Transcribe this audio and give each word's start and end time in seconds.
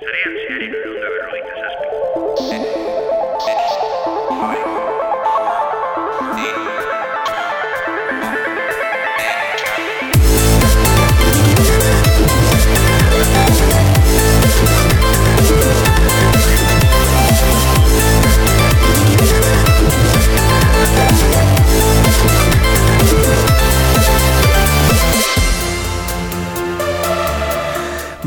Zarean 0.00 0.36
zearen 0.42 0.74
egun 0.78 0.96
da 1.02 1.08
berrogeita 1.14 1.66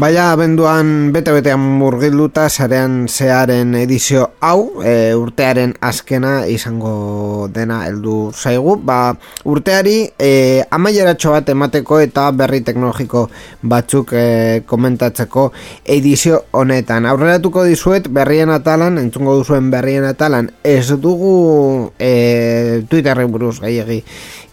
Baina 0.03 0.33
abenduan 0.33 1.13
bete-betean 1.15 1.61
murgilduta 1.79 2.49
sarean 2.51 3.05
zearen 3.07 3.69
edizio 3.79 4.25
hau 4.43 4.81
e, 4.83 5.13
urtearen 5.15 5.77
azkena 5.79 6.33
izango 6.51 7.47
dena 7.55 7.77
heldu 7.85 8.17
zaigu. 8.35 8.75
Ba, 8.83 8.97
urteari 9.47 9.95
e, 10.19 10.33
amaieratxo 10.75 11.31
bat 11.37 11.53
emateko 11.55 12.01
eta 12.03 12.27
berri 12.35 12.59
teknologiko 12.67 13.29
batzuk 13.63 14.11
e, 14.11 14.25
komentatzeko 14.67 15.47
edizio 15.95 16.43
honetan. 16.51 17.07
Aurreratuko 17.07 17.63
dizuet 17.71 18.11
berrien 18.11 18.51
atalan 18.51 18.99
entzungo 19.05 19.39
duzuen 19.39 19.71
berrien 19.71 20.11
atalan 20.11 20.51
ez 20.67 20.89
dugu 20.99 21.93
e, 21.95 22.83
Twitterri 22.91 23.31
buruz 23.31 23.61
gehiagi 23.63 24.03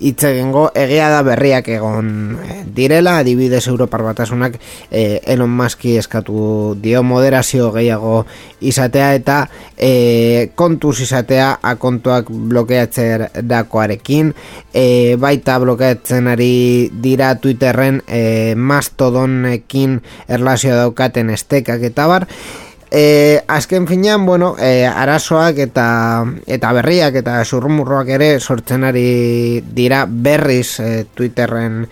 hitz 0.01 0.25
egingo 0.25 0.71
egia 0.75 1.11
da 1.13 1.21
berriak 1.25 1.69
egon 1.69 2.11
eh, 2.41 2.61
direla 2.77 3.19
adibidez 3.21 3.67
Europar 3.69 4.03
batasunak 4.07 4.57
eh, 4.91 5.21
Elon 5.41 5.57
Muski 5.57 5.95
eskatu 5.97 6.77
dio 6.83 7.01
moderazio 7.03 7.71
gehiago 7.73 8.27
izatea 8.61 9.15
eta 9.17 9.37
eh, 9.77 10.51
kontuz 10.55 11.01
izatea 11.01 11.55
akontuak 11.63 12.29
blokeatzen 12.29 13.25
dakoarekin. 13.49 14.35
Eh, 14.75 15.17
baita 15.17 15.57
blokeatzen 15.59 16.29
ari 16.29 16.91
dira 16.93 17.35
Twitterren 17.41 18.03
eh, 18.07 18.53
mastodonekin 18.55 20.03
erlazio 20.29 20.77
daukaten 20.77 21.33
estekak 21.33 21.89
eta 21.89 22.07
bar. 22.07 22.29
E, 22.91 23.41
azken 23.47 23.87
finean, 23.87 24.27
bueno, 24.27 24.57
e, 24.59 24.83
arazoak 24.85 25.61
eta, 25.63 26.25
eta 26.51 26.73
berriak 26.75 27.21
eta 27.23 27.37
zurrumurroak 27.45 28.09
ere 28.17 28.33
sortzen 28.41 28.83
ari 28.89 29.63
dira 29.63 30.09
berriz 30.11 30.81
e, 30.83 31.05
Twitterren 31.15 31.85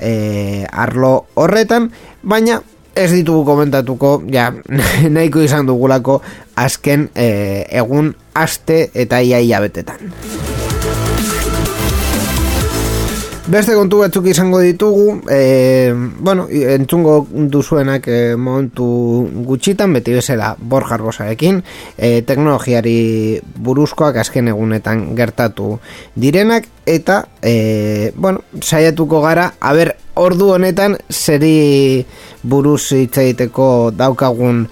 e, 0.00 0.64
arlo 0.72 1.26
horretan, 1.34 1.90
baina 2.22 2.62
ez 2.96 3.10
ditugu 3.12 3.44
komentatuko, 3.44 4.22
ja, 4.32 4.50
nahiko 5.16 5.44
izan 5.44 5.68
dugulako 5.68 6.20
azken 6.56 7.10
e, 7.14 7.28
egun 7.70 8.14
aste 8.34 8.86
eta 8.94 9.20
iaia 9.20 9.60
betetan. 9.64 10.65
Beste 13.46 13.76
kontu 13.78 14.00
batzuk 14.02 14.24
izango 14.26 14.58
ditugu, 14.58 15.20
e, 15.30 15.94
bueno, 16.18 16.48
entzungo 16.50 17.20
duzuenak 17.30 18.08
e, 18.10 18.34
momentu 18.34 18.86
gutxitan, 19.46 19.92
beti 19.94 20.16
bezala 20.16 20.48
Borja 20.58 20.96
Arbosarekin, 20.96 21.60
e, 21.94 22.24
teknologiari 22.26 23.38
buruzkoak 23.62 24.18
azken 24.18 24.50
egunetan 24.50 25.04
gertatu 25.14 25.76
direnak, 26.18 26.66
eta, 26.90 27.20
e, 27.38 28.10
bueno, 28.16 28.42
saiatuko 28.58 29.22
gara, 29.22 29.52
haber, 29.60 29.94
ordu 30.18 30.50
honetan, 30.56 30.98
zeri 31.06 32.02
buruz 32.42 32.90
hitz 32.98 33.14
egiteko 33.28 33.92
daukagun 33.94 34.64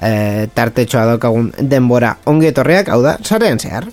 e, 0.00 0.48
tartetxoa 0.56 1.04
daukagun 1.12 1.52
denbora 1.60 2.16
ongi 2.24 2.48
etorriak, 2.48 2.88
hau 2.88 3.02
da, 3.04 3.18
zarean 3.20 3.60
zehar. 3.60 3.92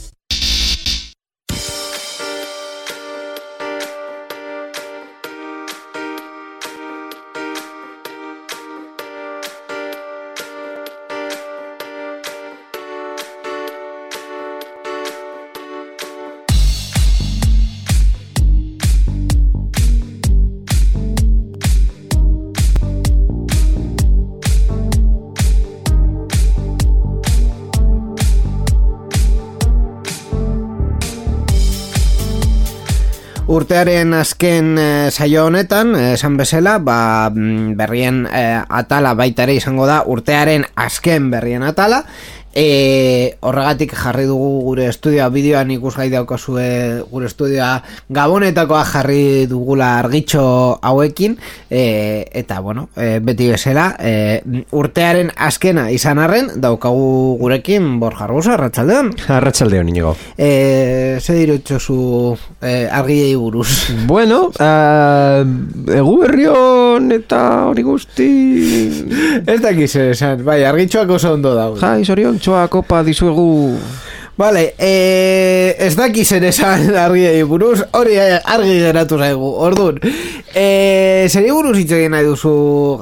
Urtearen 33.71 34.11
azken 34.11 34.73
e, 34.75 34.85
saio 35.15 35.45
honetan, 35.47 35.93
eh, 35.95 36.09
esan 36.17 36.33
bezala, 36.35 36.73
ba, 36.83 37.29
mm, 37.31 37.77
berrien 37.79 38.25
e, 38.27 38.41
atala 38.67 39.13
baita 39.15 39.45
ere 39.45 39.55
izango 39.55 39.85
da, 39.87 40.01
urtearen 40.11 40.65
azken 40.75 41.29
berrien 41.31 41.63
atala, 41.63 42.01
E, 42.53 43.37
horregatik 43.41 43.95
jarri 43.95 44.25
dugu 44.29 44.61
gure 44.65 44.87
estudioa 44.91 45.29
bideoan 45.33 45.71
ikusgai 45.77 46.09
daukazue 46.11 46.67
gure 47.11 47.29
estudioa 47.29 47.81
gabonetakoa 48.09 48.83
jarri 48.85 49.47
dugula 49.47 49.97
argitxo 49.99 50.79
hauekin. 50.81 51.37
E, 51.69 52.27
eta 52.31 52.59
bueno, 52.59 52.89
e, 52.95 53.19
beti 53.23 53.51
bezala 53.51 53.91
e, 53.99 54.41
urtearen 54.75 55.31
azkena 55.35 55.89
izan 55.93 56.19
arren 56.19 56.49
daukagu 56.61 57.37
gurekin 57.39 57.99
Borja 58.01 58.25
Arbusa, 58.27 58.55
Arratxaldeon 58.55 59.11
Arratxaldeon 59.37 59.89
inigo 59.91 60.15
e, 60.37 61.17
Ze 61.21 61.35
dirutxo 61.37 61.79
zu 61.79 61.99
e, 62.61 62.87
argiei 62.91 63.35
buruz? 63.35 63.69
Bueno, 64.11 64.49
uh, 64.59 65.41
egu 65.95 66.15
berrion 66.19 67.11
eta 67.15 67.41
hori 67.69 67.83
guzti 67.85 68.27
Ez 69.45 69.59
dakiz 69.63 69.91
esan, 69.95 70.43
bai, 70.45 70.61
argitxoak 70.67 71.15
oso 71.15 71.33
ondo 71.37 71.53
dago 71.55 71.79
Jai, 71.79 72.03
zorion 72.05 72.40
txoa 72.41 72.67
kopa 72.73 73.03
dizuegu 73.05 73.77
Vale, 74.41 74.73
eh, 74.79 75.75
ez 75.77 75.91
daki 75.93 76.23
zer 76.25 76.45
esan 76.47 76.87
argi 77.03 77.43
buruz, 77.45 77.83
hori 77.93 78.15
argi 78.17 78.77
geratu 78.79 79.19
zaigu, 79.19 79.49
orduan. 79.67 79.99
Eh, 80.55 81.27
zeri 81.29 81.51
buruz 81.53 81.75
hitz 81.77 81.91
egin 81.93 82.15
nahi 82.15 82.25
duzu 82.25 82.53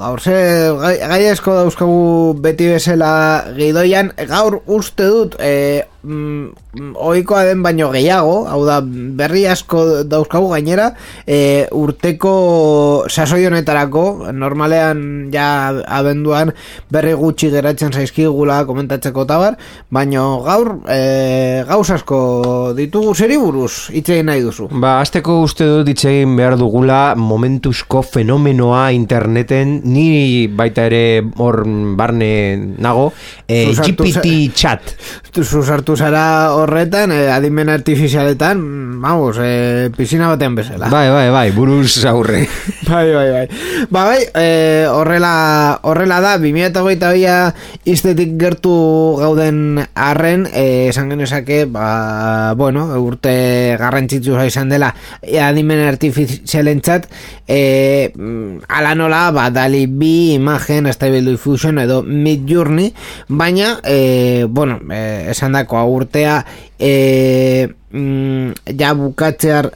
gaur, 0.02 0.20
ze 0.20 0.34
gai, 0.82 0.96
gai 0.98 1.20
dauzkagu 1.30 2.34
beti 2.44 2.68
bezala 2.74 3.12
gidoian, 3.56 4.12
gaur 4.28 4.60
uste 4.66 5.06
dut, 5.06 5.38
eh, 5.38 5.86
mm, 6.02 6.94
oikoa 6.96 7.44
den 7.48 7.62
baino 7.62 7.90
gehiago, 7.92 8.44
hau 8.48 8.60
da 8.66 8.80
berri 8.82 9.44
asko 9.50 10.02
dauzkagu 10.08 10.50
gainera, 10.54 10.90
e, 11.26 11.66
urteko 11.76 13.04
sasoi 13.08 13.44
honetarako, 13.48 14.32
normalean 14.32 15.30
ja 15.32 15.46
abenduan 15.86 16.52
berri 16.92 17.14
gutxi 17.18 17.50
geratzen 17.52 17.92
zaizkigula 17.92 18.62
komentatzeko 18.68 19.26
tabar, 19.28 19.58
baino 19.90 20.42
gaur 20.46 20.76
e, 20.88 21.64
gauz 21.68 21.88
asko 21.96 22.20
ditugu 22.78 23.14
zeri 23.14 23.38
buruz 23.40 23.90
itxegin 23.92 24.30
nahi 24.30 24.44
duzu. 24.46 24.70
Ba, 24.72 24.98
azteko 25.04 25.40
uste 25.44 25.66
dut 25.68 25.92
itxegin 25.92 26.36
behar 26.38 26.58
dugula 26.60 27.14
momentuzko 27.18 28.02
fenomenoa 28.06 28.90
interneten, 28.96 29.80
ni 29.84 30.46
baita 30.48 30.86
ere 30.90 31.22
hor 31.40 31.62
barne 31.98 32.30
nago, 32.80 33.10
e, 33.46 33.66
GPT 33.74 34.54
chat. 34.54 34.94
Zuzartu 35.50 35.89
sartu 35.90 35.96
zara 35.96 36.52
horretan, 36.54 37.10
eh, 37.10 37.30
adimen 37.32 37.68
artifizialetan, 37.68 39.00
vamos, 39.00 39.36
eh, 39.40 39.90
piscina 39.96 40.28
batean 40.28 40.54
bezala. 40.54 40.88
Bai, 40.88 41.10
bai, 41.10 41.30
bai, 41.30 41.50
buruz 41.50 42.04
aurre. 42.04 42.46
Bai, 42.90 43.12
bai, 43.14 43.30
bai. 43.30 43.48
Ba, 43.88 44.04
bai, 44.04 44.24
e, 44.34 44.86
horrela, 44.90 45.78
horrela 45.82 46.18
da, 46.20 46.32
2008 46.42 47.12
bia 47.14 47.54
iztetik 47.86 48.32
gertu 48.40 48.72
gauden 49.20 49.78
arren, 49.94 50.48
e, 50.50 50.88
esan 50.90 51.12
genezake, 51.12 51.66
ba, 51.70 52.54
bueno, 52.58 52.88
urte 52.98 53.76
garrantzitsu 53.78 54.34
izan 54.42 54.72
dela, 54.74 54.90
e, 55.22 55.38
adimen 55.38 55.84
artifizialen 55.86 56.80
txat, 56.82 57.06
e, 57.46 58.10
mm, 58.10 58.66
ala 58.66 58.96
nola, 58.98 59.22
ba, 59.30 59.46
dali 59.54 59.86
bi 59.86 60.34
imagen, 60.34 60.90
Stable 60.90 61.22
Diffusion 61.22 61.78
edo 61.78 62.02
Mid 62.02 62.42
Journey, 62.50 62.90
baina, 63.28 63.76
e, 63.84 64.46
bueno, 64.50 64.80
e, 64.90 65.30
esan 65.30 65.54
dako, 65.54 65.78
urtea, 65.84 66.44
e, 66.78 67.68
mm, 67.92 68.74
ja 68.78 68.94
bukatzear, 68.94 69.70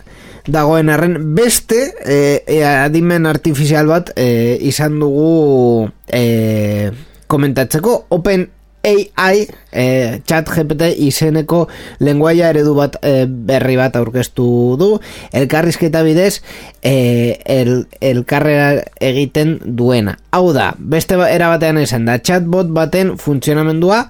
dagoen 0.47 0.91
arren. 0.91 1.17
Beste 1.35 1.95
e, 2.05 2.43
e, 2.47 2.61
adimen 2.65 3.27
artifizial 3.27 3.89
bat 3.89 4.13
e, 4.17 4.59
izan 4.61 4.99
dugu 5.01 5.89
e, 6.09 6.91
komentatzeko. 7.27 8.05
Open 8.15 8.49
AI 8.85 9.47
e, 9.73 10.21
chat 10.29 10.51
GPT 10.53 10.91
izeneko 11.07 11.63
lenguaia 12.05 12.51
eredu 12.53 12.75
bat 12.77 12.99
e, 13.01 13.25
berri 13.27 13.79
bat 13.81 13.97
aurkeztu 13.97 14.47
du. 14.81 14.91
Elkarrizketa 15.33 16.05
bidez 16.05 16.43
e, 16.83 17.41
el, 17.45 17.87
elkarrera 18.05 18.85
egiten 19.01 19.57
duena. 19.65 20.19
Hau 20.37 20.53
da, 20.53 20.75
beste 20.79 21.17
era 21.31 21.49
batean 21.55 21.81
izan 21.81 22.05
da 22.05 22.21
chatbot 22.21 22.69
baten 22.77 23.17
funtzionamendua 23.19 24.05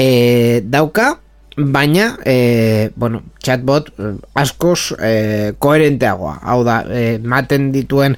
e, 0.00 0.62
dauka 0.64 1.18
baina 1.56 2.18
e, 2.24 2.90
bueno, 2.96 3.22
chatbot 3.42 3.88
eh, 3.98 4.14
askoz 4.34 4.92
e, 5.00 5.52
koherenteagoa. 5.58 6.38
Hau 6.42 6.62
da, 6.64 6.82
e, 6.88 7.18
maten 7.18 7.70
dituen 7.72 8.16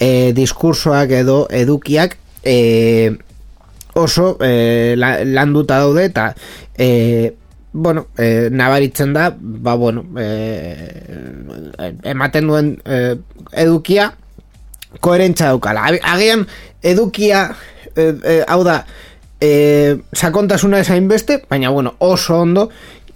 e, 0.00 0.32
diskursoak 0.36 1.12
edo 1.20 1.42
edukiak 1.52 2.16
e, 2.44 3.12
oso 3.98 4.36
e, 4.40 4.96
landuta 4.96 5.78
daude 5.82 6.06
eta 6.08 6.32
e, 6.78 7.34
bueno, 7.72 8.06
e, 8.16 8.48
nabaritzen 8.50 9.12
da 9.12 9.28
ba 9.36 9.74
bueno 9.76 10.06
e, 10.16 10.88
ematen 12.08 12.48
duen 12.48 12.72
e, 12.86 13.18
edukia 13.52 14.14
koherentza 15.04 15.52
daukala. 15.52 15.84
Agian 16.02 16.46
edukia 16.82 17.50
e, 17.94 18.40
hau 18.48 18.62
da 18.64 18.84
e, 19.40 19.98
sakontasuna 20.12 20.80
esain 20.80 21.08
beste, 21.08 21.42
baina 21.48 21.70
bueno, 21.70 21.94
oso 21.98 22.40
ondo 22.40 22.68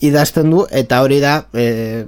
idazten 0.03 0.51
du 0.51 0.67
eta 0.71 1.03
hori 1.03 1.21
da 1.23 1.47
e, 1.55 2.05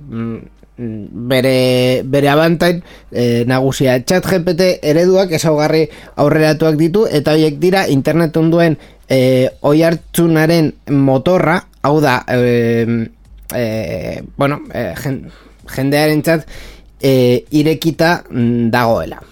bere, 0.76 2.02
bere 2.04 2.28
abantain 2.28 2.82
e, 3.10 3.44
nagusia. 3.46 4.00
Chat 4.04 4.26
GPT 4.26 4.80
ereduak 4.82 5.32
ezaugarri 5.38 5.86
aurreratuak 6.16 6.78
ditu 6.80 7.06
eta 7.06 7.36
horiek 7.36 7.60
dira 7.62 7.86
internet 7.88 8.36
onduen 8.36 8.78
e, 9.08 9.48
oi 9.62 9.82
hartzunaren 9.82 10.72
motorra. 10.90 11.60
Hau 11.84 12.00
da 12.00 12.22
e, 12.28 13.08
e, 13.54 14.22
bueno 14.36 14.62
e, 14.72 14.86
jendearen 15.74 16.22
txat 16.22 16.46
e, 17.00 17.44
irekita 17.50 18.22
dagoela. 18.74 19.22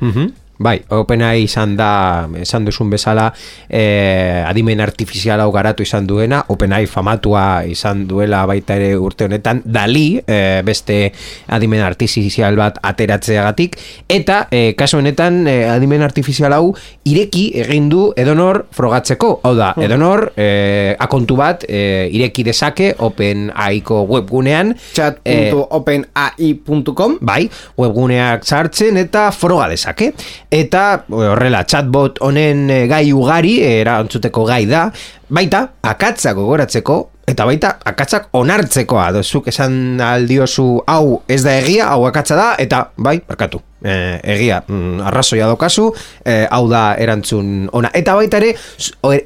Mm 0.00 0.41
Bai, 0.62 0.78
OpenAI 0.94 1.42
izan 1.42 1.72
da, 1.76 2.28
esan 2.38 2.64
duzun 2.68 2.90
bezala, 2.92 3.32
eh, 3.68 4.44
adimen 4.46 4.80
artifizial 4.80 5.40
hau 5.42 5.50
garatu 5.52 5.82
izan 5.82 6.06
duena, 6.06 6.44
OpenAI 6.54 6.86
famatua 6.86 7.64
izan 7.66 8.06
duela 8.08 8.46
baita 8.46 8.76
ere 8.78 8.96
urte 8.96 9.24
honetan, 9.26 9.62
dali, 9.64 10.22
eh, 10.26 10.62
beste 10.64 11.12
adimen 11.48 11.80
artifizial 11.82 12.56
bat 12.56 12.78
ateratzeagatik, 12.82 13.76
eta 14.08 14.48
eh, 14.50 14.74
kaso 14.78 14.98
honetan 14.98 15.46
eh, 15.50 15.70
adimen 15.70 16.02
artifizial 16.06 16.52
hau 16.54 16.74
ireki 17.04 17.52
egin 17.64 17.88
du 17.90 18.12
edonor 18.16 18.66
frogatzeko, 18.70 19.40
hau 19.42 19.54
da, 19.58 19.72
hmm. 19.74 19.82
edonor 19.88 20.32
eh, 20.36 20.96
akontu 21.02 21.36
bat 21.40 21.64
eh, 21.66 22.08
ireki 22.14 22.44
dezake 22.46 22.94
OpenAIko 23.02 24.06
webgunean, 24.06 24.76
chat.openai.com 24.94 27.18
Bai, 27.20 27.50
webguneak 27.80 28.44
sartzen 28.46 28.96
eta 29.02 29.32
froga 29.34 29.66
dezake 29.72 30.12
eta 30.52 30.84
horrela 31.08 31.62
chatbot 31.64 32.20
honen 32.20 32.66
eh, 32.70 32.84
gai 32.90 33.06
ugari 33.16 33.56
era 33.64 33.96
antzuteko 34.02 34.44
gai 34.44 34.64
da 34.68 34.90
baita 35.32 35.64
akatza 35.88 36.34
gogoratzeko 36.36 36.98
eta 37.32 37.44
baita 37.46 37.68
akatzak 37.86 38.32
onartzeko 38.36 38.98
adozuk 39.00 39.46
esan 39.48 40.00
aldiozu 40.02 40.82
hau 40.90 41.22
ez 41.30 41.40
da 41.44 41.54
egia 41.60 41.86
hau 41.94 42.04
akatza 42.08 42.36
da 42.36 42.48
eta 42.60 42.88
bai 42.96 43.20
barkatu. 43.28 43.62
E, 43.82 43.94
egia 44.34 44.60
mm, 44.62 45.00
arrazoia 45.10 45.48
dokazu 45.50 45.88
e, 46.22 46.44
hau 46.50 46.66
da 46.70 46.82
erantzun 47.02 47.70
ona. 47.72 47.90
Eta 47.94 48.14
baita 48.18 48.38
ere 48.42 48.52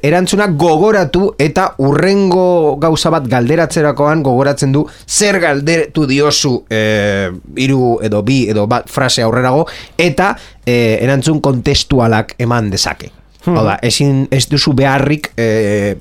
erantzunak 0.07 0.55
gogoratu 0.57 1.27
eta 1.37 1.67
urrengo 1.83 2.77
gauza 2.81 3.11
bat 3.13 3.27
galderatzerakoan 3.29 4.23
gogoratzen 4.25 4.73
du 4.73 4.85
zer 5.05 5.41
galdetu 5.43 6.07
diozu 6.09 6.55
e, 6.69 6.81
iru 7.67 7.97
edo 8.05 8.23
bi 8.25 8.45
edo 8.49 8.65
bat 8.69 8.89
frase 8.89 9.25
aurrerago 9.25 9.67
eta 9.97 10.33
e, 10.63 10.97
erantzun 11.03 11.41
kontestualak 11.41 12.37
eman 12.41 12.71
dezake. 12.73 13.11
Hmm. 13.47 13.57
Hau 13.57 13.65
da, 13.65 13.79
ezin, 13.87 14.25
ez 14.31 14.45
duzu 14.51 14.75
beharrik 14.77 15.31
e, 15.39 15.95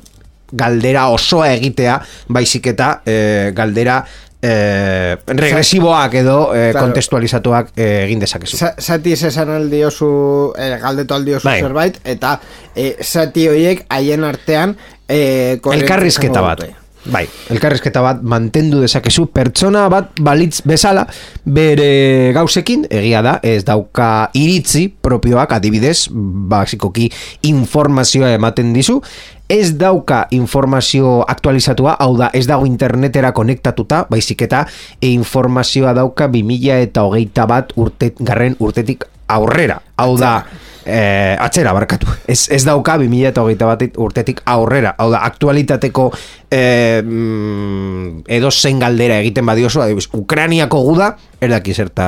galdera 0.52 1.08
osoa 1.14 1.50
egitea, 1.54 1.98
baizik 2.34 2.70
eta 2.74 2.90
e, 3.06 3.18
galdera 3.56 4.00
e, 4.42 5.16
regresiboak 5.26 6.14
edo 6.22 6.38
e, 6.54 6.70
claro. 6.70 6.86
kontestualizatuak 6.86 7.72
e, 7.76 7.88
egin 8.04 8.22
dezakezu. 8.22 8.58
Zati 8.58 9.14
ez 9.16 9.22
esan 9.30 9.52
aldiozu, 9.56 10.10
e, 10.58 10.72
galdetu 10.82 11.16
aldiozu 11.18 11.48
bai. 11.48 11.60
zerbait, 11.62 12.00
eta 12.04 12.36
e, 12.74 12.92
zati 13.02 13.48
horiek 13.50 13.86
haien 13.88 14.26
artean 14.26 14.76
e, 15.08 15.20
elkarrizketa 15.58 16.44
bat. 16.44 16.66
Bai, 17.06 17.22
elkarrezketa 17.54 18.00
bat 18.02 18.22
mantendu 18.26 18.80
dezakezu. 18.82 19.28
Pertsona 19.30 19.84
bat 19.92 20.16
balitz 20.26 20.58
bezala 20.66 21.04
bere 21.46 22.32
gauzekin 22.34 22.82
egia 22.90 23.20
da 23.22 23.36
ez 23.46 23.62
dauka 23.66 24.32
iritzi 24.34 24.88
propioak 24.90 25.54
adibidez 25.54 26.08
basikoki 26.10 27.06
informazioa 27.46 28.32
ematen 28.34 28.74
dizu. 28.74 28.98
Ez 29.46 29.76
dauka 29.78 30.24
informazio 30.34 31.20
aktualizatua 31.30 31.94
hau 32.02 32.16
da 32.18 32.32
ez 32.34 32.48
dago 32.50 32.66
internetera 32.66 33.30
konektatuta 33.32 34.02
baizik 34.10 34.42
eta 34.48 34.64
e 34.98 35.12
informazioa 35.14 35.94
dauka 35.94 36.26
2000 36.26 36.82
eta 36.88 37.06
hogeita 37.06 37.46
bat 37.46 37.70
urte, 37.78 38.14
garren 38.18 38.58
urtetik 38.58 39.06
aurrera. 39.30 39.78
Hau 39.96 40.16
da 40.18 40.40
eh, 40.86 41.36
atzera 41.38 41.72
barkatu. 41.76 42.08
Ez, 42.26 42.46
ez 42.54 42.62
dauka 42.64 42.96
2008 43.02 43.66
bat 43.66 43.84
urtetik 44.02 44.42
aurrera. 44.46 44.94
Hau 44.98 45.10
da, 45.12 45.24
aktualitateko 45.26 46.10
eh, 46.50 47.02
mm, 47.02 48.26
edo 48.38 48.50
zen 48.50 48.78
galdera 48.80 49.18
egiten 49.20 49.46
badiozu, 49.46 49.82
adibus, 49.82 50.08
Ukraniako 50.14 50.82
guda, 50.86 51.10
erdaki 51.42 51.74
zerta 51.74 52.06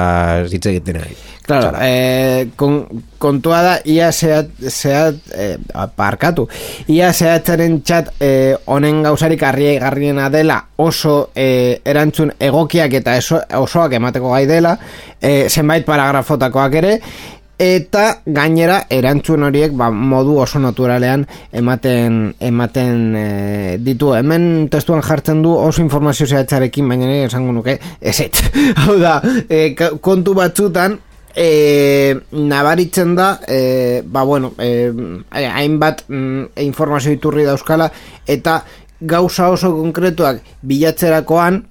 zitze 0.48 0.70
egiten 0.72 1.02
ari. 1.02 1.16
Claro, 1.48 1.72
eh, 1.80 2.50
kon, 2.60 2.82
kontua 3.18 3.62
da, 3.64 3.74
ia 3.88 4.10
zehat, 4.12 4.50
zehat 4.68 5.16
eh, 5.32 5.56
parkatu, 5.96 6.44
ia 6.92 7.08
zehatzaren 7.12 7.80
txat 7.80 8.10
eh, 8.20 8.54
honen 8.68 9.00
gauzarik 9.06 9.40
garrie 9.40 9.78
garriena 9.80 10.28
dela 10.28 10.58
oso 10.76 11.30
eh, 11.34 11.80
erantzun 11.88 12.34
egokiak 12.38 12.98
eta 13.00 13.16
osoak 13.62 13.96
emateko 13.96 14.34
gai 14.36 14.44
dela, 14.50 14.76
eh, 15.20 15.48
zenbait 15.48 15.88
paragrafotakoak 15.88 16.78
ere, 16.82 16.98
eta 17.58 18.04
gainera 18.24 18.84
erantzun 18.90 19.42
horiek 19.48 19.74
ba, 19.76 19.90
modu 19.90 20.38
oso 20.38 20.60
naturalean 20.62 21.26
ematen 21.52 22.34
ematen 22.40 23.16
e, 23.18 23.26
ditu. 23.82 24.12
Hemen 24.14 24.68
testuan 24.70 25.02
jartzen 25.02 25.42
du 25.42 25.52
oso 25.58 25.82
informazio 25.82 26.26
zehatzarekin 26.26 26.88
baina 26.88 27.06
nire 27.10 27.26
esango 27.26 27.52
nuke 27.52 27.78
eset 28.00 28.42
hau 28.84 28.96
da 29.02 29.18
e, 29.50 29.74
kontu 30.00 30.34
batzutan 30.38 30.98
e, 31.34 32.14
nabaritzen 32.32 33.14
da 33.18 33.38
e, 33.46 34.02
ba 34.06 34.22
bueno 34.24 34.52
e, 34.58 34.92
hainbat 35.30 36.04
mm, 36.08 36.54
informazio 36.66 37.12
iturri 37.12 37.44
dauzkala 37.44 37.90
eta 38.26 38.62
gauza 39.00 39.50
oso 39.50 39.72
konkretuak 39.76 40.42
bilatzerakoan 40.62 41.62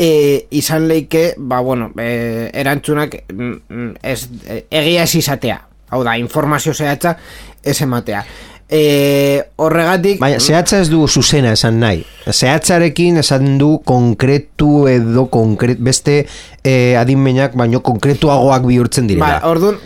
e, 0.00 0.46
izan 0.50 0.88
leike, 0.88 1.34
ba, 1.36 1.60
bueno, 1.60 1.90
e, 2.00 2.50
erantzunak 2.54 3.18
mm, 3.28 3.56
mm, 3.68 3.90
ez, 4.02 4.28
e, 4.48 4.62
egia 4.70 5.04
ez 5.04 5.14
izatea. 5.14 5.58
Hau 5.90 6.00
da, 6.06 6.16
informazio 6.16 6.72
zehatza 6.72 7.18
ez 7.62 7.76
ematea. 7.84 8.22
E, 8.70 9.42
horregatik... 9.60 10.20
Baina, 10.22 10.38
zehatza 10.40 10.78
ez 10.80 10.88
du 10.88 11.02
zuzena 11.08 11.52
esan 11.52 11.82
nahi. 11.82 12.00
Zehatzarekin 12.30 13.20
esan 13.20 13.58
du 13.60 13.74
konkretu 13.84 14.86
edo 14.88 15.26
konkret, 15.28 15.82
beste 15.84 16.22
e, 16.64 16.96
adinmenak, 16.96 17.58
baino 17.58 17.82
konkretuagoak 17.84 18.64
bihurtzen 18.70 19.10
direla. 19.10 19.36
Ba, 19.42 19.52
orduan, 19.52 19.80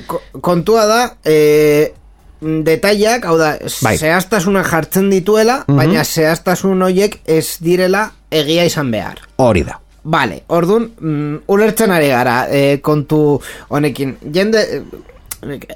kontua 0.44 0.86
da... 0.86 1.04
E, 1.26 1.94
mm, 2.38 2.60
detaileak, 2.68 3.26
hau 3.26 3.38
da, 3.40 3.56
Bai. 3.82 3.96
zehaztasuna 3.98 4.62
jartzen 4.68 5.08
dituela, 5.10 5.64
baina 5.66 6.04
zehaztasun 6.04 6.86
horiek 6.86 7.24
ez 7.26 7.56
direla 7.64 8.12
egia 8.30 8.68
izan 8.68 8.94
behar. 8.94 9.24
Hori 9.42 9.64
da. 9.66 9.80
Vale, 10.04 10.42
orduan, 10.52 10.90
mm, 11.00 11.36
ulertzen 11.48 11.90
ari 11.90 12.10
gara 12.12 12.44
e, 12.52 12.78
kontu 12.84 13.40
honekin. 13.72 14.18
Jende, 14.34 14.60
eh, 14.60 15.04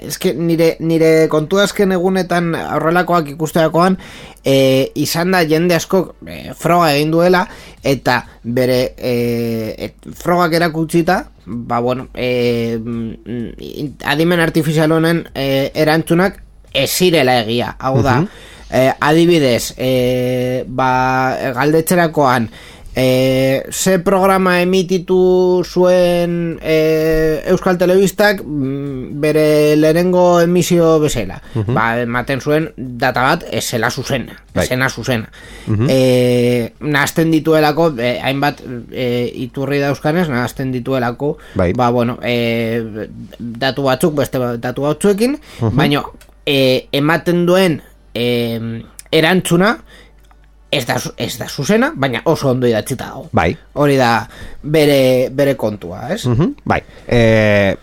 eske 0.05 0.35
nire, 0.37 0.75
nire 0.81 1.29
kontu 1.33 1.61
azken 1.63 1.95
egunetan 1.97 2.53
horrelakoak 2.55 3.31
ikusteakoan, 3.33 3.97
e, 4.45 4.93
izan 5.01 5.33
da 5.33 5.41
jende 5.49 5.79
asko 5.79 6.03
e, 6.27 6.53
froga 6.59 6.93
egin 6.93 7.15
duela, 7.15 7.47
eta 7.83 8.21
bere 8.45 8.79
e, 8.97 9.15
et, 9.89 10.13
frogak 10.21 10.59
erakutsita, 10.61 11.19
ba 11.47 11.81
bueno, 11.81 12.09
e, 12.15 12.77
mm, 12.77 14.05
adimen 14.13 14.45
artifizial 14.45 14.93
honen 14.93 15.25
e, 15.35 15.71
erantzunak 15.75 16.43
ez 16.75 16.91
zirela 16.91 17.41
egia. 17.47 17.75
Hau 17.81 18.03
da, 18.05 18.21
e, 18.71 18.91
adibidez, 19.01 19.73
e, 19.77 20.65
ba, 20.69 20.91
galdetzerakoan, 21.57 22.51
e, 22.99 23.63
ze 23.71 23.99
programa 24.03 24.61
emititu 24.61 25.63
zuen 25.65 26.59
e, 26.61 27.43
Euskal 27.47 27.79
Telebistak 27.79 28.43
mm, 28.43 29.21
bere 29.23 29.77
lehenengo 29.79 30.41
emisio 30.43 30.97
bezala. 30.99 31.39
Ba, 31.55 32.01
ematen 32.03 32.43
zuen 32.43 32.73
data 32.77 33.23
bat 33.23 33.45
esela 33.55 33.91
zuzena, 33.91 34.35
Bai. 34.55 34.65
esena 34.65 34.89
zuzena. 34.91 35.31
e, 35.87 36.73
nahazten 36.81 37.31
dituelako, 37.31 37.93
e, 38.03 38.17
hainbat 38.19 38.65
e, 38.91 39.31
iturri 39.47 39.79
dauzkanez, 39.79 40.27
nahazten 40.29 40.75
dituelako, 40.75 41.37
Bai. 41.55 41.73
ba, 41.79 41.93
bueno, 41.95 42.19
e, 42.23 43.07
datu 43.39 43.87
batzuk, 43.87 44.19
beste 44.19 44.43
datu 44.59 44.89
batzuekin, 44.89 45.39
baina 45.71 46.03
e, 46.47 46.89
ematen 46.91 47.47
duen 47.47 47.79
e, 48.11 48.27
erantzuna, 49.15 49.77
ez 50.71 50.85
da, 50.85 50.99
ez 51.17 51.39
da 51.41 51.47
zuzena, 51.49 51.93
baina 51.97 52.21
oso 52.29 52.51
ondo 52.51 52.69
idatzita 52.69 53.07
dago. 53.09 53.29
Bai. 53.33 53.55
Hori 53.81 53.97
da 53.97 54.29
bere, 54.63 55.29
bere 55.33 55.55
kontua, 55.57 56.03
ez? 56.13 56.27
Mhm, 56.29 56.51
bai. 56.69 56.81
E, 57.09 57.77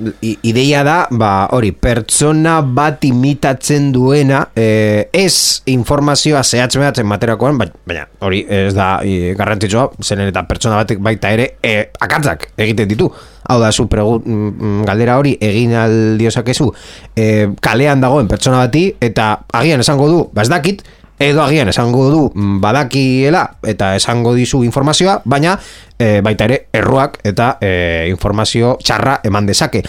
ideia 0.46 0.84
da, 0.86 0.98
ba, 1.10 1.48
hori, 1.58 1.72
pertsona 1.72 2.60
bat 2.62 3.04
imitatzen 3.08 3.92
duena, 3.96 4.44
e, 4.56 5.10
ez 5.14 5.64
informazioa 5.72 6.44
zehatz 6.44 6.76
mehatzen 6.78 7.08
materakoan, 7.10 7.58
bai- 7.58 7.72
baina 7.88 8.06
hori 8.20 8.44
ez 8.50 8.74
da 8.78 9.00
e, 9.04 9.34
garrantzitsua, 9.38 9.88
zenen 10.04 10.30
eta 10.30 10.44
pertsona 10.46 10.84
batek 10.84 11.02
baita 11.02 11.32
ere 11.34 11.56
e, 11.64 11.90
akatzak 12.00 12.52
egiten 12.58 12.92
ditu. 12.92 13.10
Hau 13.50 13.60
da, 13.62 13.72
zu 13.72 13.88
pregu, 13.90 14.20
mm, 14.26 14.86
galdera 14.86 15.18
hori 15.22 15.36
egin 15.42 15.74
aldiozakezu 15.78 16.70
e, 17.16 17.26
kalean 17.62 18.02
dagoen 18.02 18.30
pertsona 18.30 18.62
bati, 18.64 18.88
eta 19.02 19.32
agian 19.54 19.82
esango 19.82 20.08
du, 20.10 20.22
ba 20.34 20.46
ez 20.46 20.50
dakit, 20.50 20.82
edo 21.20 21.44
agian 21.44 21.70
esango 21.70 22.10
du 22.12 22.24
mm, 22.34 22.60
badakiela 22.62 23.46
eta 23.64 23.96
esango 23.96 24.34
dizu 24.36 24.64
informazioa, 24.64 25.22
baina 25.26 25.56
e, 25.98 26.20
baita 26.22 26.50
ere 26.50 26.60
erruak 26.74 27.20
eta 27.24 27.56
e, 27.62 28.08
informazio 28.12 28.76
txarra 28.84 29.20
eman 29.24 29.48
dezake. 29.48 29.84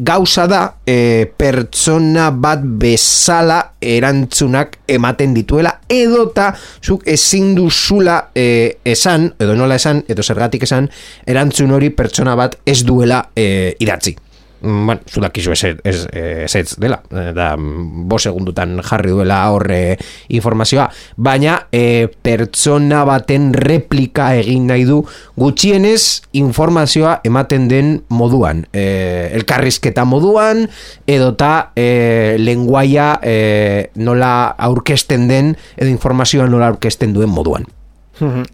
Gauza 0.00 0.46
da 0.48 0.60
e, 0.86 1.26
pertsona 1.36 2.30
bat 2.32 2.62
bezala 2.62 3.58
erantzunak 3.82 4.78
ematen 4.88 5.34
dituela 5.36 5.74
edota 5.90 6.54
zuk 6.80 7.04
ezin 7.10 7.52
duzula 7.58 8.30
e, 8.32 8.80
esan, 8.84 9.28
edo 9.36 9.58
nola 9.58 9.76
esan, 9.76 10.04
edo 10.08 10.24
zergatik 10.24 10.64
esan, 10.64 10.88
erantzun 11.26 11.76
hori 11.76 11.92
pertsona 11.92 12.38
bat 12.38 12.56
ez 12.64 12.80
duela 12.86 13.26
e, 13.36 13.76
idatzi. 13.82 14.16
Mm, 14.62 14.86
bueno, 14.86 15.00
zu 15.08 15.20
dakizu 15.20 15.52
ez, 15.52 15.64
ez, 15.64 16.06
ez, 16.12 16.54
ez 16.54 16.76
dela, 16.76 17.00
eh, 17.10 17.32
da 17.32 17.54
bo 17.58 18.18
segundutan 18.18 18.80
jarri 18.84 19.14
duela 19.14 19.38
horre 19.54 19.96
informazioa, 20.28 20.90
baina 21.16 21.56
e, 21.72 22.08
pertsona 22.22 23.04
baten 23.08 23.54
replika 23.56 24.34
egin 24.36 24.68
nahi 24.68 24.84
du. 24.84 25.00
Gutxienez 25.40 26.20
informazioa 26.36 27.20
ematen 27.24 27.68
den 27.72 27.92
moduan, 28.12 28.66
e, 28.72 29.30
elkarrizketa 29.40 30.04
moduan, 30.04 30.66
edota 31.08 31.72
e, 31.74 32.36
lenguaia 32.38 33.14
e, 33.24 33.90
nola 33.96 34.54
aurkesten 34.70 35.28
den, 35.30 35.54
edo 35.76 35.88
informazioa 35.88 36.50
nola 36.50 36.68
aurkesten 36.74 37.16
duen 37.16 37.32
moduan 37.32 37.68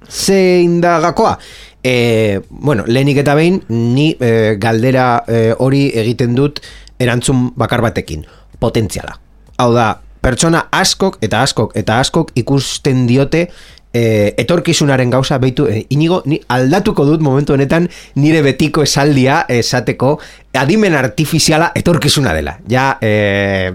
zein 0.09 0.81
da 0.81 0.99
gakoa? 1.01 1.37
E, 1.85 2.41
bueno, 2.51 2.85
lehenik 2.87 3.21
eta 3.23 3.37
behin, 3.39 3.61
ni 3.69 4.11
e, 4.19 4.57
galdera 4.59 5.23
e, 5.29 5.53
hori 5.59 5.87
egiten 5.95 6.35
dut 6.35 6.61
erantzun 6.99 7.53
bakar 7.57 7.85
batekin. 7.85 8.25
Potentziala. 8.59 9.19
Hau 9.61 9.71
da, 9.75 9.93
pertsona 10.25 10.67
askok 10.75 11.21
eta 11.23 11.43
askok 11.47 11.77
eta 11.79 12.01
askok 12.03 12.33
ikusten 12.41 13.07
diote 13.07 13.47
e, 13.97 14.35
etorkizunaren 14.37 15.11
gauza 15.11 15.39
beitu, 15.39 15.67
e, 15.71 15.87
inigo, 15.91 16.23
ni 16.27 16.41
aldatuko 16.53 17.07
dut 17.09 17.23
momentu 17.25 17.55
honetan 17.55 17.89
nire 18.21 18.43
betiko 18.45 18.85
esaldia 18.85 19.45
esateko 19.49 20.17
adimen 20.57 20.95
artifiziala 20.95 21.71
etorkizuna 21.75 22.33
dela. 22.37 22.57
Ja, 22.71 22.97
e, 23.01 23.73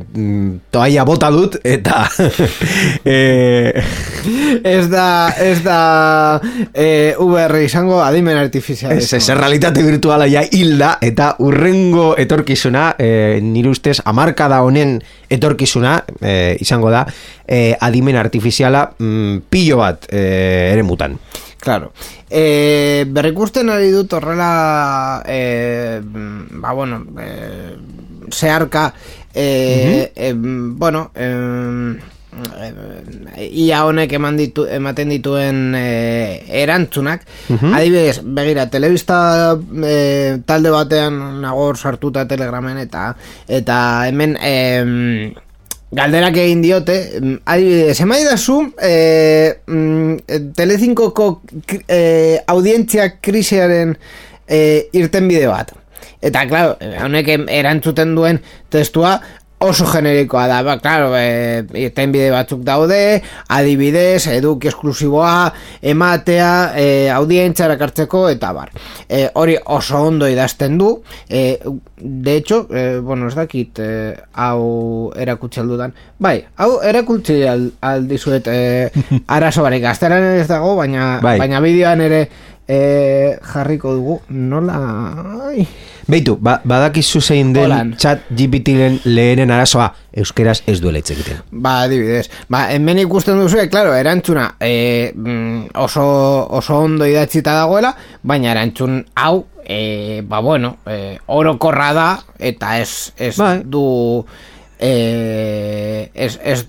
toaia 0.72 1.06
bota 1.08 1.32
dut 1.34 1.60
eta 1.64 2.06
e, 3.06 3.74
Ez 4.64 4.90
da, 4.90 5.34
ez 5.42 5.62
da 5.64 6.40
e, 6.74 7.16
VR 7.18 7.62
izango 7.64 8.02
adimen 8.04 8.38
artifizial. 8.38 8.94
Ez, 8.94 9.14
ez, 9.18 9.24
realitate 9.38 9.84
virtuala 9.84 10.28
ja 10.30 10.44
hilda 10.46 10.96
eta 11.02 11.34
urrengo 11.42 12.12
etorkizuna, 12.22 12.92
e, 13.00 13.40
nire 13.42 13.72
ustez, 13.72 14.00
amarkada 14.06 14.62
honen 14.66 14.98
etorkizuna 15.32 15.98
e, 16.20 16.58
izango 16.62 16.92
da, 16.94 17.06
e, 17.48 17.72
adimen 17.80 18.20
artifiziala 18.22 18.86
mm, 18.98 19.48
pilo 19.50 19.82
bat 19.82 20.06
e, 20.12 20.26
ere 20.74 20.84
mutan. 20.86 21.18
Claro. 21.62 21.94
E, 22.26 23.06
berrikusten 23.06 23.70
ari 23.70 23.92
dut 23.94 24.14
horrela 24.18 25.22
e, 25.30 26.02
ba 26.02 26.74
bueno 26.74 27.06
e, 27.22 27.78
zeharka 28.34 28.94
e, 29.34 30.12
e, 30.16 30.34
bueno 30.34 31.12
e, 31.14 31.30
ia 33.38 33.84
honek 33.86 34.14
eman 34.18 34.40
ditu, 34.40 34.66
ematen 34.66 35.14
dituen 35.14 35.76
e, 35.76 35.86
erantzunak. 36.64 37.28
Adibidez, 37.52 38.22
begira, 38.24 38.66
telebista 38.74 39.54
e, 39.86 40.42
talde 40.48 40.74
batean 40.74 41.42
nagor 41.44 41.78
sartuta 41.78 42.26
telegramen 42.28 42.82
eta 42.82 43.12
eta 43.48 43.78
hemen 44.10 44.38
e, 44.42 45.34
Galderak 45.92 46.38
egin 46.40 46.62
diote, 46.64 46.96
mm, 47.20 47.38
adibidez, 47.52 47.98
emaidazu, 48.00 48.62
e, 48.80 48.92
mm, 49.68 50.54
Telecinkoko 50.56 51.42
kri- 51.68 51.84
e, 51.90 52.40
audientzia 52.48 53.10
krisiaren 53.22 53.98
e, 54.48 54.88
irten 54.96 55.28
bide 55.28 55.50
bat. 55.52 55.74
Eta, 56.22 56.46
klaro, 56.48 56.78
honek 57.04 57.34
erantzuten 57.50 58.16
duen 58.16 58.40
testua 58.72 59.18
oso 59.62 59.86
generikoa 59.86 60.48
da, 60.50 60.62
ba, 60.66 60.78
klaro, 60.82 61.12
e, 61.18 61.62
irten 61.84 62.12
bide 62.14 62.32
batzuk 62.34 62.64
daude, 62.66 63.22
adibidez, 63.54 64.26
eduki 64.34 64.72
esklusiboa, 64.72 65.52
ematea, 65.94 66.52
e, 66.76 66.86
audientzia 67.14 67.68
erakartzeko, 67.70 68.26
eta 68.34 68.52
bar. 68.58 68.72
E, 69.08 69.28
hori 69.38 69.58
oso 69.78 70.02
ondo 70.10 70.30
idazten 70.30 70.80
du, 70.82 70.92
e, 71.30 71.60
de 71.98 72.36
hecho, 72.36 72.66
e, 72.74 73.00
bueno, 73.00 73.28
ez 73.30 73.36
dakit, 73.38 73.80
e, 73.80 74.16
hau 74.34 75.12
erakutsi 75.16 75.62
aldudan, 75.62 75.94
bai, 76.18 76.40
hau 76.58 76.80
erakutsi 76.82 77.42
al, 77.48 77.70
aldizuet 77.86 78.50
e, 78.50 78.62
arazo 79.38 79.62
barik, 79.68 79.86
gazteran 79.86 80.26
ez 80.40 80.48
dago, 80.50 80.76
baina, 80.80 81.20
Bai. 81.22 81.38
baina 81.42 81.62
bideoan 81.62 82.02
ere 82.10 82.26
e, 82.68 83.38
jarriko 83.54 83.94
dugu, 83.98 84.20
nola, 84.30 84.82
ai, 85.52 85.68
Beitu, 86.12 86.34
ba, 86.44 86.58
badakizu 86.68 87.22
zein 87.22 87.54
den 87.56 87.70
Holan. 87.70 87.92
chat 87.96 88.26
GPT-ren 88.36 88.98
lehenen 89.06 89.52
arazoa, 89.56 89.86
euskeraz 90.12 90.58
ez 90.68 90.82
duela 90.84 91.00
hitz 91.00 91.14
egiten. 91.14 91.40
Ba, 91.52 91.78
adibidez. 91.86 92.26
Ba, 92.52 92.66
hemen 92.74 93.00
ikusten 93.06 93.40
duzu, 93.40 93.62
claro, 93.72 93.94
erantzuna 93.96 94.50
e, 94.60 95.14
oso, 95.80 96.04
oso 96.60 96.82
ondo 96.84 97.08
idatzita 97.08 97.56
dagoela, 97.62 97.94
baina 98.28 98.52
erantzun 98.52 99.06
hau, 99.16 99.46
e, 99.64 100.20
ba, 100.28 100.42
bueno, 100.44 100.76
e, 100.84 101.16
orokorra 101.32 101.94
da, 101.96 102.10
eta 102.40 102.76
ez, 102.82 103.14
ez 103.16 103.38
Bai. 103.40 103.62
du, 103.64 103.86
e, 104.80 106.12
ez, 106.14 106.34
ez, 106.44 106.66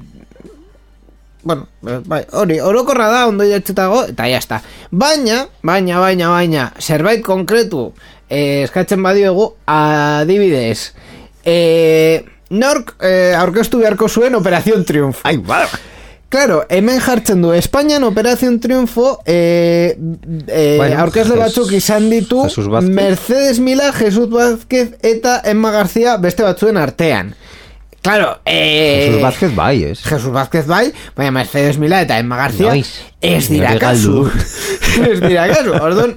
bueno, 1.42 1.68
eh, 1.86 2.00
bai, 2.06 2.24
hori, 2.32 2.58
orokorra 2.60 3.08
da, 3.10 3.26
ondo 3.28 3.44
idatzita 3.44 3.88
dago, 3.88 4.04
eta 4.04 4.28
ya 4.28 4.38
está. 4.38 4.62
Baina, 4.90 5.46
baina, 5.62 5.98
baina, 5.98 6.28
baina, 6.28 6.72
zerbait 6.78 7.22
konkretu, 7.22 7.92
eh, 8.28 8.62
eskatzen 8.64 9.02
badiogu, 9.02 9.52
adibidez, 9.66 10.92
eh, 11.44 12.24
nork 12.50 12.96
eh, 13.00 13.34
aurkeztu 13.38 13.80
beharko 13.80 14.08
zuen 14.08 14.34
Operación 14.34 14.84
Triunfo. 14.84 15.20
Ai, 15.24 15.38
ba, 15.38 15.66
Claro, 16.32 16.64
hemen 16.70 16.98
jartzen 16.98 17.42
du 17.42 17.52
Espainian 17.52 18.04
Operación 18.04 18.58
Triunfo 18.58 19.18
eh, 19.26 19.98
eh, 20.46 20.76
Bueno, 20.78 20.96
aurkezle 21.02 21.36
batzuk 21.36 21.74
izan 21.76 22.08
ditu. 22.08 22.46
Mercedes 22.88 23.60
Mila, 23.60 23.90
Jesus 23.92 24.30
Vázquez 24.30 24.94
eta 25.04 25.42
Emma 25.44 25.70
García 25.70 26.16
beste 26.16 26.42
batzuen 26.42 26.80
artean. 26.80 27.34
Claro, 28.02 28.40
eh, 28.44 29.06
Jesus 29.06 29.22
Vázquez 29.22 29.54
bai, 29.54 29.84
ez? 29.84 30.02
Jesus 30.02 30.32
Vázquez 30.32 30.66
bai, 30.66 30.92
baina 31.14 31.30
Mercedes 31.30 31.78
Mila 31.78 32.00
eta 32.02 32.18
Emma 32.18 32.36
García 32.36 32.72
Noiz. 32.74 32.90
ez 33.20 33.48
dira 33.48 33.68
Nire 33.70 33.80
kasu. 33.80 34.26
ez 35.10 35.20
dira 35.22 35.46
kasu, 35.54 35.76
orduan... 35.78 36.16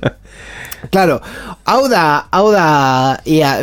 Claro, 0.91 1.19
hau 1.65 1.87
da, 1.89 2.27
hau 2.31 2.51
da, 2.53 2.65
ia, 3.25 3.53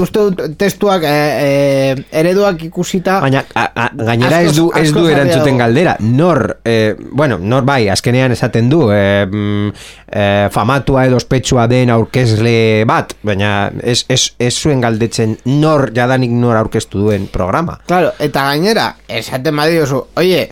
uste 0.00 0.26
dut 0.28 0.42
testuak, 0.60 1.02
eh, 1.02 1.94
eh, 1.94 2.04
ereduak 2.20 2.62
ikusita... 2.68 3.18
Baina, 3.24 3.42
a, 3.54 3.64
a, 3.74 3.88
gainera 3.94 4.42
ez 4.42 4.54
du, 4.56 4.68
Askoz- 4.68 4.82
ez 4.82 4.92
du 4.92 4.98
askoz 5.00 5.10
erantzuten 5.14 5.58
galdera. 5.58 5.96
Nor, 6.00 6.42
eh, 6.64 6.94
bueno, 7.12 7.38
nor 7.40 7.64
bai, 7.68 7.88
azkenean 7.92 8.32
esaten 8.36 8.68
du, 8.70 8.84
mm, 8.90 9.72
eh, 10.12 10.48
famatua 10.54 11.06
edo 11.08 11.16
ospetsua 11.20 11.66
den 11.70 11.90
aurkezle 11.94 12.84
bat, 12.88 13.14
baina 13.22 13.70
ez, 13.82 14.04
ez, 14.08 14.22
ez 14.38 14.54
zuen 14.54 14.80
galdetzen 14.84 15.36
nor 15.58 15.90
jadanik 15.96 16.30
nor 16.30 16.56
aurkeztu 16.60 17.04
duen 17.06 17.26
programa. 17.32 17.78
Claro, 17.86 18.12
eta 18.18 18.46
gainera, 18.52 18.92
esaten 19.08 19.56
badiozu, 19.56 20.04
oye, 20.16 20.48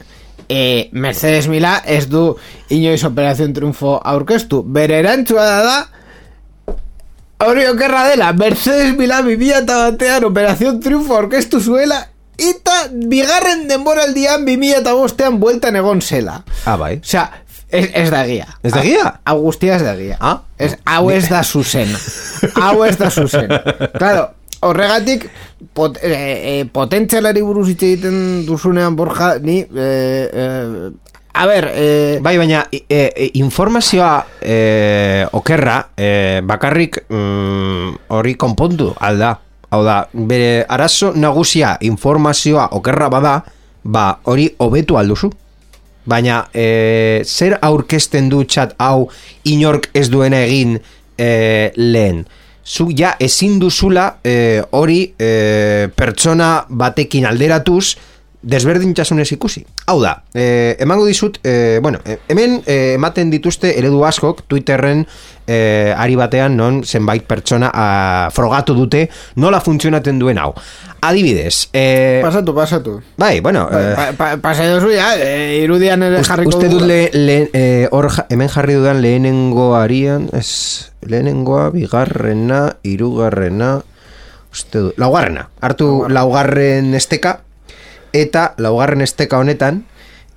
eh, 0.48 0.88
Mercedes 0.92 1.48
Mila 1.48 1.80
ez 1.84 2.06
du 2.08 2.36
inoiz 2.70 3.02
Operación 3.04 3.52
Triunfo 3.52 3.96
aurkeztu. 4.04 4.62
Bere 4.62 5.00
erantzua 5.02 5.44
da 5.44 5.62
da, 5.64 5.78
hori 7.38 7.66
okerra 7.66 8.06
dela, 8.08 8.32
Mercedes 8.32 8.96
Mila 8.96 9.22
bibia 9.22 9.58
eta 9.64 9.76
batean 9.90 10.24
Operación 10.24 10.80
Triunfo 10.80 11.16
aurkeztu 11.16 11.60
zuela, 11.60 12.06
eta 12.38 12.76
bigarren 12.92 13.66
denboraldian 13.68 14.44
bimila 14.44 14.80
eta 14.82 14.94
bostean 14.96 15.40
bueltan 15.40 15.76
egon 15.76 16.02
zela. 16.02 16.42
Ah, 16.64 16.76
bai. 16.76 16.96
Osea, 17.02 17.26
ez, 17.68 17.88
ez 17.92 18.08
da 18.12 18.24
egia. 18.24 18.48
Ez 18.62 18.72
da 18.72 18.82
egia? 18.82 19.12
Hau 19.24 19.38
guztia 19.44 19.76
ez 19.76 19.84
da 19.84 19.94
egia. 19.96 20.16
Ah. 20.20 20.40
Ez, 20.58 20.74
hau 20.84 21.10
ez 21.10 21.26
da 21.28 21.42
zuzena. 21.44 22.00
hau 22.62 22.84
ez 22.84 22.96
da 23.00 23.10
zuzena. 23.10 23.60
Claro, 23.96 24.28
horregatik 24.66 25.28
pot, 25.76 25.98
e, 26.02 26.12
e, 26.12 26.54
potentzialari 26.72 27.42
buruz 27.44 27.68
hitz 27.72 27.82
egiten 27.82 28.20
duzunean 28.48 28.96
Borja, 28.96 29.36
ni... 29.42 29.62
E, 29.64 29.90
e, 30.32 30.46
a 31.36 31.46
ber, 31.46 31.70
e, 31.74 32.18
Bai, 32.20 32.38
baina 32.38 32.66
e, 32.72 32.84
e, 32.88 33.30
informazioa 33.34 34.26
e, 34.40 35.26
okerra 35.32 35.90
e, 35.96 36.40
bakarrik 36.42 37.04
mm, 37.10 38.08
hori 38.08 38.34
konpondu 38.40 38.94
alda. 39.00 39.36
Hau 39.68 39.82
da, 39.84 40.08
bere 40.12 40.64
arazo 40.68 41.12
nagusia 41.12 41.76
informazioa 41.84 42.70
okerra 42.78 43.10
bada, 43.12 43.34
ba 43.84 44.18
hori 44.24 44.48
hobetu 44.58 44.96
alduzu. 44.96 45.30
Baina 46.06 46.46
e, 46.54 47.22
zer 47.26 47.58
aurkezten 47.60 48.30
du 48.32 48.44
txat 48.46 48.76
hau 48.80 49.10
inork 49.44 49.90
ez 49.92 50.08
duena 50.08 50.40
egin 50.46 50.78
e, 51.18 51.28
lehen. 51.76 52.24
Zu 52.64 52.88
ja 52.96 53.12
ezin 53.20 53.60
duzula 53.60 54.16
e, 54.24 54.62
hori 54.72 55.02
e, 55.18 55.88
pertsona 55.94 56.64
batekin 56.68 57.28
alderatuz 57.28 57.96
desberdintasunez 58.46 59.32
ikusi. 59.34 59.64
Hau 59.90 59.98
da, 60.00 60.20
e, 60.34 60.76
emango 60.78 61.06
dizut, 61.06 61.40
e, 61.42 61.80
bueno, 61.82 61.98
e, 62.06 62.20
hemen 62.30 62.60
e, 62.64 62.94
ematen 62.94 63.30
dituzte 63.32 63.72
eredu 63.78 64.04
askok 64.06 64.44
Twitterren 64.46 65.02
e, 65.46 65.94
ari 65.98 66.14
batean 66.18 66.54
non 66.58 66.82
zenbait 66.86 67.26
pertsona 67.26 67.72
a, 67.74 67.86
frogatu 68.34 68.76
dute 68.78 69.08
nola 69.42 69.58
funtzionaten 69.60 70.20
duen 70.22 70.38
hau. 70.38 70.52
Adibidez, 71.02 71.68
e, 71.74 72.20
pasatu, 72.22 72.54
pasatu. 72.54 73.00
bai, 73.18 73.40
bueno, 73.40 73.66
Pa, 73.70 73.80
eh, 73.80 73.94
pa, 73.96 74.06
pa, 74.14 74.28
pasa 74.42 74.66
dozu 74.70 74.92
ya, 74.94 75.14
e, 75.18 75.62
irudian 75.64 76.02
ere 76.06 76.20
Uste, 76.20 76.30
jarriko 76.30 76.54
uste 76.54 76.70
dut 76.70 76.86
le, 76.86 77.00
le, 77.14 77.38
eh, 77.52 77.88
hor 77.90 78.10
hemen 78.28 78.50
jarri 78.50 78.78
dudan 78.78 79.02
lehenengo 79.02 79.74
arian, 79.74 80.30
ez, 80.32 80.92
lehenengoa, 81.02 81.70
bigarrena, 81.74 82.76
irugarrena, 82.86 83.80
uste 84.54 84.86
dut, 84.86 85.02
laugarrena, 85.02 85.48
hartu 85.60 86.06
laugarren 86.10 86.94
esteka, 86.94 87.40
eta 88.16 88.54
laugarren 88.62 89.04
esteka 89.04 89.38
honetan, 89.42 89.84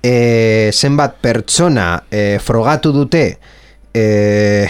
eh, 0.02 0.70
zenbat 0.72 1.18
pertsona 1.20 2.04
eh, 2.10 2.38
frogatu 2.40 2.92
dute 2.92 3.24
eh, 3.94 4.68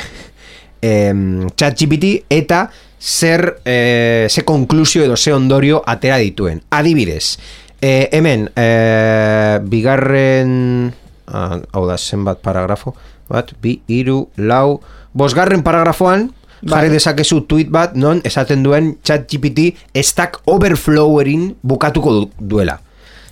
em, 0.80 1.48
ChatGPT 1.54 2.24
eta 2.30 2.70
zer 3.00 3.60
eh, 3.64 4.26
ze 4.28 4.44
konklusio 4.44 5.04
edo 5.04 5.16
ze 5.16 5.32
ondorio 5.32 5.82
atera 5.86 6.18
dituen. 6.18 6.62
Adibidez, 6.70 7.38
eh, 7.80 8.08
hemen 8.12 8.50
eh, 8.54 9.58
bigarren 9.62 10.92
ah, 11.26 11.60
hau 11.72 11.86
da 11.86 11.96
zenbat 11.98 12.42
paragrafo 12.42 12.94
bat, 13.30 13.54
bi, 13.62 13.80
iru, 13.86 14.24
lau 14.36 14.80
bosgarren 15.14 15.62
paragrafoan 15.62 16.30
jarri 16.66 16.90
dezakezu 16.92 17.44
tweet 17.48 17.70
bat 17.72 17.94
non 17.96 18.20
esaten 18.26 18.62
duen 18.62 18.96
ChatGPT 19.06 19.70
Stack 20.02 20.42
Overflowerin 20.50 21.54
bukatuko 21.62 22.12
du, 22.12 22.24
duela. 22.36 22.80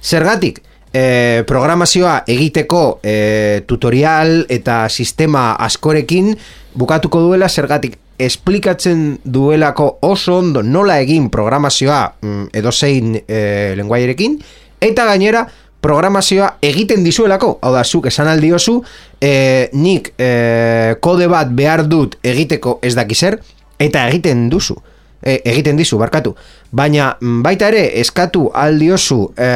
Zergatik, 0.03 0.63
e, 0.93 1.45
programazioa 1.47 2.23
egiteko 2.27 3.01
e, 3.03 3.63
tutorial 3.67 4.45
eta 4.49 4.89
sistema 4.89 5.53
askorekin 5.61 6.35
bukatuko 6.79 7.21
duela 7.21 7.49
zergatik 7.49 7.99
esplikatzen 8.19 9.21
duelako 9.25 9.99
oso 10.03 10.39
ondo 10.39 10.63
nola 10.63 10.99
egin 11.01 11.29
programazioa 11.31 12.03
mm, 12.21 12.51
edozein 12.53 13.17
e, 13.21 13.75
lenguaierekin 13.79 14.39
eta 14.81 15.07
gainera 15.13 15.47
programazioa 15.81 16.57
egiten 16.63 17.05
dizuelako, 17.07 17.53
hau 17.63 17.71
da, 17.71 17.85
zuk 17.85 18.09
esan 18.11 18.27
aldiozu, 18.27 18.81
e, 19.23 19.69
nik 19.79 20.11
e, 20.19 20.97
kode 20.99 21.29
bat 21.31 21.53
behar 21.55 21.85
dut 21.87 22.17
egiteko 22.27 22.81
ez 22.83 22.97
dakizer, 22.99 23.39
eta 23.79 24.09
egiten 24.11 24.49
duzu 24.51 24.75
e, 25.23 25.41
egiten 25.45 25.77
dizu, 25.77 25.99
barkatu. 25.99 26.35
Baina 26.73 27.15
mm, 27.21 27.43
baita 27.43 27.69
ere 27.73 27.85
eskatu 28.01 28.49
aldiozu 28.55 29.25
e, 29.37 29.53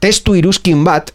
testu 0.00 0.36
iruzkin 0.38 0.84
bat, 0.86 1.12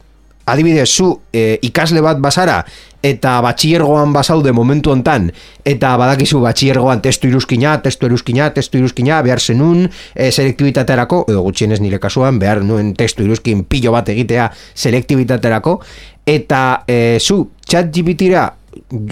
adibidez 0.51 0.89
zu 0.89 1.13
e, 1.33 1.57
ikasle 1.61 2.01
bat 2.03 2.19
bazara 2.21 2.61
eta 3.05 3.39
batxillergoan 3.41 4.13
bazaude 4.13 4.51
momentu 4.53 4.91
hontan 4.93 5.29
eta 5.65 5.93
badakizu 5.97 6.41
batxillergoan 6.43 7.01
testu 7.01 7.29
iruzkina, 7.29 7.77
testu 7.81 8.09
iruzkina, 8.09 8.49
testu 8.53 8.77
iruzkina 8.81 9.21
behar 9.25 9.41
zenun 9.41 9.87
e, 9.87 10.31
selektibitaterako, 10.31 11.23
edo 11.29 11.43
gutxienez 11.45 11.81
nire 11.81 12.01
kasuan 12.01 12.39
behar 12.41 12.63
nuen 12.65 12.93
testu 12.97 13.25
iruzkin 13.25 13.63
pilo 13.69 13.93
bat 13.95 14.09
egitea 14.13 14.49
selektibitaterako 14.75 15.79
eta 16.25 16.83
e, 16.87 17.17
zu 17.19 17.43
chat 17.65 17.89
GPT-ra 17.93 18.49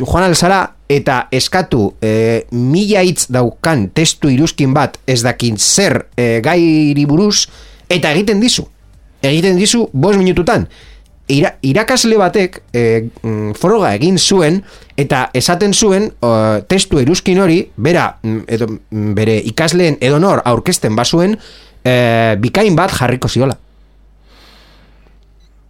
joan 0.02 0.28
alzara 0.28 0.66
eta 0.90 1.28
eskatu 1.32 1.94
e, 2.02 2.46
mila 2.52 3.04
hitz 3.06 3.28
daukan 3.30 3.88
testu 3.94 4.32
iruzkin 4.34 4.74
bat 4.74 4.98
ez 5.08 5.22
dakin 5.24 5.58
zer 5.62 6.08
e, 6.18 6.40
gairi 6.42 7.06
buruz 7.06 7.46
eta 7.90 8.12
egiten 8.16 8.42
dizu. 8.42 8.66
Egiten 9.22 9.58
dizu 9.60 9.86
bos 9.94 10.16
minututan. 10.18 10.66
Ira, 11.30 11.52
irakasle 11.62 12.18
batek 12.18 12.58
e, 12.74 12.84
mm, 13.22 13.52
froga 13.62 13.92
egin 13.94 14.18
zuen 14.18 14.64
eta 14.98 15.28
esaten 15.38 15.76
zuen 15.78 16.10
o, 16.26 16.32
testu 16.66 16.98
iruzkin 17.04 17.38
hori 17.44 17.60
bera, 17.78 18.16
mm, 18.24 18.40
edo, 18.50 18.68
mm, 18.90 19.14
bere 19.14 19.38
ikasleen 19.52 20.00
edonor 20.02 20.42
aurkezten 20.50 20.96
bazuen 20.98 21.38
e, 21.86 21.94
bikain 22.42 22.74
bat 22.76 22.90
jarriko 22.98 23.30
ziola. 23.30 23.60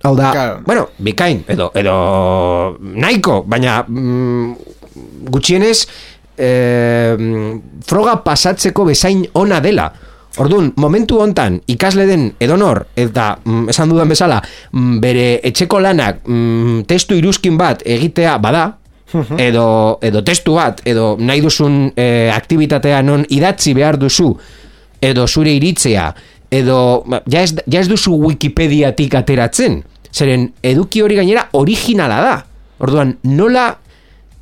Hau 0.04 0.16
da, 0.16 0.32
Claro. 0.32 0.60
bueno, 0.66 0.88
bikain, 0.98 1.44
edo, 1.52 1.74
edo 1.76 2.78
nahiko, 2.80 3.42
baina 3.44 3.82
mm, 3.84 4.56
gutxienez 5.30 5.78
eh, 6.38 7.16
froga 7.86 8.20
pasatzeko 8.24 8.86
bezain 8.90 9.26
ona 9.34 9.60
dela. 9.60 9.90
Orduan, 10.40 10.70
momentu 10.78 11.18
hontan 11.20 11.58
ikasle 11.68 12.06
den 12.06 12.28
edonor 12.40 12.84
eta 12.96 13.32
mm, 13.44 13.72
esan 13.74 13.90
dudan 13.90 14.12
bezala 14.14 14.38
mm, 14.72 15.00
bere 15.02 15.26
etxeko 15.50 15.80
lanak 15.82 16.22
mm, 16.28 16.84
testu 16.88 17.18
iruzkin 17.18 17.58
bat 17.58 17.82
egitea 17.86 18.38
bada 18.38 18.68
edo, 19.42 19.98
edo 20.06 20.22
testu 20.22 20.54
bat 20.54 20.84
edo 20.86 21.16
nahi 21.18 21.42
duzun 21.42 21.88
eh, 21.98 22.30
aktivitatea 22.30 23.02
non 23.02 23.26
idatzi 23.26 23.74
behar 23.74 23.98
duzu 23.98 24.30
edo 25.02 25.26
zure 25.28 25.56
iritzea 25.58 26.12
edo 26.52 27.04
ba, 27.06 27.22
ja 27.30 27.44
ez, 27.46 27.54
ja 27.66 27.82
ez 27.82 27.88
duzu 27.90 28.16
Wikipediatik 28.26 29.16
ateratzen. 29.20 29.80
Zeren 30.10 30.48
eduki 30.66 31.04
hori 31.06 31.20
gainera 31.20 31.48
originala 31.58 32.20
da. 32.26 32.36
Orduan 32.82 33.16
nola 33.30 33.70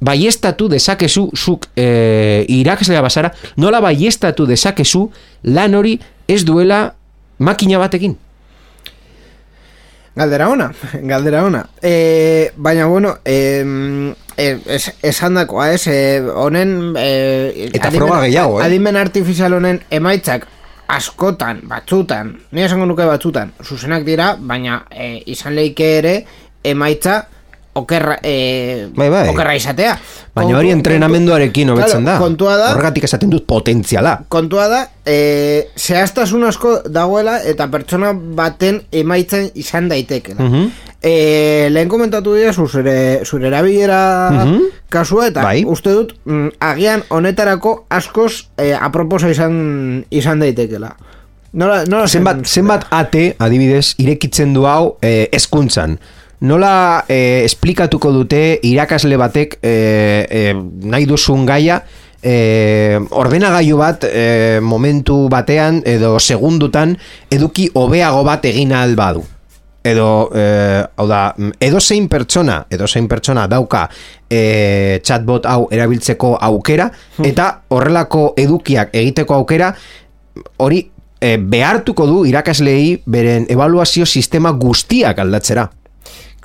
baiestatu 0.02 0.68
dezakezu 0.70 1.30
zuk 1.36 1.68
e, 1.76 2.46
irakaslea 2.48 3.02
basara 3.02 3.32
nola 3.58 3.82
baiestatu 3.82 4.46
dezakezu 4.46 5.08
lan 5.44 5.76
hori 5.76 5.98
ez 6.28 6.44
duela 6.46 6.94
makina 7.40 7.80
batekin 7.80 8.18
Galdera 10.18 10.48
ona, 10.50 10.72
galdera 11.12 11.44
ona. 11.46 11.60
E, 11.82 12.52
baina, 12.58 12.88
bueno, 12.90 13.20
e, 13.24 13.64
es, 14.36 14.96
esan 15.06 15.38
dakoa, 15.38 15.72
ez, 15.76 15.84
e, 15.86 15.98
honen... 16.34 16.96
E, 16.98 17.70
Eta 17.70 17.92
froga 17.94 18.24
gehiago, 18.24 18.58
eh? 18.58 18.66
Adimen 18.66 18.98
artifizial 18.98 19.54
honen 19.60 19.84
emaitzak 19.94 20.48
askotan, 20.90 21.62
batzutan, 21.70 22.34
ni 22.52 22.66
esango 22.66 22.88
nuke 22.90 23.06
batzutan, 23.06 23.54
zuzenak 23.62 24.08
dira, 24.08 24.32
baina 24.40 24.80
e, 24.90 25.20
izan 25.36 25.54
leike 25.58 25.92
ere 26.00 26.16
emaitza 26.66 27.20
okerra, 27.78 28.18
e, 28.24 28.88
Bai, 28.96 29.10
bai. 29.10 29.28
okerra 29.32 29.56
izatea. 29.56 29.94
Baina 30.38 30.58
hori 30.60 30.70
entrenamenduarekin 30.74 31.70
hobetzen 31.74 32.06
da. 32.06 32.18
Kontua 32.22 32.58
da, 32.60 32.72
Horregatik 32.76 33.04
esaten 33.08 33.30
dut 33.34 33.46
potentziala. 33.50 34.20
kontua 34.30 34.68
da, 34.70 34.82
e, 35.06 35.70
zehaztasun 35.78 36.44
asko 36.50 36.76
dagoela 36.90 37.40
eta 37.44 37.68
pertsona 37.74 38.12
baten 38.13 38.82
emaitzen 38.92 39.50
izan 39.56 39.90
daitekela. 39.90 40.42
Mhm. 40.44 40.68
e, 41.02 41.70
lehen 41.72 41.88
komentatu 41.90 42.34
dira 42.34 42.52
zure, 42.54 43.22
zure 43.24 43.48
erabilera 43.48 44.00
kasua 44.90 45.28
eta 45.30 45.44
Bai. 45.46 45.62
uste 45.70 45.92
dut 45.94 46.16
mm, 46.26 46.48
agian 46.60 47.04
honetarako 47.13 47.86
askoz 47.90 48.48
e, 48.58 48.74
aproposa 48.74 49.30
izan, 49.30 50.04
izan 50.10 50.40
daitekela. 50.42 50.96
Nola, 51.54 51.84
nola 51.88 52.08
Zenbat, 52.08 52.42
zen- 52.44 52.46
zenbat 52.62 52.86
ate, 52.92 53.36
adibidez, 53.40 53.94
irekitzen 54.04 54.54
du 54.54 54.66
hau 54.68 54.98
eh, 55.02 55.30
eskuntzan. 55.32 55.96
Nola 56.39 57.06
eh, 57.10 57.41
esplikatuko 57.47 58.12
dute 58.13 58.60
irakasle 58.62 59.17
batek 59.17 59.56
eh, 59.65 60.26
eh, 60.30 60.52
nahi 60.86 61.08
duzun 61.10 61.47
gaia 61.50 61.80
eh, 62.21 63.00
ordenagailu 63.10 63.78
bat 63.80 64.06
eh, 64.06 64.60
momentu 64.62 65.23
batean 65.34 65.82
edo 65.86 66.19
segundutan 66.19 66.93
eduki 67.34 67.71
hobeago 67.73 68.21
bat 68.28 68.45
egin 68.45 68.76
ahal 68.78 68.93
badu? 69.00 69.23
Edo 69.88 70.28
eh, 70.36 70.84
hau 70.97 71.08
da 71.10 71.21
edo 71.63 71.82
zein 71.82 72.06
pertsona 72.12 72.60
edo 72.69 72.86
zein 72.86 73.08
pertsona 73.10 73.47
dauka 73.50 73.88
eh, 74.30 75.00
chatbot 75.02 75.47
hau 75.50 75.65
erabiltzeko 75.73 76.36
aukera 76.38 76.91
eta 77.26 77.47
horrelako 77.73 78.36
edukiak 78.38 78.93
egiteko 78.93 79.39
aukera 79.39 79.71
hori 80.62 80.84
eh, 81.17 81.38
behartuko 81.41 82.06
du 82.06 82.21
irakaslei 82.30 83.02
beren 83.10 83.50
evaluazio 83.50 84.06
sistema 84.06 84.52
guztiak 84.52 85.17
aldatzera 85.26 85.65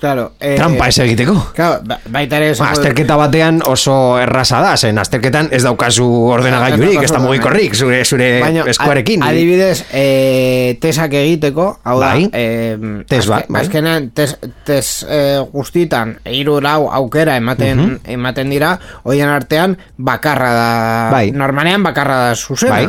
Claro, 0.03 0.33
eh, 0.43 0.57
trampa 0.59 0.89
ez 0.91 0.97
egiteko 0.99 1.37
Claro, 1.55 1.77
ba- 1.87 2.01
baita 2.11 2.41
ere 2.41 2.49
dut- 2.57 2.65
Azterketa 2.67 3.15
batean 3.21 3.61
oso 3.63 4.19
erraza 4.19 4.59
da, 4.61 4.73
zen 4.77 4.99
azterketan 4.99 5.47
ez 5.55 5.61
daukazu 5.63 6.03
ordenagailurik, 6.35 7.05
ez 7.07 7.13
da 7.15 7.21
mugikorrik, 7.23 7.77
zure, 7.79 8.01
zure 8.05 8.41
Baina, 8.43 8.65
eskuarekin. 8.67 9.23
Adibidez, 9.23 9.85
e, 9.95 10.75
tesak 10.83 11.15
egiteko, 11.15 11.69
hau 11.85 12.01
Bai. 12.01 12.25
da, 12.27 12.39
e, 12.39 13.05
Test 13.07 13.29
bat, 13.31 13.47
bai. 13.49 13.63
azkenean, 13.63 14.11
test, 14.11 14.43
test 14.67 15.05
e, 15.09 15.21
guztitan, 15.53 16.17
hiru 16.27 16.59
lau 16.61 16.89
aukera 16.91 17.37
ematen, 17.39 18.01
ematen 18.05 18.51
dira, 18.51 18.73
hoien 19.05 19.29
artean, 19.31 19.79
bakarra 19.99 20.51
da, 20.59 21.11
Bai. 21.15 21.31
normalean 21.31 21.87
bakarra 21.87 22.19
da 22.27 22.35
zuzena. 22.35 22.73
Bai. 22.73 22.89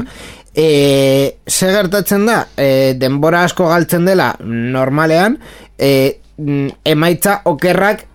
E, 0.55 1.37
ze 1.45 1.69
gertatzen 1.77 2.25
da, 2.25 2.47
e, 2.57 2.95
denbora 2.97 3.43
asko 3.43 3.69
galtzen 3.69 4.05
dela 4.09 4.33
normalean, 4.41 5.37
e, 5.77 6.19
emaitza 6.37 7.41
okerrak 7.45 8.05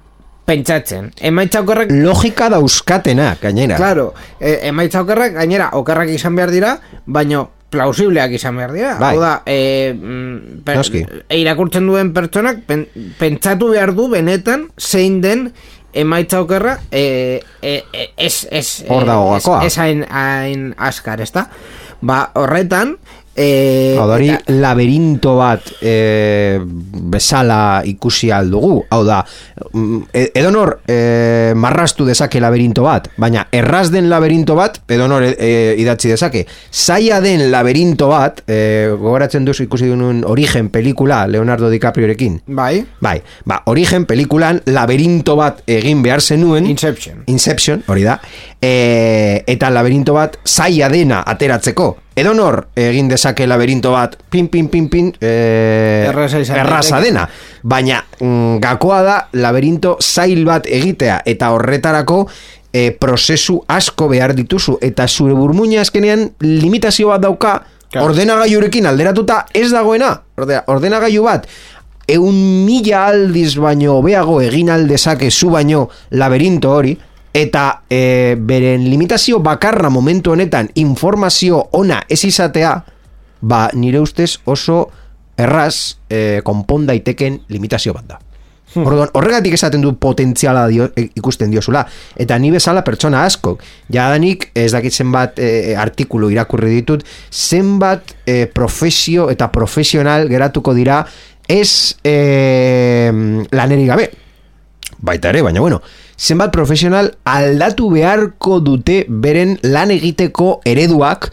pentsatzen. 0.48 1.12
Emaitza 1.20 1.60
okerrak 1.60 1.90
Logika 1.92 2.48
dauzkatenak, 2.48 3.40
gainera. 3.42 3.76
Claro, 3.76 4.14
e, 4.40 4.58
emaitza 4.70 5.02
okerrak 5.04 5.34
gainera 5.36 5.70
okerrak 5.76 6.08
izan 6.14 6.36
behar 6.38 6.50
dira, 6.54 6.78
baino 7.06 7.50
plausibleak 7.68 8.32
izan 8.32 8.56
behar 8.56 8.72
dira. 8.72 8.94
Bai. 8.98 9.14
Hau 9.14 9.20
da, 9.20 9.32
e, 9.44 9.92
mm, 9.92 10.62
per- 10.64 10.80
e, 11.28 11.36
irakurtzen 11.42 11.86
duen 11.86 12.14
pertsonak 12.16 12.62
pen, 12.66 12.86
pentsatu 13.18 13.68
behar 13.74 13.92
du 13.94 14.08
benetan 14.08 14.70
zein 14.78 15.20
den 15.20 15.52
emaitza 15.92 16.40
okerra 16.40 16.78
e, 16.90 17.42
e, 17.60 17.84
e, 17.92 18.08
ez, 18.16 18.46
ez, 18.50 18.84
Hor 18.88 19.04
dago 19.04 19.36
ez, 19.36 19.42
gakoa. 19.44 19.64
ez 19.66 19.76
hain, 19.78 20.04
hain 20.08 20.74
askar, 20.78 21.20
ezta? 21.20 21.50
Ba, 22.00 22.30
horretan, 22.34 22.96
e, 23.38 23.94
Hau 23.98 24.08
da, 24.08 24.16
hori 24.18 24.28
eta- 24.34 24.52
laberinto 24.58 25.36
bat 25.38 25.70
e, 25.80 26.58
bezala 26.60 27.82
ikusi 27.86 28.30
aldugu. 28.34 28.82
Hau 28.90 29.04
da, 29.06 29.20
mm, 29.72 30.02
e- 30.12 30.30
edonor 30.34 30.80
e, 30.88 31.52
marrastu 31.54 32.04
dezake 32.08 32.40
laberinto 32.42 32.82
bat, 32.82 33.08
baina 33.16 33.46
erraz 33.52 33.90
den 33.94 34.08
laberinto 34.10 34.56
bat, 34.58 34.80
edonor 34.88 35.22
e, 35.22 35.30
e, 35.38 35.74
idatzi 35.78 36.08
dezake. 36.12 36.44
Zaila 36.72 37.20
den 37.24 37.46
laberinto 37.52 38.08
bat, 38.10 38.42
e, 38.46 38.88
gogoratzen 38.98 39.44
duzu 39.46 39.64
ikusi 39.68 39.86
duen 39.88 40.24
origen 40.26 40.68
pelikula 40.74 41.26
Leonardo 41.28 41.70
DiCapriorekin. 41.70 42.40
bai, 42.46 42.84
Bai, 43.00 43.20
ba, 43.44 43.62
origen 43.66 44.04
pelikulan 44.04 44.60
laberinto 44.66 45.36
bat 45.36 45.62
egin 45.66 46.02
behar 46.02 46.20
zenuen 46.20 46.66
Inception. 46.66 47.22
Inception, 47.26 47.84
hori 47.86 48.02
da 48.02 48.18
e, 48.60 49.44
Eta 49.46 49.70
laberinto 49.70 50.14
bat 50.16 50.38
zaila 50.46 50.88
dena 50.92 51.22
ateratzeko. 51.26 51.88
Edonor 52.18 52.64
egin 52.78 53.08
dezake 53.08 53.46
laberinto 53.46 53.92
bat 53.94 54.16
Pin, 54.30 54.48
pin, 54.50 54.66
pin, 54.68 54.88
pin 54.90 55.12
e, 55.20 56.10
Erraza 56.10 57.00
dena. 57.00 57.28
Baina 57.62 58.02
mm, 58.20 58.58
gakoa 58.62 59.00
da 59.06 59.16
laberinto 59.38 59.96
zail 60.02 60.44
bat 60.46 60.66
egitea 60.66 61.22
Eta 61.26 61.52
horretarako 61.54 62.24
e, 62.72 62.90
prozesu 62.92 63.60
asko 63.68 64.08
behar 64.10 64.34
dituzu. 64.34 64.78
Eta 64.82 65.08
zure 65.08 65.34
burmuina 65.38 65.82
azkenean 65.82 66.30
limitazio 66.44 67.14
bat 67.14 67.26
dauka 67.26 67.58
Claro. 67.88 68.10
Ordenagailurekin 68.10 68.84
alderatuta 68.84 69.46
ez 69.56 69.70
dagoena. 69.72 70.10
Orde, 70.36 70.58
Ordenagailu 70.68 71.22
bat 71.24 71.46
eun 72.08 72.36
mila 72.64 73.06
aldiz 73.10 73.54
baino 73.60 73.98
hobeago 73.98 74.38
egin 74.40 74.70
aldezake 74.72 75.30
zu 75.30 75.50
baino 75.52 75.88
laberinto 76.10 76.72
hori 76.72 76.94
eta 77.34 77.82
e, 77.90 78.36
beren 78.38 78.88
limitazio 78.90 79.40
bakarra 79.40 79.90
momentu 79.90 80.32
honetan 80.32 80.70
informazio 80.74 81.68
ona 81.72 82.02
ez 82.08 82.24
izatea 82.24 82.84
ba 83.40 83.68
nire 83.74 84.00
ustez 84.00 84.38
oso 84.44 84.88
erraz 85.36 85.98
e, 86.10 86.40
konpon 86.44 86.86
daiteken 86.86 87.42
limitazio 87.48 87.94
bat 87.94 88.08
da 88.08 88.18
Orduan, 88.76 89.08
horregatik 89.16 89.54
esaten 89.56 89.80
du 89.80 89.94
potentziala 89.96 90.66
dio, 90.68 90.90
e, 90.92 91.06
ikusten 91.16 91.50
diozula. 91.50 91.86
Eta 92.20 92.36
ni 92.38 92.50
bezala 92.52 92.82
pertsona 92.84 93.24
askok. 93.24 93.62
Jadanik, 93.94 94.50
ez 94.52 94.70
dakit 94.74 94.92
zenbat 94.92 95.40
e, 95.40 95.74
artikulu 95.78 96.28
irakurri 96.34 96.74
ditut, 96.76 97.06
zenbat 97.32 98.12
e, 98.28 98.44
profesio 98.52 99.30
eta 99.32 99.48
profesional 99.54 100.28
geratuko 100.28 100.76
dira 100.76 101.00
ez 101.48 101.96
e, 102.04 103.08
laneri 103.56 103.88
gabe. 103.88 104.10
Baita 104.98 105.30
ere, 105.30 105.42
baina 105.46 105.60
bueno, 105.62 105.80
zenbat 106.18 106.50
profesional 106.52 107.12
aldatu 107.24 107.90
beharko 107.92 108.58
dute 108.60 109.04
beren 109.08 109.56
lan 109.62 109.92
egiteko 109.94 110.58
ereduak 110.66 111.30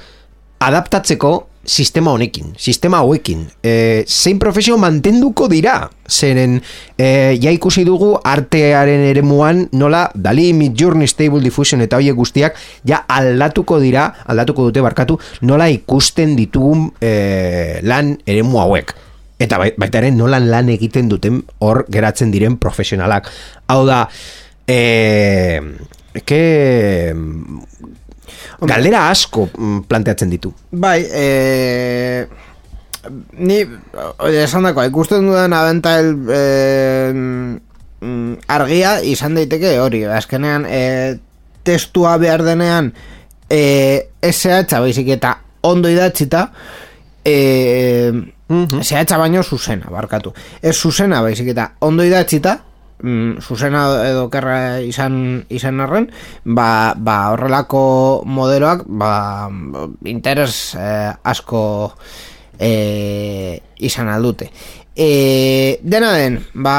adaptatzeko 0.61 1.33
sistema 1.65 2.11
honekin, 2.11 2.53
sistema 2.57 2.97
hauekin. 3.01 3.47
E, 3.63 4.05
zein 4.07 4.37
profesio 4.39 4.77
mantenduko 4.77 5.47
dira? 5.49 5.89
Zeren, 6.05 6.59
e, 6.97 7.07
ja 7.41 7.49
ikusi 7.51 7.83
dugu 7.87 8.11
artearen 8.23 9.07
eremuan 9.09 9.65
nola 9.73 10.05
Dali, 10.13 10.51
Mid 10.53 10.77
Journey, 10.77 11.09
Stable 11.09 11.41
Diffusion 11.41 11.81
eta 11.81 11.97
hoiek 11.97 12.15
guztiak 12.15 12.59
ja 12.85 13.01
aldatuko 13.09 13.79
dira, 13.81 14.11
aldatuko 14.29 14.69
dute 14.69 14.85
barkatu, 14.85 15.17
nola 15.41 15.71
ikusten 15.73 16.37
ditugun 16.37 16.91
e, 17.01 17.81
lan 17.81 18.13
eremu 18.29 18.61
hauek. 18.61 18.93
Eta 19.39 19.57
bai- 19.59 19.73
baita 19.77 19.99
ere 19.99 20.11
nolan 20.15 20.49
lan 20.49 20.69
egiten 20.71 21.09
duten 21.11 21.41
hor 21.59 21.83
geratzen 21.91 22.31
diren 22.31 22.55
profesionalak. 22.57 23.27
Hau 23.67 23.81
da, 23.87 24.05
e, 24.67 25.59
ke, 26.23 26.41
galdera 28.61 29.09
asko 29.11 29.49
mm, 29.51 29.79
planteatzen 29.89 30.31
ditu. 30.31 30.53
Bai, 30.71 31.01
e, 31.03 32.25
ni 33.37 33.59
oie, 34.23 34.43
esan 34.45 34.65
dako, 34.69 34.85
ikusten 34.87 35.27
dudan 35.27 35.53
abental 35.53 36.13
e, 36.31 36.41
mm, 37.13 38.31
argia 38.55 38.97
izan 39.03 39.35
daiteke 39.37 39.75
hori, 39.81 40.05
azkenean 40.07 40.65
e, 40.69 40.81
testua 41.65 42.15
behar 42.21 42.43
denean 42.45 42.93
e, 43.49 44.07
SH 44.21 44.79
baizik 44.79 45.09
eta 45.17 45.39
ondo 45.65 45.89
idatzita 45.89 46.47
e, 47.25 48.11
SH 48.47 49.17
baino 49.17 49.43
zuzena, 49.43 49.89
barkatu. 49.89 50.33
Ez 50.61 50.75
zuzena 50.77 51.21
baizik 51.25 51.49
eta 51.55 51.71
ondo 51.81 52.05
idatzita 52.05 52.59
mm, 53.01 53.41
zuzena 53.41 53.85
edo 54.05 54.27
kerra 54.29 54.79
izan, 54.85 55.45
izan 55.49 55.81
arren, 55.81 56.09
ba, 56.45 56.93
ba 56.95 57.17
horrelako 57.33 58.23
modeloak 58.25 58.85
ba, 58.87 59.49
interes 60.05 60.75
eh, 60.77 61.11
asko 61.23 61.63
eh, 62.59 63.59
izan 63.81 64.13
aldute. 64.13 64.51
E, 64.95 65.79
dena 65.83 66.13
den, 66.15 66.39
ba, 66.53 66.77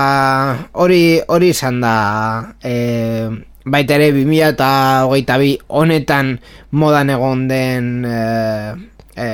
hori 0.80 1.18
hori 1.28 1.50
izan 1.52 1.82
da 1.82 1.96
e, 2.64 3.28
baita 3.66 3.98
ere 3.98 4.12
2000 4.14 4.54
eta 4.54 4.70
hogeita 5.04 5.36
bi 5.42 5.50
honetan 5.68 6.36
modan 6.70 7.10
egon 7.12 7.44
den 7.50 7.90
e, 8.08 8.22
e, 9.18 9.28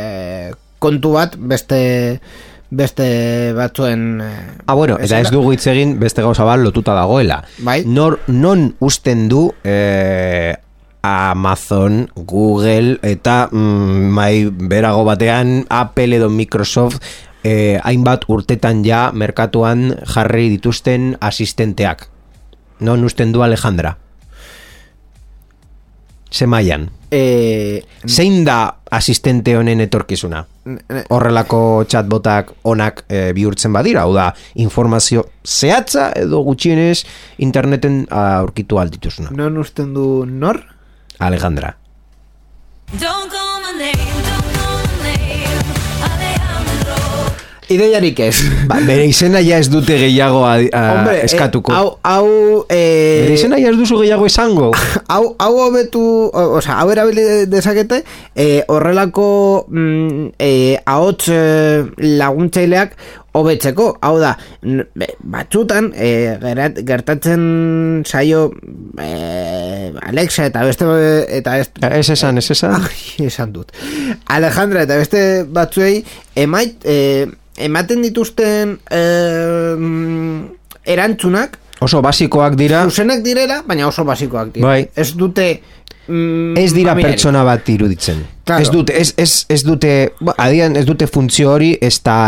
kontu 0.83 1.15
bat 1.15 1.37
beste 1.39 1.79
beste 2.73 3.07
batzuen 3.57 4.21
eh, 4.25 4.67
Ah, 4.67 4.75
bueno, 4.75 4.97
eta 5.01 5.21
ez 5.21 5.31
dugu 5.31 5.53
hitz 5.53 5.67
egin 5.71 5.99
beste 6.01 6.25
gauza 6.25 6.47
bat 6.49 6.61
lotuta 6.63 6.97
dagoela. 6.97 7.43
Bai. 7.61 7.83
Nor, 7.85 8.19
non 8.33 8.71
usten 8.81 9.29
du 9.29 9.51
eh, 9.65 10.55
Amazon, 11.03 12.07
Google 12.15 12.97
eta 13.03 13.49
mm, 13.51 14.09
mai 14.17 14.47
berago 14.49 15.05
batean 15.05 15.67
Apple 15.69 16.17
edo 16.17 16.31
Microsoft 16.31 17.03
eh, 17.45 17.79
hainbat 17.83 18.25
urtetan 18.31 18.85
ja 18.87 19.11
merkatuan 19.13 19.91
jarri 20.15 20.49
dituzten 20.55 21.17
asistenteak. 21.21 22.09
Non 22.81 23.05
usten 23.05 23.35
du 23.35 23.43
Alejandra? 23.43 23.97
Ze 26.33 26.47
mailan? 26.49 26.89
E, 27.13 27.83
Zein 28.09 28.45
da 28.45 28.79
asistente 28.91 29.53
honen 29.57 29.81
etorkizuna? 29.85 30.47
Horrelako 31.13 31.85
chatbotak 31.91 32.55
onak 32.63 33.05
e, 33.09 33.33
bihurtzen 33.37 33.73
badira, 33.75 34.07
hau 34.07 34.15
da, 34.17 34.31
informazio 34.55 35.27
zehatza 35.45 36.09
edo 36.17 36.41
gutxienez 36.47 37.03
interneten 37.45 38.07
aurkitu 38.11 38.79
aldituzuna. 38.81 39.31
non 39.37 39.59
usten 39.59 39.93
du 39.95 40.25
nor? 40.27 40.63
Alejandra. 41.19 41.77
Don't 42.93 43.29
call 43.31 43.61
my 43.65 43.79
name, 43.79 44.23
don't 44.25 44.42
Ideiarik 47.71 48.19
ez. 48.21 48.43
Ba, 48.67 48.81
bere 48.87 49.05
izena 49.07 49.41
ja 49.45 49.59
ez 49.63 49.69
dute 49.71 49.95
gehiago 50.01 50.43
a, 50.45 50.57
a, 50.59 50.83
Hombre, 50.97 51.15
eh, 51.21 51.25
eskatuko. 51.29 51.73
hau, 51.73 51.95
hau, 52.03 52.27
eh, 52.67 53.23
bere 53.23 53.37
izena 53.39 53.61
ja 53.63 53.71
ez 53.71 53.79
duzu 53.79 54.01
gehiago 54.03 54.27
esango. 54.27 54.73
hau, 55.13 55.35
hau 55.39 55.53
hobetu, 55.69 56.03
o, 56.27 56.45
osea, 56.59 56.81
hau 56.83 56.91
erabili 56.91 57.47
dezakete, 57.47 58.03
eh, 58.35 58.63
horrelako 58.69 59.67
mm, 59.69 60.33
eh, 60.43 60.79
ahots 60.85 61.29
eh, 61.31 61.85
laguntzaileak 62.19 62.97
hobetzeko, 63.33 63.87
hau 64.05 64.17
da, 64.21 64.35
batzutan 65.33 65.91
eh, 65.97 66.35
gerat, 66.43 66.81
gertatzen 66.85 67.45
saio 68.05 68.51
eh, 69.01 69.89
Alexa 70.03 70.51
eta 70.51 70.65
beste 70.69 70.89
eta 71.39 71.57
beste, 71.63 71.93
Ez 71.93 72.11
esan, 72.13 72.39
ez 72.39 72.51
esan. 72.53 72.77
Ai, 72.77 73.27
esan 73.27 73.55
dut. 73.55 73.73
Alejandra 74.33 74.85
eta 74.85 74.99
beste 75.01 75.23
batzuei 75.49 76.03
emait, 76.37 76.85
eh, 76.85 77.25
ematen 77.57 78.03
dituzten 78.03 78.79
eh, 78.91 80.93
erantzunak 80.93 81.59
Oso 81.83 81.99
basikoak 81.99 82.55
dira, 82.55 82.85
zuzenak 82.87 83.25
direla, 83.25 83.63
baina 83.67 83.89
oso 83.89 84.05
basikoak 84.07 84.53
dira. 84.55 84.69
Bai. 84.69 84.85
Ez 84.95 85.17
dute 85.19 85.47
mm, 86.07 86.55
ez 86.61 86.71
dira 86.71 86.93
familiarik. 86.93 87.17
pertsona 87.17 87.43
bat 87.47 87.71
iruditzen. 87.73 88.21
Claro. 88.47 88.63
Ez 88.63 88.71
dute, 88.71 88.95
ez, 88.99 89.09
ez, 89.19 89.31
ez 89.51 89.61
dute, 89.67 89.91
ba, 90.23 90.37
adian 90.45 90.77
ez 90.79 90.85
dute 90.87 91.09
funtzio 91.11 91.51
hori 91.57 91.73
ez 91.83 91.97
da 92.07 92.19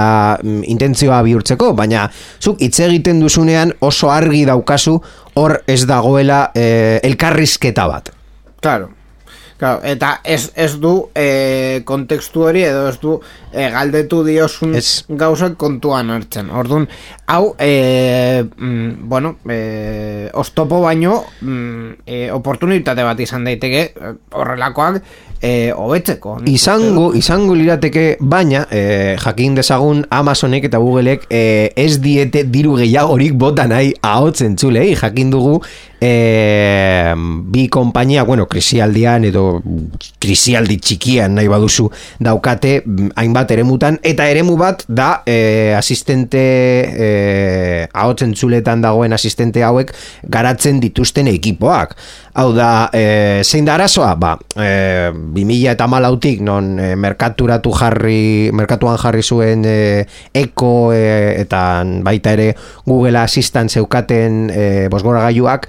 mm, 0.41 0.65
intentzioa 0.75 1.21
bihurtzeko, 1.27 1.71
baina 1.79 2.09
zuk 2.43 2.63
hitz 2.67 2.81
egiten 2.87 3.23
duzunean 3.23 3.71
oso 3.85 4.11
argi 4.11 4.43
daukazu 4.49 4.97
hor 5.39 5.61
ez 5.71 5.85
dagoela 5.87 6.49
eh, 6.55 6.99
elkarrizketa 7.07 7.87
bat. 7.91 8.11
Claro. 8.65 8.91
Claro, 9.57 9.81
eta 9.87 10.21
ez, 10.25 10.51
ez 10.59 10.73
du 10.83 10.93
eh, 11.15 11.83
kontekstu 11.87 12.43
hori 12.49 12.65
edo 12.67 12.89
ez 12.91 12.97
du 12.99 13.13
eh, 13.53 13.69
galdetu 13.71 14.25
diosun 14.27 14.75
Ez. 14.75 15.05
gauzak 15.09 15.55
kontuan 15.57 16.11
hartzen. 16.11 16.51
Orduan, 16.51 16.89
hau, 17.31 17.55
eh, 17.63 18.43
mm, 18.43 19.09
bueno, 19.09 19.37
eh, 19.49 20.29
ostopo 20.35 20.81
baino 20.83 21.23
mm, 21.41 22.03
eh, 22.07 22.27
oportunitate 22.35 23.07
bat 23.07 23.21
izan 23.23 23.47
daiteke 23.47 23.93
horrelakoak 24.35 25.01
eh, 25.45 25.71
hobetzeko. 25.77 26.39
Izango, 26.51 27.13
izango 27.15 27.55
lirateke, 27.55 28.17
baina 28.21 28.65
eh, 28.75 29.15
jakin 29.23 29.55
dezagun 29.59 30.05
Amazonek 30.11 30.67
eta 30.71 30.81
Googleek 30.83 31.29
eh, 31.31 31.71
ez 31.77 32.01
diete 32.03 32.43
diru 32.51 32.75
gehiagorik 32.81 33.37
bota 33.39 33.69
nahi 33.71 33.95
ahotzen 34.03 34.57
txulei, 34.57 34.95
jakin 34.99 35.31
dugu 35.35 35.61
eh, 36.05 37.15
bi 37.17 37.69
konpainia, 37.73 38.25
bueno, 38.29 38.45
krisialdian 38.51 39.25
edo 39.31 39.45
krisialdi 40.21 40.77
txikian 40.83 41.35
nahi 41.39 41.49
baduzu 41.49 41.89
daukate 42.21 42.75
mm, 42.85 43.15
hainbat 43.21 43.55
eremutan, 43.57 43.99
eta 44.05 44.27
eremu 44.29 44.59
bat 44.61 44.85
da 44.89 45.23
eh, 45.27 45.73
asistente 45.77 46.43
eh, 46.43 47.89
ahotzen 47.93 48.35
txuletan 48.37 48.85
dagoen 48.85 49.17
asistente 49.17 49.65
hauek 49.65 49.95
garatzen 50.29 50.83
dituzten 50.85 51.33
ekipoak. 51.33 51.97
Hau 52.35 52.49
da, 52.51 52.91
e, 52.91 53.43
zein 53.47 53.63
da 53.63 53.77
arazoa? 53.77 54.17
Ba, 54.19 54.33
e, 54.59 55.13
2000 55.15 55.69
eta 55.71 55.87
malautik 55.87 56.41
non 56.43 56.73
e, 56.83 56.89
merkaturatu 56.99 57.71
jarri, 57.79 58.51
merkatuan 58.51 58.99
jarri 58.99 59.23
zuen 59.23 59.63
e, 59.63 59.77
Echo 60.35 60.91
e, 60.91 61.39
eta 61.45 61.85
baita 62.03 62.33
ere 62.35 62.49
Google 62.89 63.21
Assistant 63.23 63.71
zeukaten 63.71 64.49
e, 64.51 64.65
bosgoragailuak, 64.91 65.69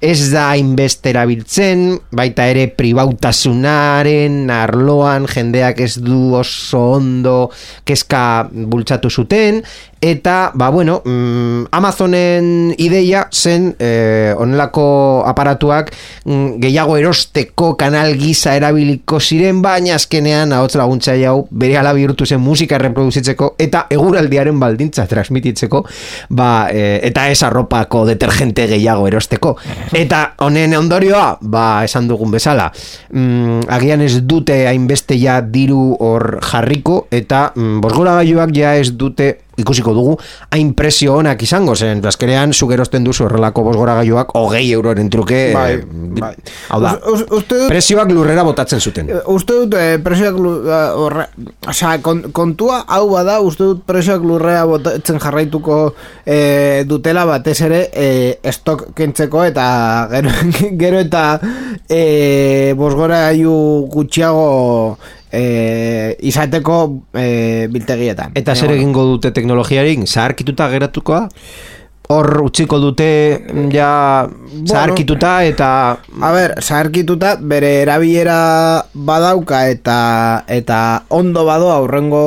ez 0.00 0.30
da 0.32 0.48
hainbeste 0.54 1.12
erabiltzen, 1.12 1.84
baita 2.16 2.46
ere 2.48 2.66
pribautasunaren 2.72 4.48
arloan 4.50 5.28
jendeak 5.28 5.82
ez 5.84 5.94
du 6.00 6.32
oso 6.38 6.80
ondo 6.96 7.36
kezka 7.84 8.48
bultzatu 8.50 9.10
zuten, 9.10 9.60
eta, 10.00 10.50
ba 10.54 10.70
bueno, 10.70 11.02
mm, 11.04 11.68
Amazonen 11.76 12.74
ideia 12.78 13.28
zen 13.30 13.74
eh, 13.78 14.32
onelako 14.36 15.22
aparatuak 15.28 15.92
mm, 16.24 16.56
gehiago 16.62 16.96
erosteko 16.96 17.74
kanal 17.76 18.14
gisa 18.16 18.54
erabiliko 18.56 19.20
ziren, 19.20 19.60
baina 19.62 19.98
azkenean 19.98 20.54
ahots 20.56 20.78
laguntzaile 20.80 21.28
hau 21.28 21.44
bere 21.50 21.76
ala 21.76 21.92
bihurtu 21.92 22.24
zen 22.24 22.40
musika 22.40 22.78
reproduzitzeko 22.80 23.54
eta 23.60 23.84
eguraldiaren 23.92 24.56
baldintza 24.60 25.04
transmititzeko, 25.10 25.84
ba, 26.30 26.70
eh, 26.72 27.00
eta 27.04 27.28
ez 27.28 27.42
arropako 27.44 28.06
detergente 28.08 28.66
gehiago 28.72 29.06
erosteko. 29.10 29.56
Eta 29.96 30.20
honen 30.46 30.76
ondorioa, 30.78 31.40
ba, 31.42 31.82
esan 31.82 32.06
dugun 32.06 32.30
bezala, 32.30 32.68
mm, 33.10 33.66
agian 33.74 34.04
ez 34.04 34.20
dute 34.22 34.54
hainbeste 34.70 35.16
ja 35.18 35.40
diru 35.42 35.96
hor 35.98 36.38
jarriko, 36.46 37.06
eta 37.10 37.48
mm, 37.56 37.80
bosgoragailuak 37.82 38.54
ja 38.54 38.76
ez 38.78 38.92
dute 38.94 39.32
ikusiko 39.56 39.92
dugu 39.94 40.16
hain 40.50 40.72
presio 40.74 41.14
onak 41.16 41.42
izango 41.42 41.74
zen. 41.74 42.00
Bazkerean 42.00 42.52
zuk 42.54 42.72
erosten 42.72 43.04
duzu 43.04 43.24
horrelako 43.26 43.62
bosgoragailuak 43.64 44.30
hogei 44.34 44.70
euroren 44.72 45.10
truke 45.10 45.52
Bai, 45.54 45.72
eh, 45.74 45.84
bai. 46.20 46.34
hau 46.68 46.80
da, 46.80 46.94
Us- 47.12 47.26
us- 47.30 47.44
dut- 47.48 47.68
presioak 47.68 48.10
lurrera 48.10 48.42
botatzen 48.44 48.80
zuten. 48.80 49.10
Eh, 49.10 49.20
Uste 49.26 49.52
dut 49.52 49.74
eh, 49.74 49.98
presioak 50.02 50.34
lu- 50.38 50.62
eh, 50.68 51.26
osea, 51.68 51.98
kon, 52.02 52.22
kontua 52.32 52.84
hau 52.88 53.10
bada, 53.10 53.40
uste 53.40 53.64
dut 53.64 53.82
presioak 53.86 54.22
lurrea 54.22 54.64
botatzen 54.64 55.18
jarraituko 55.20 55.94
eh, 56.26 56.84
dutela 56.86 57.24
batez 57.24 57.60
ere 57.60 57.88
eh, 57.92 58.38
estok 58.42 58.94
kentzeko 58.94 59.44
eta 59.44 60.08
gero, 60.10 60.30
gero 60.82 60.98
eta 61.00 61.40
eh, 61.88 62.72
bosgora 62.76 63.30
gutxiago 63.90 64.98
eh, 65.32 66.16
izateko 66.20 67.02
eh, 67.14 67.68
biltegietan. 67.70 68.32
eta 68.34 68.54
zer 68.54 68.68
bueno. 68.68 68.80
egingo 68.82 69.04
dute 69.04 69.30
teknologiarik 69.30 70.06
zaharkituta 70.06 70.68
geratukoa 70.68 71.28
hor 72.10 72.26
utziko 72.42 72.80
dute 72.82 73.06
ja 73.70 74.26
zaharkituta 74.66 75.44
eta 75.46 75.70
A 76.20 76.30
ber, 76.34 76.56
zaharkituta 76.58 77.36
bere 77.38 77.70
erabilera 77.84 78.82
badauka 78.94 79.62
eta 79.70 79.98
eta 80.50 80.80
ondo 81.14 81.44
badoa 81.46 81.78
aurrengo 81.78 82.22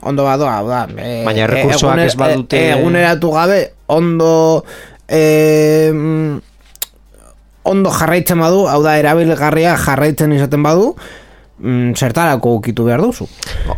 ondo 0.00 0.24
badoa, 0.24 0.62
da. 0.64 0.82
E, 0.96 1.24
Baina 1.28 1.44
errekurtsoak 1.44 2.04
ez 2.06 2.14
badute- 2.16 2.56
e, 2.56 2.72
eguneratu 2.78 3.32
gabe 3.36 3.60
ondo 3.86 4.64
e, 5.08 5.92
mm, 5.92 6.40
ondo 7.68 7.92
jarraitzen 7.92 8.40
badu, 8.40 8.64
hau 8.66 8.80
da 8.82 8.96
erabilgarria 8.96 9.76
jarraitzen 9.76 10.32
izaten 10.32 10.64
badu, 10.64 10.94
mm, 11.58 11.94
zertarako 11.94 12.54
ukitu 12.58 12.84
behar 12.84 13.00
duzu. 13.02 13.28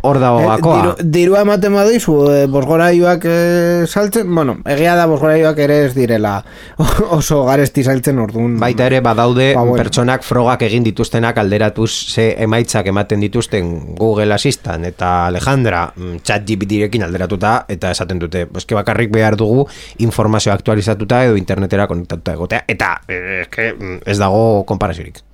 hor 0.03 0.19
dago 0.23 0.41
Eh, 0.41 0.47
gakoa 0.47 0.77
diru, 0.81 1.11
dirua 1.13 1.41
ematen 1.45 1.75
badizu 1.75 2.15
e, 2.31 2.47
bosgoraiuak 2.51 3.25
e, 3.25 3.87
saltzen, 3.87 4.29
bueno, 4.35 4.59
egia 4.69 4.95
da 4.97 5.07
bosgoraiuak 5.11 5.59
ere 5.59 5.85
ez 5.87 5.95
direla 5.95 6.39
oso 7.19 7.43
garesti 7.45 7.85
saltzen 7.85 8.19
orduan. 8.23 8.59
Baita 8.61 8.87
ere 8.87 9.01
badaude 9.05 9.53
Ba, 9.55 9.65
bueno. 9.65 9.77
pertsonak 9.83 10.25
frogak 10.27 10.63
egin 10.69 10.85
dituztenak 10.87 11.39
alderatuz 11.43 11.91
ze 12.15 12.35
emaitzak 12.43 12.87
ematen 12.93 13.21
dituzten 13.21 13.95
Google 13.99 14.35
Assistant 14.35 14.87
eta 14.87 15.27
Alejandra 15.27 15.87
mm, 15.95 16.23
chat 16.25 16.47
GPTrekin 16.47 17.05
alderatuta 17.07 17.65
eta 17.69 17.91
esaten 17.91 18.19
dute, 18.19 18.47
eske 18.57 18.75
bakarrik 18.79 19.13
behar 19.13 19.37
dugu 19.37 19.67
informazio 19.99 20.53
aktualizatuta 20.53 21.25
edo 21.25 21.37
internetera 21.41 21.87
konektatuta 21.91 22.37
egotea 22.39 22.65
eta 22.69 22.95
eh, 23.09 23.43
eske 23.43 23.73
mm, 23.75 23.99
ez 24.07 24.19
dago 24.21 24.65
konparaziorik. 24.69 25.25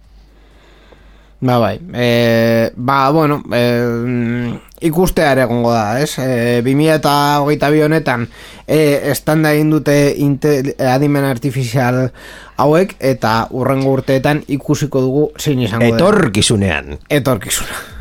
Ba, 1.46 1.58
bai. 1.58 1.78
E, 1.94 2.72
ba, 2.74 3.10
bueno, 3.10 3.42
e, 3.54 4.58
ikustea 4.80 5.30
ere 5.36 5.44
egongo 5.46 5.70
da, 5.72 6.00
ez? 6.02 6.18
E, 6.18 6.60
2000 6.66 6.96
eta 6.98 7.14
hogeita 7.40 7.70
bi 7.70 7.84
honetan 7.86 8.26
e, 8.66 8.78
estanda 9.12 9.54
egin 9.54 9.70
dute 9.76 9.96
adimen 10.90 11.24
artifizial 11.28 12.08
hauek 12.58 12.96
eta 12.98 13.36
urrengo 13.54 13.94
urteetan 14.00 14.42
ikusiko 14.58 15.04
dugu 15.04 15.28
zein 15.38 15.62
izango 15.62 15.86
den. 15.86 15.94
Etorkizunean. 15.94 16.98
Etorkizuna. 17.20 17.95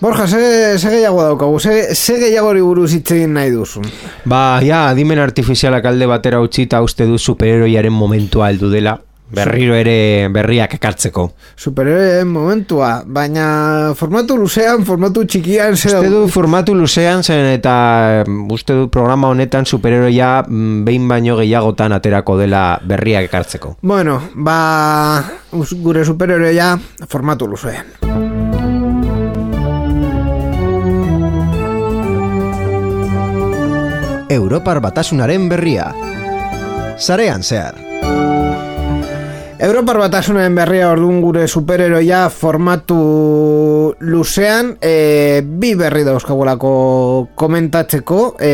Borja, 0.00 0.28
ze, 0.28 0.78
ze 0.78 0.90
gehiago 0.90 1.22
daukagu, 1.22 1.58
ze, 1.58 1.94
ze 1.94 2.14
gehiagori 2.20 2.60
buruz 2.62 2.92
hitz 2.94 3.10
egin 3.10 3.32
nahi 3.34 3.50
duzu. 3.50 3.82
Ba, 4.30 4.60
ja, 4.62 4.84
adimen 4.92 5.18
artifizialak 5.18 5.88
alde 5.90 6.06
batera 6.06 6.38
utzita 6.38 6.78
uste 6.86 7.06
du 7.06 7.18
superheroiaren 7.18 7.92
momentua 7.92 8.46
heldu 8.52 8.70
dela. 8.70 8.94
Berriro 9.34 9.74
ere 9.76 10.28
berriak 10.32 10.78
ekartzeko. 10.78 11.26
Superheroen 11.58 12.30
momentua, 12.32 13.02
baina 13.04 13.48
formatu 13.98 14.38
luzean, 14.38 14.86
formatu 14.88 15.26
txikian, 15.26 15.76
ze 15.76 15.90
Uste 15.90 16.12
du 16.14 16.22
formatu 16.32 16.78
luzean 16.78 17.26
zen 17.26 17.50
eta 17.58 17.74
mm, 18.22 18.46
uste 18.54 18.78
du 18.78 18.88
programa 18.88 19.28
honetan 19.34 19.66
superheroia 19.66 20.44
mm, 20.46 20.84
behin 20.86 21.08
baino 21.10 21.36
gehiagotan 21.42 21.92
aterako 21.98 22.38
dela 22.38 22.78
berriak 22.86 23.28
ekartzeko. 23.28 23.76
Bueno, 23.82 24.20
ba, 24.34 25.24
gure 25.82 26.06
superheroia 26.06 26.76
formatu 27.08 27.50
luzean. 27.50 28.07
Europar 34.28 34.80
batasunaren 34.84 35.48
berria. 35.48 35.92
Sarean 36.98 37.42
zehar. 37.42 37.78
Europar 39.58 39.98
batasunen 39.98 40.54
berria 40.54 40.90
orduan 40.92 41.22
gure 41.24 41.48
superheroia 41.50 42.28
formatu 42.30 42.98
luzean 44.06 44.76
e, 44.78 45.40
bi 45.42 45.72
berri 45.74 46.04
dauzkagulako 46.06 46.72
komentatzeko 47.34 48.20
e, 48.38 48.52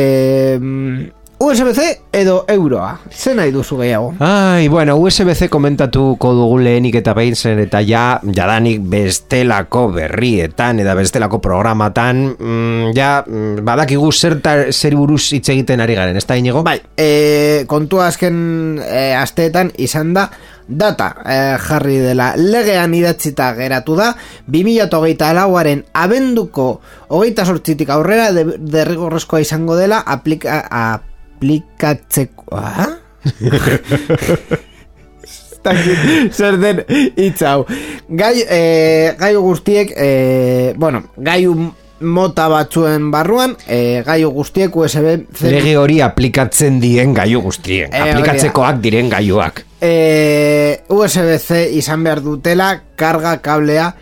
USB-C 1.38 2.01
edo 2.12 2.44
euroa. 2.49 3.01
Ze 3.11 3.35
nahi 3.35 3.51
duzu 3.53 3.77
gehiago? 3.81 4.14
Ai, 4.23 4.68
bueno, 4.68 4.97
USB-C 4.97 5.49
komentatuko 5.51 6.33
dugu 6.35 6.61
lehenik 6.62 7.01
eta 7.01 7.14
behin 7.14 7.37
zen 7.37 7.59
eta 7.64 7.83
ja, 7.85 8.20
jadanik 8.25 8.81
bestelako 8.90 9.88
berrietan 9.97 10.81
eta 10.81 10.94
bestelako 10.94 11.40
programatan, 11.44 12.25
mm, 12.38 12.94
ja, 12.97 13.25
mm, 13.27 13.64
badakigu 13.66 14.12
zerta, 14.12 14.57
zer 14.73 14.97
buruz 14.97 15.33
hitz 15.33 15.49
egiten 15.49 15.83
ari 15.83 15.99
garen, 15.99 16.16
ez 16.16 16.27
da 16.27 16.38
inigo? 16.38 16.62
Bai, 16.62 16.79
e, 16.97 17.64
kontua 17.66 18.09
azken 18.12 18.79
e, 18.81 19.12
asteetan 19.18 19.73
izan 19.77 20.14
da 20.14 20.29
data 20.68 21.11
e, 21.25 21.38
jarri 21.61 21.99
dela 22.01 22.33
legean 22.37 22.94
idatzita 22.97 23.51
geratu 23.59 23.97
da 23.99 24.14
2008 24.49 25.33
lauaren 25.37 25.85
abenduko 25.92 26.81
hogeita 27.09 27.44
sortzitik 27.44 27.90
aurrera 27.92 28.31
de, 28.33 28.47
derrigorrezkoa 28.59 29.42
izango 29.44 29.77
dela 29.77 30.01
aplika, 30.07 30.62
aplikatzeko 31.35 32.57
ah? 32.57 32.88
Zer 36.37 36.59
den 36.61 36.83
hitz 37.16 37.40
hau 37.49 37.64
gai, 38.09 38.44
e, 38.44 39.14
gai 39.18 39.35
guztiek 39.37 39.92
e, 39.97 40.75
bueno, 40.77 41.03
gai 41.16 41.47
mota 42.05 42.49
batzuen 42.53 43.09
barruan 43.12 43.55
e, 43.64 44.03
gaiu 44.05 44.31
guztiek 44.35 44.75
USB 44.77 45.25
C 45.33 45.53
Lege 45.55 45.77
hori 45.81 46.01
aplikatzen 46.05 46.81
dien 46.83 47.14
gaiu 47.16 47.40
guztien, 47.44 47.90
da. 47.90 48.11
aplikatzekoak 48.11 48.83
diren 48.85 49.09
gaiuak. 49.12 49.64
e, 49.81 50.85
USB-C 50.92 51.70
izan 51.81 52.05
behar 52.05 52.20
dutela 52.25 52.75
karga 53.01 53.38
kablea 53.44 53.94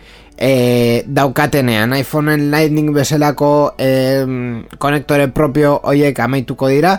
e, 0.43 1.03
daukatenean. 1.07 1.93
iPhoneen 1.95 2.51
Lightning 2.51 2.91
bezalako 2.93 3.75
e, 3.79 3.87
konektore 4.77 5.29
propio 5.31 5.77
hoiek 5.83 6.19
amaituko 6.19 6.67
dira. 6.67 6.97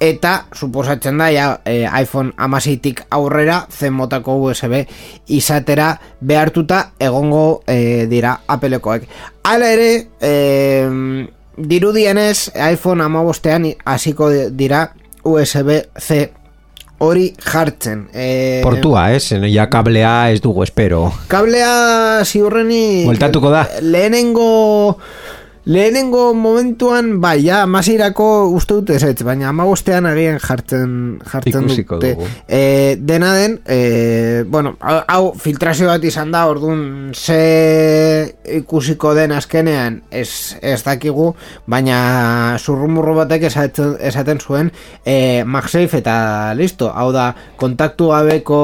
Eta 0.00 0.34
suposatzen 0.54 1.18
da 1.18 1.30
ja, 1.32 1.48
e, 1.64 1.88
iPhone 2.02 2.32
amaseitik 2.36 3.02
aurrera 3.10 3.64
zen 3.70 3.96
motako 3.98 4.36
USB 4.46 4.84
izatera 5.26 5.94
behartuta 6.20 6.92
egongo 7.00 7.62
e, 7.66 8.06
dira 8.10 8.36
apelekoek 8.46 9.06
hala 9.48 9.70
ere 9.72 9.90
e, 10.20 10.32
dirudienez 11.56 12.50
iPhone 12.70 13.04
amabostean 13.04 13.70
hasiko 13.86 14.30
dira 14.50 14.88
USB-C 15.24 16.43
hori 17.04 17.28
jartzen. 17.38 18.08
E, 18.12 18.60
Portua, 18.64 19.10
ez? 19.14 19.28
Ja 19.52 19.68
kablea 19.72 20.32
ez 20.32 20.40
dugu, 20.44 20.64
espero. 20.66 21.06
Kablea 21.28 22.24
ziurreni... 22.24 23.04
Bueltatuko 23.08 23.52
da. 23.54 23.66
Lehenengo... 23.82 24.48
Lehenengo 25.66 26.34
momentuan, 26.34 27.22
bai, 27.22 27.38
ja, 27.46 27.62
masirako 27.64 28.50
uste 28.52 28.76
dut 28.76 28.90
ez, 28.92 29.22
baina 29.24 29.48
amagostean 29.48 30.04
agian 30.04 30.36
jartzen, 30.36 30.90
jartzen 31.24 31.64
Ikusiko 31.64 31.96
dute. 31.96 32.10
dugu. 32.18 32.28
E, 32.46 32.96
dena 33.00 33.32
den, 33.32 33.56
e, 33.64 34.44
bueno, 34.44 34.74
hau 34.84 35.32
filtrazio 35.40 35.88
bat 35.88 36.04
izan 36.04 36.34
da, 36.36 36.44
orduan 36.52 37.14
ze 37.16 38.36
ikusiko 38.60 39.14
den 39.16 39.32
azkenean 39.32 40.02
ez, 40.12 40.58
ez 40.60 40.82
dakigu, 40.84 41.32
baina 41.64 42.58
zurrumurru 42.60 43.16
batek 43.22 43.48
esaten, 43.48 43.96
esaten 44.04 44.44
zuen 44.44 44.72
e, 45.00 45.44
MagSafe 45.48 46.04
eta 46.04 46.52
listo, 46.60 46.92
hau 46.92 47.08
da, 47.16 47.30
kontaktu 47.56 48.12
gabeko, 48.12 48.58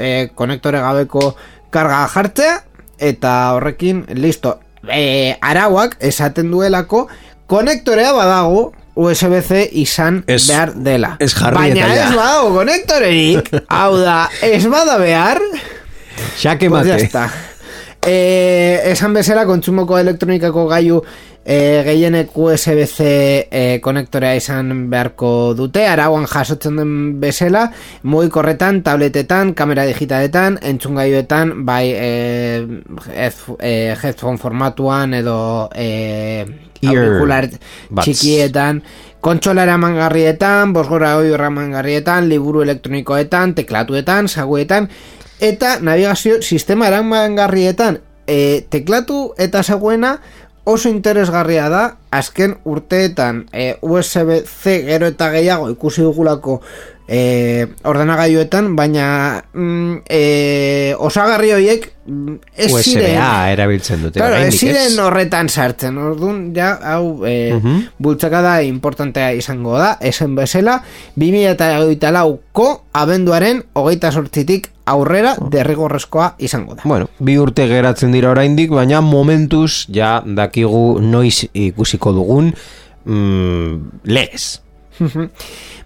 e, 0.00 0.30
konektore 0.34 0.80
gabeko 0.80 1.34
karga 1.68 2.06
jartzea, 2.16 2.62
eta 2.96 3.52
horrekin, 3.52 4.06
listo, 4.16 4.56
e, 4.92 5.36
arauak 5.40 5.96
esaten 6.00 6.50
duelako 6.50 7.06
konektorea 7.46 8.12
badago 8.12 8.72
USB-C 8.96 9.68
izan 9.72 10.22
Ez- 10.26 10.46
behar 10.48 10.72
dela. 10.74 11.16
ez 11.20 11.34
jarri 11.34 11.56
Baina 11.56 11.94
ez 11.94 12.14
badago 12.16 12.54
konektorerik, 12.54 13.50
hau 13.68 13.96
da, 13.98 14.28
ez 14.42 14.64
bada 14.66 14.96
behar, 14.98 15.40
Xake 16.40 16.70
pues 16.70 16.86
ya 16.86 16.94
mate. 16.94 17.04
está. 17.04 17.30
E, 18.06 18.92
esan 18.92 19.16
bezala 19.16 19.42
kontsumoko 19.48 19.96
elektronikako 19.98 20.68
gaiu 20.70 21.00
e, 21.42 21.82
gehienek 21.86 22.36
USB-C 22.38 23.06
e, 23.50 23.62
konektorea 23.82 24.36
izan 24.38 24.84
beharko 24.92 25.30
dute, 25.58 25.82
arauan 25.90 26.28
jasotzen 26.30 26.78
den 26.78 26.92
bezala, 27.22 27.64
mugikorretan, 28.06 28.78
tabletetan, 28.86 29.50
kamera 29.58 29.88
digitaletan, 29.90 30.60
entzungailuetan, 30.70 31.52
bai 31.66 31.82
e, 31.90 32.12
ez, 33.10 33.34
e, 33.58 33.74
headphone 33.98 34.38
formatuan 34.38 35.18
edo 35.18 35.38
e, 35.74 36.46
aurikular 36.86 37.50
txikietan, 37.50 38.84
kontsola 39.18 39.66
eramangarrietan, 39.66 40.70
bosgora 40.78 41.16
hoi 41.18 41.34
eramangarrietan, 41.34 42.30
liburu 42.30 42.62
elektronikoetan, 42.62 43.58
teklatuetan, 43.58 44.30
saguetan, 44.30 44.86
eta 45.40 45.78
navigazio 45.80 46.40
sistema 46.42 46.88
eramangarrietan, 46.88 48.00
e, 48.26 48.66
teklatu 48.70 49.34
eta 49.38 49.62
saguena 49.62 50.18
oso 50.66 50.88
interesgarria 50.90 51.68
da, 51.70 51.84
azken 52.10 52.56
urteetan 52.66 53.44
e, 53.52 53.76
USB-C 53.86 54.80
gero 54.88 55.06
eta 55.06 55.30
gehiago 55.30 55.70
ikusi 55.70 56.02
dugulako 56.02 56.60
e, 57.06 57.68
ordenagailuetan, 57.86 58.72
baina 58.74 59.44
mm, 59.54 60.00
e, 60.10 60.94
osagarri 60.98 61.52
horiek 61.54 61.86
mm, 62.06 62.34
ez 62.56 62.70
ziren 62.82 63.12
USB-A 63.14 63.52
erabiltzen 63.52 64.02
dute. 64.02 64.18
Claro, 64.18 64.40
ez 64.42 64.58
ziren 64.58 64.98
horretan 65.04 65.48
sartzen, 65.48 65.98
orduan, 66.02 66.48
ja, 66.56 66.72
hau, 66.82 67.22
e, 67.24 67.52
Mhm. 67.54 67.84
bultzakada 68.02 68.58
importantea 68.66 69.32
izango 69.38 69.78
da, 69.78 69.98
esen 70.00 70.34
bezala, 70.34 70.80
2008 71.14 72.10
lauko 72.10 72.86
abenduaren 72.92 73.62
hogeita 73.72 74.10
sortzitik 74.10 74.72
aurrera 74.86 75.34
derrigorrezkoa 75.52 76.32
izango 76.38 76.76
da. 76.78 76.82
Bueno, 76.84 77.08
bi 77.18 77.36
urte 77.38 77.66
geratzen 77.70 78.14
dira 78.14 78.30
oraindik, 78.30 78.70
baina 78.70 79.02
momentuz 79.04 79.86
ja 79.92 80.20
dakigu 80.26 81.00
noiz 81.02 81.46
ikusiko 81.52 82.14
dugun 82.16 82.52
mm, 83.04 84.02
legez. 84.04 84.60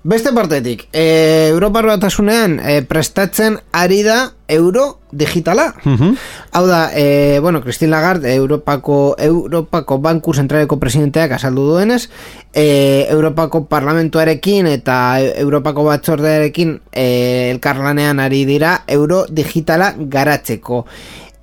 Beste 0.02 0.32
partetik, 0.32 0.86
e, 0.96 1.48
Europar 1.52 1.84
batasunean 1.84 2.54
e, 2.64 2.80
prestatzen 2.88 3.58
ari 3.76 3.98
da 4.00 4.32
euro 4.48 4.96
digitala. 5.12 5.74
Hau 5.84 6.62
da, 6.66 6.88
e, 6.96 7.38
bueno, 7.40 7.60
Christine 7.60 7.90
Lagarde, 7.90 8.32
Europako, 8.34 9.14
Europako 9.18 9.98
Banku 10.00 10.32
Zentraleko 10.32 10.80
presidenteak 10.80 11.36
azaldu 11.36 11.66
duenez, 11.68 12.08
e, 12.54 13.08
Europako 13.10 13.66
Parlamentuarekin 13.68 14.72
eta 14.72 15.20
Europako 15.20 15.84
Batzordearekin 15.90 16.78
e, 16.92 17.50
elkarlanean 17.52 18.24
ari 18.24 18.46
dira 18.48 18.78
euro 18.88 19.26
digitala 19.28 19.92
garatzeko. 19.98 20.86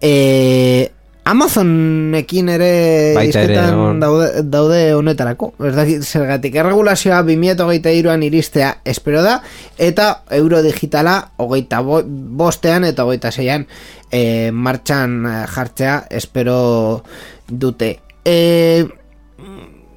E, 0.01 0.96
Amazonekin 1.27 2.47
ere 2.53 2.69
Baita 3.17 3.41
ere, 3.43 3.55
hizketan 3.57 3.75
hor. 3.75 3.97
daude, 3.99 4.27
daude 4.47 4.79
honetarako. 4.95 5.49
Ez 5.67 5.73
dakit 5.75 6.05
zergatik. 6.07 6.55
Erregulazioa 6.55 7.19
2008an 7.27 8.23
iristea 8.23 8.69
espero 8.87 9.23
da, 9.25 9.41
eta 9.75 10.23
euro 10.37 10.61
digitala 10.63 11.17
hogeita 11.43 11.81
bo, 11.83 11.99
bostean 12.07 12.87
eta 12.87 13.03
hogeita 13.03 13.33
zeian 13.33 13.67
e, 14.07 14.51
martxan 14.55 15.17
eh, 15.27 15.41
jartzea 15.51 15.97
espero 16.21 17.03
dute. 17.47 17.97
E, 18.23 18.37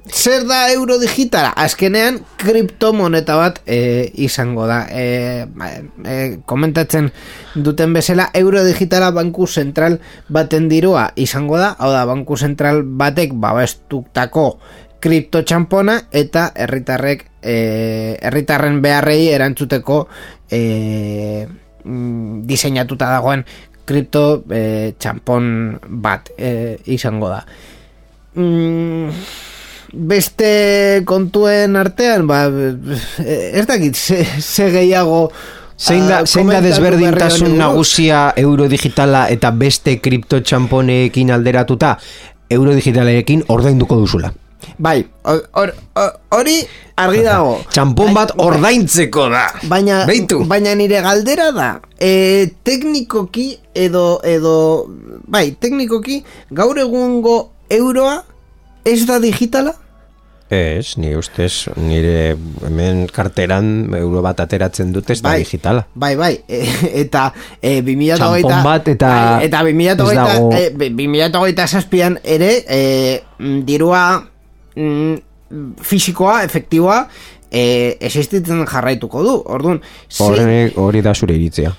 zer 0.09 0.45
da 0.47 0.71
euro 0.71 0.97
digitala? 0.99 1.51
Azkenean, 1.55 2.21
kriptomoneta 2.37 3.35
bat 3.37 3.61
e, 3.65 4.11
izango 4.15 4.65
da. 4.69 4.85
E, 4.89 5.45
e, 6.05 6.17
komentatzen 6.45 7.11
duten 7.55 7.93
bezala, 7.93 8.29
euro 8.33 8.63
digitala 8.65 9.11
banku 9.11 9.47
zentral 9.47 9.99
baten 10.29 10.69
dirua 10.69 11.11
izango 11.15 11.59
da. 11.61 11.73
Hau 11.79 11.91
da, 11.93 12.05
banku 12.09 12.37
zentral 12.37 12.83
batek 12.85 13.35
babestuktako 13.37 14.47
kripto 15.01 15.41
txampona 15.41 15.97
eta 16.13 16.51
herritarrek 16.53 17.25
herritarren 17.41 18.83
beharrei 18.83 19.31
erantzuteko 19.33 20.03
e, 20.45 21.47
diseinatuta 22.45 23.09
dagoen 23.09 23.41
kripto 23.85 24.43
e, 24.49 24.93
txampon 24.99 25.45
bat 26.03 26.29
e, 26.37 26.77
izango 26.93 27.31
da. 27.31 27.41
Mm, 28.35 29.09
beste 29.93 31.01
kontuen 31.05 31.75
artean, 31.75 32.27
ba, 32.27 32.45
eh, 32.47 33.59
ez 33.59 33.65
dakit, 33.67 33.95
ze, 33.95 34.23
ze 34.39 34.69
gehiago 34.71 35.31
Zein 35.81 36.05
da, 36.07 36.19
ah, 36.19 36.25
zein 36.29 36.45
da 36.47 36.59
desberdintasun 36.61 37.55
nagusia 37.57 38.33
euro 38.37 38.67
digitala 38.69 39.23
eta 39.33 39.49
beste 39.51 39.95
kripto 39.99 40.37
txamponeekin 40.45 41.31
alderatuta 41.33 41.95
euro 42.53 42.75
digitalekin 42.77 43.41
ordainduko 43.49 43.97
duzula. 43.97 44.29
Bai, 44.77 45.07
hor- 45.25 45.47
hor- 45.57 45.73
hor- 45.97 46.19
hori 46.37 46.53
argi 47.01 47.23
dago. 47.25 47.55
Txampon 47.73 48.13
bat 48.13 48.35
ordaintzeko 48.37 49.25
da. 49.33 49.47
Baina, 49.71 50.03
Beitu. 50.05 50.43
baina 50.45 50.75
nire 50.77 51.01
galdera 51.01 51.49
da, 51.51 51.71
e, 51.97 52.51
teknikoki 52.63 53.57
edo, 53.73 54.19
edo, 54.23 54.85
bai, 55.25 55.47
teknikoki 55.59 56.21
gaur 56.51 56.77
egungo 56.77 57.39
euroa 57.69 58.19
ez 58.85 59.01
da 59.09 59.17
digitala? 59.19 59.73
Ez, 60.51 60.97
ni 60.99 61.13
ustez, 61.15 61.69
nire 61.79 62.33
hemen 62.67 63.05
karteran 63.07 63.93
euro 63.95 64.19
bat 64.25 64.41
ateratzen 64.43 64.89
dut 64.91 65.07
ez 65.13 65.21
da 65.23 65.37
digitala. 65.39 65.85
Bai, 65.95 66.17
bai, 66.19 66.33
e, 66.43 66.59
eta 67.05 67.29
e, 67.61 67.77
2008 67.79 68.19
Txanpon 68.19 68.65
bat 68.65 68.89
eta 68.91 69.11
bai, 69.15 69.45
eta 69.47 69.61
2008 69.63 70.09
ez 70.11 70.17
dago- 70.19 70.51
e, 70.51 70.89
2008 70.99 71.67
zazpian 71.71 72.19
ere 72.23 72.51
e, 72.67 72.81
dirua 73.63 74.03
mm, 74.75 75.15
fisikoa, 75.87 76.41
efektiboa 76.43 77.05
e, 77.47 77.63
existitzen 78.03 78.65
jarraituko 78.67 79.23
du, 79.23 79.37
orduan 79.55 79.79
Hori, 80.19 80.71
hori 80.75 81.01
da 81.01 81.15
zure 81.15 81.39
iritzia. 81.39 81.71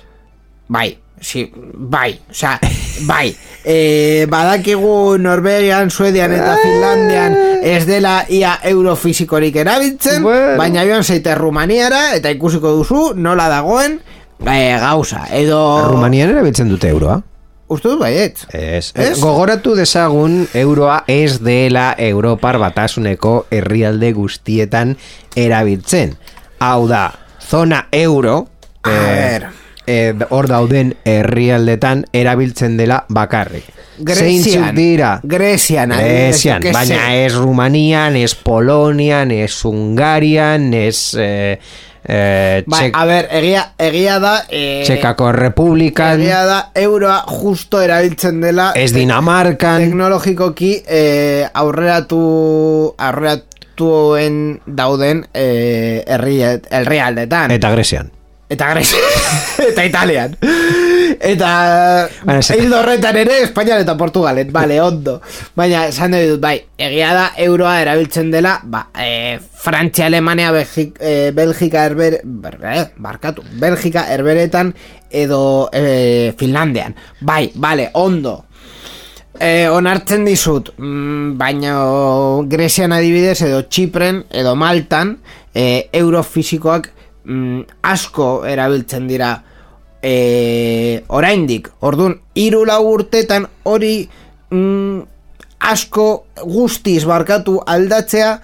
Bai, 0.73 0.95
sí, 1.23 1.51
bai, 1.55 2.19
osea, 2.29 2.59
bai. 3.09 3.33
E, 3.63 4.27
badakigu 4.29 5.17
Norvegian, 5.17 5.89
Suedian 5.89 6.33
eta 6.35 6.57
Finlandian 6.61 7.37
ez 7.63 7.85
dela 7.87 8.25
ia 8.29 8.57
eurofisikorik 8.67 9.55
erabiltzen, 9.63 10.21
Bueno. 10.23 10.57
baina 10.59 10.83
joan 10.83 11.03
zeite 11.03 11.35
Rumaniara 11.39 12.13
eta 12.17 12.31
ikusiko 12.35 12.73
duzu 12.75 13.13
nola 13.15 13.47
dagoen 13.49 14.01
e, 14.43 14.57
gauza. 14.81 15.25
Edo... 15.31 15.61
Rumanian 15.93 16.35
erabiltzen 16.35 16.69
dute 16.69 16.91
euroa. 16.91 17.21
Uste 17.71 17.87
dut 17.89 18.01
baiet. 18.03 18.43
Ez. 18.53 18.91
Ez? 18.99 19.15
Gogoratu 19.23 19.73
dezagun 19.79 20.43
euroa 20.53 21.05
ez 21.07 21.39
dela 21.41 21.95
Europar 21.97 22.59
batasuneko 22.61 23.45
herrialde 23.49 24.11
guztietan 24.13 24.97
erabiltzen. 25.39 26.17
Hau 26.59 26.87
da, 26.91 27.07
zona 27.39 27.87
euro, 27.91 28.49
A 28.83 28.89
ver. 28.91 29.62
Eh, 29.87 30.13
hor 30.29 30.47
dauden 30.47 30.95
herrialdetan 31.05 32.05
erabiltzen 32.13 32.77
dela 32.77 33.03
bakarrik. 33.09 33.65
Grezian. 33.97 34.75
dira? 34.75 35.19
Grezian. 35.23 35.89
Grezian, 35.89 36.63
baina 36.73 37.13
ez 37.15 37.33
Rumanian, 37.35 38.15
ez 38.15 38.33
Polonian, 38.35 39.31
ez 39.31 39.53
Hungarian, 39.63 40.73
ez 40.73 41.13
eh, 41.19 41.59
eh, 42.03 42.63
Txek- 42.67 42.97
a 42.97 43.05
ver, 43.05 43.27
egia, 43.31 43.63
egia 43.77 44.17
da... 44.19 44.33
E, 44.49 44.83
Txekako 44.87 45.31
Republikan, 45.31 46.19
Egia 46.19 46.43
da, 46.47 46.59
euroa 46.75 47.21
justo 47.27 47.81
erabiltzen 47.81 48.41
dela... 48.41 48.71
ez 48.75 48.91
Dinamarkan, 48.95 49.85
teknologikoki 49.85 50.73
eh, 50.87 51.45
aurreratu 51.53 52.23
aurreratuen 52.97 54.41
dauden 54.65 55.23
eh, 55.33 56.03
herri 56.07 56.41
herrialdetan 56.43 57.53
eta 57.55 57.71
Grecian. 57.73 58.11
Eta 58.53 58.69
Grecia. 58.73 58.99
Eta 59.69 59.85
Italian. 59.85 60.37
Eta 61.23 61.49
hildo 62.55 62.79
horretan 62.79 63.17
ere 63.21 63.39
Espainian 63.45 63.81
eta 63.81 63.95
Portugalen. 63.97 64.51
Vale, 64.53 64.79
ondo. 64.81 65.19
Baina 65.55 65.85
esan 65.89 66.13
nahi 66.13 66.27
dut 66.33 66.41
bai 66.43 66.55
egia 66.77 67.13
da 67.15 67.25
euroa 67.45 67.77
erabiltzen 67.81 68.31
dela 68.33 68.57
ba, 68.63 68.87
eh, 68.99 69.39
Frantzia, 69.39 70.07
Alemania, 70.07 70.51
Belgik, 70.51 70.97
eh, 70.99 71.31
Belgika 71.35 71.85
erber, 71.85 72.19
ber, 72.23 72.57
eh, 72.63 72.87
barkatu. 72.97 73.45
Belgika 73.61 74.07
erberetan 74.13 74.73
edo 75.09 75.69
eh, 75.71 76.33
Finlandian. 76.37 76.95
Bai, 77.21 77.51
vale, 77.55 77.89
ondo. 77.93 78.43
Eh, 79.39 79.67
onartzen 79.69 80.25
dizut, 80.25 80.69
mm, 80.77 81.37
baina 81.39 81.73
Grezian 82.49 82.93
adibidez 82.93 83.39
edo 83.41 83.63
Txipren 83.65 84.21
edo 84.29 84.53
Maltan 84.55 85.17
eh, 85.53 85.89
euro 85.91 86.21
fisikoak 86.23 86.91
mm, 87.25 87.61
asko 87.81 88.45
erabiltzen 88.47 89.07
dira 89.07 89.31
eh, 90.01 91.03
oraindik. 91.07 91.69
Ordun 91.81 92.19
hiru 92.35 92.63
lau 92.67 92.81
urtetan 92.91 93.47
hori 93.63 94.09
mm, 94.49 94.99
asko 95.73 96.07
guztiz 96.43 97.03
barkatu 97.07 97.59
aldatzea 97.65 98.35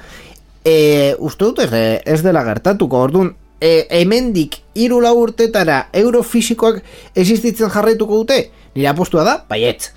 eh, 0.63 1.15
uste 1.19 1.45
dut 1.45 1.63
ez, 1.65 1.71
ez 2.05 2.21
dela 2.23 2.43
gertatuko. 2.47 3.03
Ordun 3.09 3.33
e, 3.59 3.87
hemendik 3.89 4.59
hiru 4.75 4.99
lau 5.03 5.15
urtetara 5.21 5.87
euro 5.93 6.23
fisikoak 6.23 6.81
existitzen 7.15 7.71
jarraituko 7.73 8.23
dute? 8.23 8.39
Nire 8.75 8.91
apostua 8.91 9.25
da, 9.27 9.35
baietz. 9.49 9.91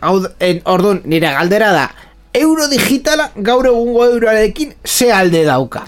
Hau, 0.00 0.20
en, 0.40 0.62
orduan, 0.70 1.02
nire 1.04 1.32
galdera 1.34 1.72
da, 1.74 1.88
euro 2.36 2.68
digitala 2.70 3.30
gaur 3.36 3.66
egungo 3.68 4.06
euroarekin 4.06 4.74
ze 4.84 5.10
alde 5.12 5.44
dauka. 5.44 5.84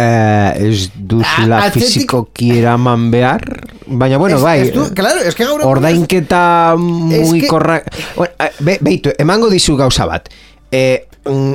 Eh, 0.00 0.68
ez 0.70 0.90
duzula 0.96 1.58
A- 1.58 1.66
atzetik- 1.68 1.82
fizikoki 1.92 2.50
eraman 2.58 3.10
behar. 3.10 3.42
Baina 3.86 4.16
bueno, 4.18 4.36
Ez- 4.36 4.42
bai 4.42 4.60
ez 4.60 4.72
du- 4.72 4.94
claro, 4.94 5.20
es 5.20 5.34
que 5.34 5.44
gaur 5.44 5.60
Ordainketa 5.66 6.74
muy 6.78 7.40
que- 7.42 7.46
korra 7.48 7.82
bueno, 8.16 8.32
eh, 8.38 8.50
be, 8.60 8.78
Beitu, 8.80 9.10
emango 9.18 9.50
dizu 9.50 9.76
gauza 9.76 10.06
bat. 10.06 10.28
Eh, 10.70 11.06
mm, 11.26 11.52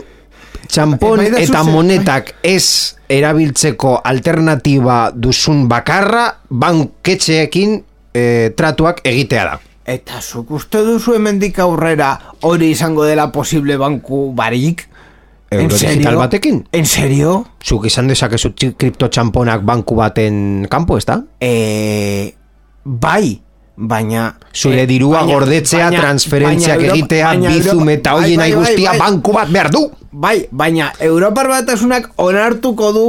Txampon 0.67 1.21
eta 1.21 1.59
zuzen, 1.59 1.71
monetak 1.73 2.35
ez 2.43 2.95
erabiltzeko 3.07 4.01
alternatiba 4.03 5.11
duzun 5.13 5.67
bakarra 5.69 6.39
banketxeekin 6.49 7.83
eh, 8.13 8.53
tratuak 8.55 9.01
egitea 9.03 9.43
da. 9.43 9.59
Eta 9.85 10.21
zuk 10.21 10.49
uste 10.57 10.79
duzu 10.81 11.13
hemendik 11.13 11.59
aurrera 11.59 12.19
hori 12.41 12.71
izango 12.73 13.03
dela 13.05 13.31
posible 13.31 13.77
banku 13.77 14.31
barik? 14.33 14.87
En 15.51 15.59
Euro 15.61 15.77
digital 15.77 16.03
serio? 16.03 16.19
batekin? 16.19 16.67
En 16.71 16.85
serio? 16.85 17.45
Zuk 17.63 17.85
izan 17.85 18.07
dezakezu 18.09 18.53
kripto 18.77 19.07
txamponak 19.09 19.61
banku 19.63 19.95
baten 19.95 20.65
kanpo, 20.69 20.97
ez 20.97 21.05
da? 21.05 21.19
Eh, 21.39 22.33
bai, 22.83 23.39
baina... 23.75 24.35
Zure 24.53 24.81
eh, 24.83 24.87
dirua 24.89 25.19
baina- 25.21 25.33
gordetzea, 25.33 25.89
baina- 25.89 26.01
transferentziak 26.01 26.79
baina 26.81 26.93
egitea, 26.93 27.27
baina 27.27 27.49
bizum 27.53 27.89
eta 27.93 28.13
bai, 28.13 28.21
hoien 28.23 28.39
bai, 28.41 28.49
bai, 28.51 28.59
guztia 28.59 28.89
bai. 28.95 28.99
banku 28.99 29.33
bat 29.37 29.51
behar 29.53 29.69
du. 29.71 29.83
Bai, 30.11 30.47
baina 30.51 30.91
Europar 30.99 31.47
batasunak 31.51 32.09
onartuko 32.15 32.91
du 32.95 33.05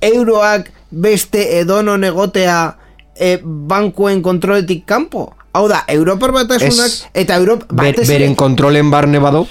euroak 0.00 0.70
beste 0.90 1.58
edonon 1.60 2.04
egotea 2.04 2.76
e, 3.14 3.38
bankuen 3.44 4.22
kontroletik 4.22 4.84
kanpo? 4.86 5.34
Hau 5.56 5.68
da, 5.68 5.84
Europar 5.88 6.32
batasunak 6.32 6.90
eta 7.14 7.36
Europa... 7.36 7.66
Ber, 7.70 7.94
beren 8.06 8.34
kontrolen 8.34 8.90
barne 8.90 9.18
bado. 9.20 9.46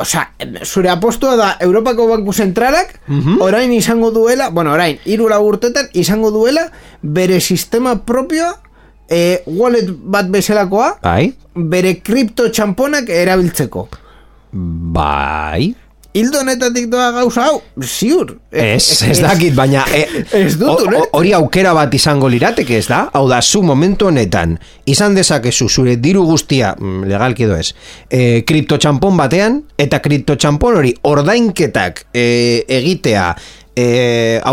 Osea, 0.00 0.30
zure 0.64 0.88
apostua 0.88 1.36
da 1.36 1.56
Europako 1.60 2.06
Banku 2.08 2.32
Zentralak 2.32 3.00
Mhm. 3.06 3.40
orain 3.44 3.72
izango 3.72 4.10
duela, 4.10 4.48
bueno, 4.50 4.72
orain, 4.72 4.98
hiru 5.04 5.28
lau 5.28 5.42
urtetan 5.46 5.88
izango 5.92 6.30
duela 6.30 6.70
bere 7.02 7.40
sistema 7.40 7.96
propioa 8.04 8.54
e, 9.10 9.42
wallet 9.46 9.90
bat 9.92 10.26
bezalakoa 10.32 10.98
Bai. 11.02 11.34
bere 11.54 11.98
kripto 12.00 12.48
txamponak 12.50 13.08
erabiltzeko. 13.08 13.88
Bai. 14.52 15.74
Hildo 16.16 16.40
honetatik 16.40 16.86
doa 16.88 17.10
gauza 17.12 17.42
hau, 17.50 17.58
ziur. 17.84 18.30
Ez, 18.48 19.02
ez 19.04 19.18
dakit, 19.20 19.52
baina 19.56 19.82
e, 19.92 20.04
Ez 20.38 20.54
dut 20.56 20.86
hori 21.12 21.34
aukera 21.36 21.74
bat 21.76 21.92
izango 21.94 22.30
lirateke 22.32 22.78
ez 22.78 22.86
da? 22.88 23.02
Hau 23.12 23.26
da, 23.28 23.42
zu 23.42 23.60
momentu 23.66 24.08
honetan, 24.08 24.54
izan 24.88 25.16
dezakezu 25.18 25.68
zure 25.68 25.98
diru 26.00 26.24
guztia, 26.24 26.72
mm, 26.78 27.04
legalki 27.10 27.44
edo 27.44 27.58
ez, 27.60 27.74
e, 28.08 28.40
kripto 28.48 28.80
txampon 28.80 29.20
batean, 29.20 29.60
eta 29.76 30.00
kripto 30.04 30.38
txampon 30.40 30.80
hori 30.80 30.94
ordainketak 31.04 32.06
e, 32.16 32.26
egitea 32.78 33.28
e, 33.76 33.86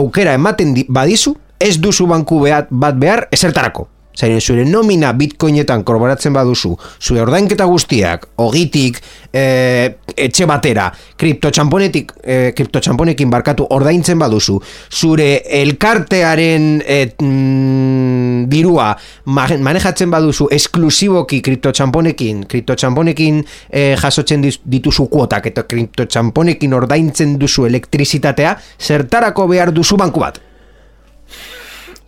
aukera 0.02 0.36
ematen 0.36 0.76
di, 0.76 0.84
badizu, 0.90 1.38
ez 1.64 1.78
duzu 1.80 2.10
banku 2.12 2.44
behat, 2.44 2.68
bat 2.70 3.00
behar, 3.00 3.30
ezertarako. 3.32 3.88
Zaren, 4.14 4.42
zure 4.42 4.64
nomina 4.70 5.12
bitcoinetan 5.18 5.82
korboratzen 5.84 6.36
baduzu, 6.36 6.76
zure 7.02 7.24
ordainketa 7.24 7.66
guztiak, 7.66 8.28
ogitik, 8.44 9.00
e, 9.34 9.96
etxe 10.14 10.46
batera, 10.46 10.92
kriptotxamponetik, 11.18 12.14
e, 12.22 12.38
kriptotxamponekin 12.54 13.32
barkatu 13.34 13.66
ordaintzen 13.74 14.22
baduzu, 14.22 14.60
zure 14.94 15.42
elkartearen 15.64 16.70
e, 16.86 17.00
mm, 17.18 18.46
dirua 18.54 18.92
ma- 19.26 19.50
manejatzen 19.58 20.14
baduzu 20.14 20.48
esklusiboki 20.54 21.42
kriptotxamponekin, 21.42 22.46
kriptotxamponekin 22.54 23.42
e, 23.70 23.96
jasotzen 23.98 24.46
dituzu 24.46 25.10
kuotak, 25.10 25.50
eta 25.50 25.66
kriptotxamponekin 25.66 26.74
ordaintzen 26.78 27.40
duzu 27.42 27.66
elektrizitatea, 27.66 28.58
zertarako 28.78 29.50
behar 29.50 29.74
duzu 29.74 29.98
banku 29.98 30.22
bat. 30.22 30.42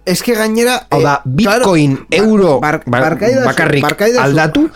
Eske 0.05 0.35
gainera... 0.37 0.79
Hau 0.93 0.99
da, 1.01 1.15
eh, 1.25 1.29
bitcoin, 1.37 1.95
claro, 2.09 2.25
euro, 2.25 2.59
bar- 2.61 2.83
ba- 2.85 2.99
barkaidazu- 3.01 3.45
bakarrik 3.47 3.83
barkaidazu- 3.83 4.21
aldatu, 4.21 4.69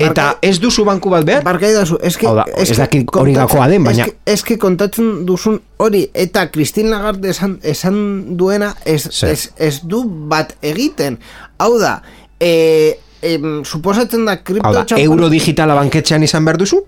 eta 0.00 0.22
barkai- 0.30 0.48
ez 0.48 0.60
duzu 0.62 0.84
banku 0.88 1.10
bat 1.12 1.24
behar? 1.28 1.42
Barkaidazu, 1.44 1.98
eske... 2.02 2.26
Hau 2.26 2.34
da, 2.38 2.46
ez 2.56 2.72
dakit 2.78 3.10
hori 3.12 3.34
gakoa 3.36 3.66
den, 3.68 3.84
baina- 3.84 4.06
Eske, 4.06 4.16
eske 4.32 4.56
kontatzen 4.58 5.26
duzun 5.28 5.60
hori, 5.76 6.06
eta 6.14 6.46
Christine 6.50 6.88
Lagarde 6.94 7.28
esan, 7.34 7.58
esan 7.62 8.00
duena 8.40 8.72
ez, 8.84 9.02
ez, 9.28 9.50
ez 9.58 9.80
du 9.84 10.04
bat 10.08 10.56
egiten. 10.62 11.18
Hau 11.60 11.74
da, 11.78 11.98
e, 12.40 12.96
em, 13.20 13.60
suposatzen 13.68 14.24
da 14.24 14.38
Hau 14.38 14.44
kripto 14.44 14.72
da, 14.72 14.86
euro 14.96 15.28
digitala 15.28 15.74
banketxean 15.76 16.22
izan 16.24 16.44
behar 16.48 16.56
duzu? 16.64 16.80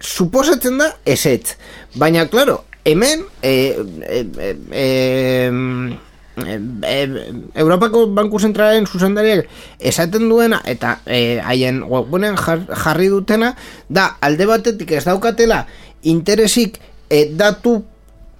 suposatzen 0.00 0.76
da 0.78 0.90
ezetz. 1.08 1.54
Baina, 1.96 2.26
claro, 2.28 2.64
hemen 2.86 3.26
e, 3.42 3.52
e, 4.06 4.26
e, 4.70 4.86
e, 6.82 6.96
Europako 7.54 8.06
Banku 8.14 8.38
Zentralaren 8.38 8.86
zuzendariak 8.86 9.48
esaten 9.80 10.28
duena 10.30 10.60
eta 10.68 11.00
e, 11.06 11.40
haien 11.42 11.82
webgunean 11.82 12.38
jar, 12.38 12.62
jarri 12.70 13.08
dutena 13.10 13.54
da 13.88 14.06
alde 14.20 14.46
batetik 14.46 14.92
ez 14.94 15.04
daukatela 15.08 15.64
interesik 16.06 16.78
e, 17.10 17.26
datu 17.34 17.80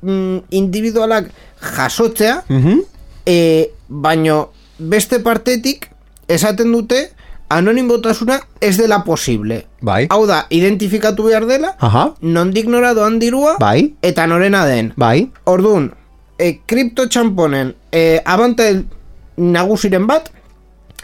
mm, 0.02 0.46
individualak 0.54 1.32
jasotzea 1.76 2.44
Mhm. 2.48 2.84
e, 3.26 3.70
baino 3.88 4.52
beste 4.78 5.18
partetik 5.24 5.90
esaten 6.28 6.70
dute 6.72 7.15
anonimotasuna 7.48 8.40
ez 8.60 8.76
dela 8.76 9.02
posible. 9.04 9.66
Bai. 9.80 10.06
Hau 10.10 10.26
da, 10.26 10.46
identifikatu 10.50 11.24
behar 11.28 11.46
dela, 11.46 11.74
Aha. 11.80 12.14
nondik 12.22 12.66
nora 12.66 12.94
doan 12.94 13.18
dirua, 13.18 13.56
Bai. 13.60 13.94
eta 14.02 14.26
norena 14.26 14.64
den. 14.66 14.92
Bai. 14.96 15.30
Orduan, 15.46 15.90
e, 16.38 16.58
kripto 16.66 17.06
txamponen 17.08 17.74
e, 17.92 18.20
abantail 18.24 18.84
nagusiren 19.36 20.06
bat, 20.06 20.30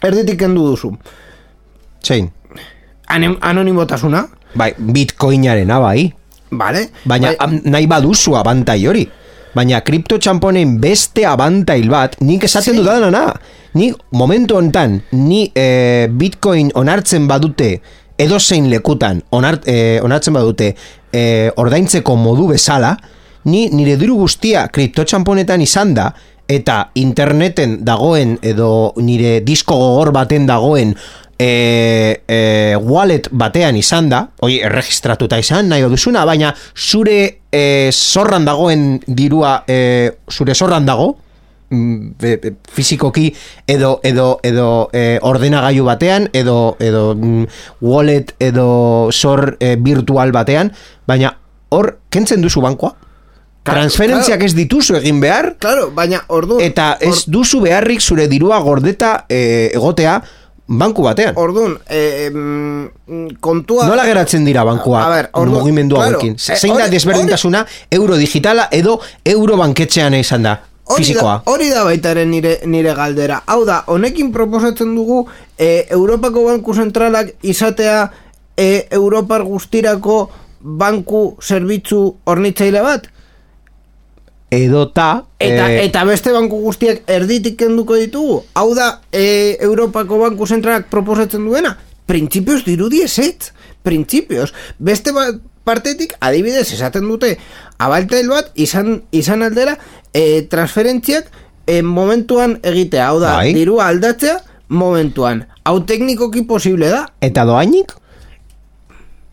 erditik 0.02 0.38
kendu 0.38 0.66
duzu. 0.70 0.96
Zein. 2.02 2.30
Anonimotasuna, 3.40 4.26
Bai, 4.54 4.74
bitcoinarena 4.78 5.78
bai. 5.80 6.12
vale? 6.50 6.90
Baina 7.04 7.32
Bai, 7.38 7.60
nahi 7.64 7.86
baduzu 7.86 8.34
abantai 8.36 8.86
hori. 8.86 9.06
Baina 9.54 9.80
kripto 9.84 10.18
txamponen 10.18 10.78
beste 10.80 11.24
abantail 11.26 11.88
bat, 11.88 12.16
nik 12.20 12.44
esaten 12.44 12.74
Sí. 12.74 12.78
dudana 12.80 13.10
na. 13.10 13.32
Ni 13.74 13.92
momentu 14.12 14.56
hontan, 14.56 15.00
ni 15.12 15.46
e, 15.54 16.08
bitcoin 16.12 16.70
onartzen 16.76 17.28
badute, 17.28 17.70
edozein 18.20 18.68
lekutan 18.70 19.22
onart, 19.32 19.64
e, 19.66 19.98
onartzen 20.04 20.36
badute 20.36 20.74
e, 21.12 21.22
ordaintzeko 21.56 22.16
modu 22.20 22.50
bezala, 22.52 22.92
ni 23.48 23.66
nire 23.72 23.96
diru 23.98 24.18
guztia 24.20 24.66
kripto 24.72 25.06
txamponetan 25.08 25.64
izan 25.64 25.96
da, 25.96 26.10
eta 26.52 26.90
interneten 27.00 27.78
dagoen 27.86 28.36
edo 28.44 28.92
nire 29.00 29.40
disko 29.46 29.78
gogor 29.78 30.12
baten 30.12 30.44
dagoen 30.46 30.92
e, 31.38 32.20
e, 32.28 32.38
wallet 32.76 33.28
batean 33.32 33.76
izan 33.80 34.10
da, 34.12 34.26
hoi 34.44 34.58
erregistratuta 34.60 35.40
izan, 35.40 35.70
nahi 35.72 35.88
duzuna, 35.90 36.26
baina 36.28 36.52
zure 36.76 37.18
e, 37.50 37.90
zorran 37.92 38.44
dagoen 38.44 39.00
dirua 39.06 39.62
e, 39.66 39.78
zure 40.30 40.54
zorran 40.54 40.86
dago, 40.86 41.14
e, 41.72 42.32
e, 42.42 42.52
fizikoki 42.70 43.34
edo 43.66 44.00
edo 44.02 44.38
edo 44.42 44.88
e, 44.92 45.18
ordenagailu 45.22 45.84
batean 45.88 46.28
edo 46.32 46.76
edo 46.80 47.14
mm, 47.14 47.46
wallet 47.80 48.34
edo 48.38 49.08
zor 49.12 49.56
e, 49.60 49.76
virtual 49.76 50.32
batean, 50.32 50.72
baina 51.06 51.36
hor 51.72 51.96
kentzen 52.12 52.42
duzu 52.42 52.60
bankoa. 52.60 52.94
Claro, 53.62 53.78
Transferentziak 53.78 54.40
claro. 54.40 54.50
ez 54.50 54.54
dituzu 54.58 54.96
egin 54.98 55.20
behar, 55.22 55.52
Claro, 55.62 55.92
baina 55.94 56.24
orduan... 56.34 56.64
eta 56.66 56.96
ez 57.00 57.22
duzu 57.30 57.60
beharrik 57.62 58.02
zure 58.02 58.26
dirua 58.26 58.58
gordeta 58.58 59.24
e, 59.30 59.70
egotea 59.72 60.16
banku 60.66 61.04
batean. 61.04 61.36
Orduan, 61.38 61.76
e, 61.86 62.26
em, 62.26 62.90
kontua... 63.40 63.86
Nola 63.86 64.04
geratzen 64.08 64.44
dira 64.44 64.64
bankua 64.66 65.04
A 65.04 65.08
ber, 65.12 65.30
orduan, 65.32 65.60
mugimendu 65.60 65.96
claro, 65.96 66.18
hauekin? 66.18 66.34
eh, 66.34 66.56
Zein 66.58 66.74
da 66.78 66.88
desberdintasuna 66.90 67.64
euro 67.90 68.16
digitala 68.18 68.68
edo 68.72 68.98
euro 69.24 69.56
banketxean 69.60 70.18
izan 70.18 70.48
da? 70.48 70.58
Hori 70.84 71.14
da, 71.14 71.42
hori 71.46 71.68
da 71.70 71.84
baitaren 71.86 72.30
nire, 72.30 72.58
nire 72.66 72.92
galdera. 72.94 73.42
Hau 73.46 73.62
da, 73.64 73.82
honekin 73.86 74.32
proposatzen 74.32 74.94
dugu 74.96 75.26
e, 75.58 75.86
Europako 75.90 76.44
Banku 76.48 76.74
Zentralak 76.74 77.32
izatea 77.42 78.10
e, 78.56 78.86
Europar 78.90 79.44
guztirako 79.46 80.28
banku 80.60 81.36
zerbitzu 81.42 82.02
hornitzaile 82.24 82.82
bat? 82.82 83.08
Edota 84.52 85.24
Eta, 85.40 85.70
eh, 85.72 85.86
eta 85.86 86.02
beste 86.04 86.32
banku 86.34 86.58
guztiak 86.60 87.06
erditik 87.10 87.56
kenduko 87.62 87.96
ditugu? 87.96 88.42
Hau 88.54 88.74
da, 88.76 89.00
e, 89.10 89.56
Europako 89.60 90.18
Banku 90.26 90.46
Zentralak 90.46 90.90
proposatzen 90.90 91.46
duena? 91.46 91.72
Printzipioz 92.06 92.60
dirudi 92.66 93.00
ezetz. 93.06 93.52
Printzipioz. 93.82 94.50
Beste 94.78 95.14
ba- 95.16 95.32
partetik, 95.64 96.16
adibidez, 96.20 96.72
esaten 96.74 97.08
dute, 97.08 97.36
abaltail 97.78 98.28
bat, 98.32 98.50
izan, 98.54 99.02
izan 99.12 99.42
aldera, 99.46 99.76
e, 100.12 100.42
transferentziak 100.50 101.30
e, 101.66 101.82
momentuan 101.82 102.58
egitea. 102.62 103.08
Hau 103.08 103.20
da, 103.22 103.36
Bai. 103.40 103.54
dirua 103.56 103.88
aldatzea 103.92 104.40
momentuan. 104.68 105.46
Hau 105.64 105.80
teknikoki 105.86 106.42
posible 106.48 106.90
da. 106.90 107.06
eta 107.20 107.44
doainik? 107.46 107.94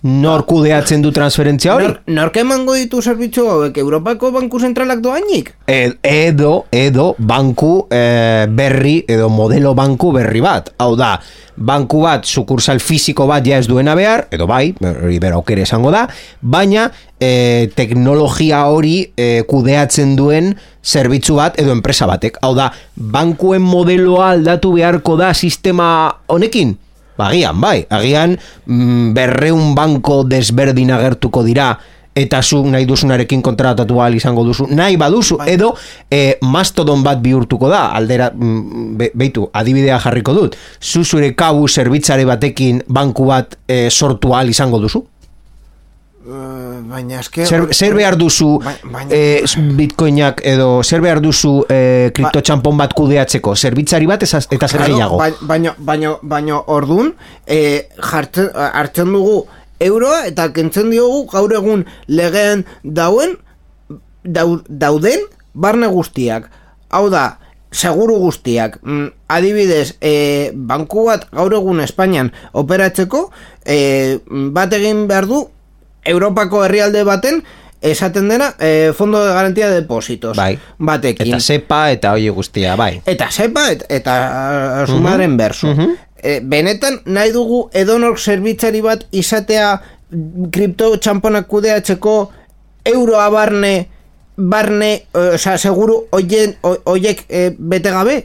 Nor 0.02 0.46
kudeatzen 0.48 1.02
du 1.04 1.10
transferentzia 1.12 1.74
hori? 1.76 1.90
Nor, 1.90 1.98
nork 2.16 2.38
emango 2.40 2.72
ditu 2.78 3.02
zerbitzu 3.04 3.44
hauek 3.52 3.76
Europako 3.82 4.30
Banku 4.32 4.62
Zentralak 4.64 5.02
doainik? 5.04 5.50
Ed- 5.68 5.98
edo 6.08 6.68
edo 6.72 7.10
banku 7.20 7.82
eh, 7.92 8.46
berri 8.48 9.02
edo 9.12 9.28
modelo 9.28 9.74
banku 9.76 10.14
berri 10.16 10.40
bat. 10.40 10.72
Hau 10.80 10.96
da, 10.96 11.18
banku 11.60 12.06
bat 12.06 12.24
sukursal 12.24 12.80
fisiko 12.80 13.28
bat 13.28 13.44
ja 13.44 13.60
ez 13.60 13.68
duena 13.68 13.92
behar, 14.00 14.30
edo 14.32 14.48
bai, 14.48 14.72
hori 14.80 15.20
bera 15.20 15.36
aukere 15.36 15.68
esango 15.68 15.92
da, 15.92 16.06
baina 16.40 16.88
eh, 17.20 17.68
teknologia 17.76 18.64
hori 18.72 19.02
eh, 19.20 19.44
kudeatzen 19.52 20.16
duen 20.16 20.54
zerbitzu 20.80 21.36
bat 21.36 21.60
edo 21.60 21.76
enpresa 21.76 22.08
batek. 22.08 22.40
Hau 22.42 22.56
da, 22.56 22.72
bankuen 22.96 23.62
modeloa 23.68 24.32
aldatu 24.38 24.78
beharko 24.80 25.20
da 25.20 25.34
sistema 25.36 26.08
honekin? 26.32 26.78
Ba, 27.20 27.34
agian, 27.34 27.60
bai, 27.60 27.84
agian 27.92 28.38
mm, 28.66 29.12
berreun 29.12 29.74
banko 29.76 30.22
desberdin 30.24 30.94
agertuko 30.96 31.44
dira 31.44 31.74
eta 32.16 32.42
zu 32.42 32.64
nahi 32.64 32.88
duzunarekin 32.88 33.42
kontratatu 33.44 34.00
ahal 34.00 34.16
izango 34.16 34.44
duzu, 34.48 34.68
nahi 34.76 34.98
baduzu, 35.00 35.38
edo 35.48 35.74
e, 36.12 36.40
mastodon 36.42 37.04
bat 37.04 37.22
bihurtuko 37.24 37.70
da, 37.72 37.90
aldera, 37.96 38.32
mm, 38.34 38.96
be, 39.00 39.12
beitu, 39.16 39.48
adibidea 39.54 40.00
jarriko 40.04 40.36
dut, 40.36 40.58
zu 40.82 41.04
zure 41.04 41.34
kabu 41.36 41.68
zerbitzare 41.68 42.26
batekin 42.28 42.84
banku 42.88 43.30
bat 43.30 43.60
e, 43.68 43.88
sortu 43.90 44.34
ahal 44.34 44.52
izango 44.52 44.80
duzu? 44.80 45.04
Uh, 46.30 46.84
baina 46.86 47.24
eske... 47.24 47.42
Zer, 47.50 47.64
zer 47.74 47.96
behar 47.98 48.14
duzu 48.20 48.60
Ba- 48.62 48.76
baina- 48.86 49.16
eh, 49.18 49.42
bitcoinak 49.80 50.44
edo 50.46 50.84
zer 50.84 51.02
behar 51.02 51.18
duzu 51.24 51.64
eh, 51.74 52.12
kriptotxampon 52.14 52.78
bat 52.78 52.94
kudeatzeko? 52.94 53.56
Zerbitzari 53.58 54.06
bat 54.06 54.22
ezaz- 54.28 54.46
eta 54.54 54.68
zer 54.70 54.84
gehiago? 54.86 55.18
bai- 55.18 55.34
Baina, 55.42 55.74
baina, 55.80 56.12
baina 56.22 56.60
ordun 56.70 57.16
e, 57.48 57.88
jartzen, 57.98 58.52
hartzen 58.54 59.10
dugu 59.16 59.40
euroa 59.82 60.22
eta 60.30 60.52
kentzen 60.54 60.92
diogu 60.94 61.26
gaur 61.34 61.54
egun 61.58 61.86
legean 62.08 62.62
dauen 62.84 63.34
dau, 64.24 64.60
dauden 64.70 65.26
barne 65.54 65.88
guztiak. 65.90 66.46
Hau 66.94 67.08
da, 67.10 67.40
seguru 67.72 68.20
guztiak. 68.22 68.78
Mm, 68.84 69.08
adibidez, 69.34 69.96
e, 70.02 70.52
banku 70.54 71.08
bat 71.10 71.26
gaur 71.34 71.54
egun 71.58 71.82
Espainian 71.82 72.30
operatzeko 72.54 73.32
e, 73.66 74.20
bat 74.54 74.74
egin 74.78 75.08
behar 75.10 75.26
du 75.26 75.48
Europako 76.10 76.64
herrialde 76.66 77.04
baten 77.08 77.44
esaten 77.82 78.28
dena 78.28 78.54
e, 78.60 78.92
Fondo 78.98 79.22
de 79.24 79.34
Garantía 79.34 79.70
de 79.70 79.82
Depósitos 79.82 80.36
Bai. 80.38 80.60
batekin. 80.78 81.28
Eta 81.28 81.40
sepa 81.40 81.92
eta 81.92 82.12
hoi 82.12 82.28
guztia, 82.30 82.76
bai. 82.76 83.02
Eta 83.06 83.30
sepa 83.32 83.70
et, 83.72 83.86
eta 83.90 84.18
uh, 84.84 84.88
sumaren 84.90 85.38
berso. 85.40 85.72
E, 86.20 86.42
benetan 86.44 87.00
nahi 87.06 87.32
dugu 87.32 87.70
edonor 87.72 88.20
zerbitzari 88.20 88.82
bat 88.84 89.06
izatea 89.12 89.78
kripto 90.52 90.98
txamponak 90.98 91.48
kudeatzeko 91.48 92.18
euroa 92.90 93.30
barne 93.32 93.88
barne, 94.40 94.94
eh, 95.14 95.34
osea, 95.36 95.58
seguru 95.58 96.06
oien, 96.16 96.56
oiek 96.64 97.26
e, 97.28 97.50
bete 97.58 97.92
gabe? 97.92 98.22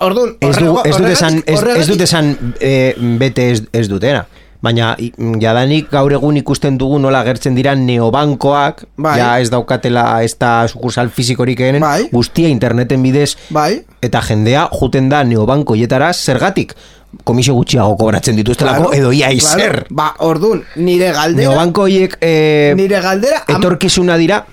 Orduan, 0.00 0.36
Ez, 0.40 0.56
du, 0.56 0.74
ez 0.84 0.96
dut 0.96 1.08
esan, 1.10 1.42
ez, 1.44 1.60
ez 1.76 1.86
dut 1.88 2.00
esan 2.04 2.30
eh, 2.60 2.94
bete 3.20 3.50
ez, 3.52 3.62
ez 3.72 3.88
dutera. 3.88 4.24
Baina 4.62 4.94
i- 5.00 5.12
jadanik 5.40 5.88
gaur 5.90 6.12
egun 6.12 6.36
ikusten 6.36 6.76
dugu 6.78 6.98
nola 7.00 7.22
gertzen 7.24 7.54
dira 7.56 7.74
neobankoak, 7.74 8.84
Bai. 8.96 9.18
ja 9.18 9.38
ez 9.40 9.48
daukatela 9.50 10.22
ez 10.22 10.34
da 10.38 10.66
sukursal 10.68 11.08
fizikorik 11.08 11.60
egenen, 11.60 11.80
Bai. 11.80 12.08
guztia 12.12 12.48
interneten 12.48 13.02
bidez, 13.02 13.36
Bai. 13.50 13.82
eta 14.02 14.20
jendea 14.20 14.68
juten 14.72 15.08
da 15.08 15.22
neobankoietara 15.24 16.12
zergatik 16.12 16.74
komisio 17.24 17.54
gutxiago 17.54 17.96
kobratzen 17.96 18.36
dituztelako, 18.36 18.92
edo 18.94 19.10
ia 19.12 19.32
izer. 19.32 19.86
Ba, 19.90 20.12
orduan, 20.18 20.62
nire 20.76 21.10
galdera... 21.12 21.48
Neobankoiek 21.48 22.18
eh, 22.20 22.72
Nire 22.76 23.00
galdera... 23.00 23.42
etorkizuna 23.48 24.16
dira, 24.16 24.44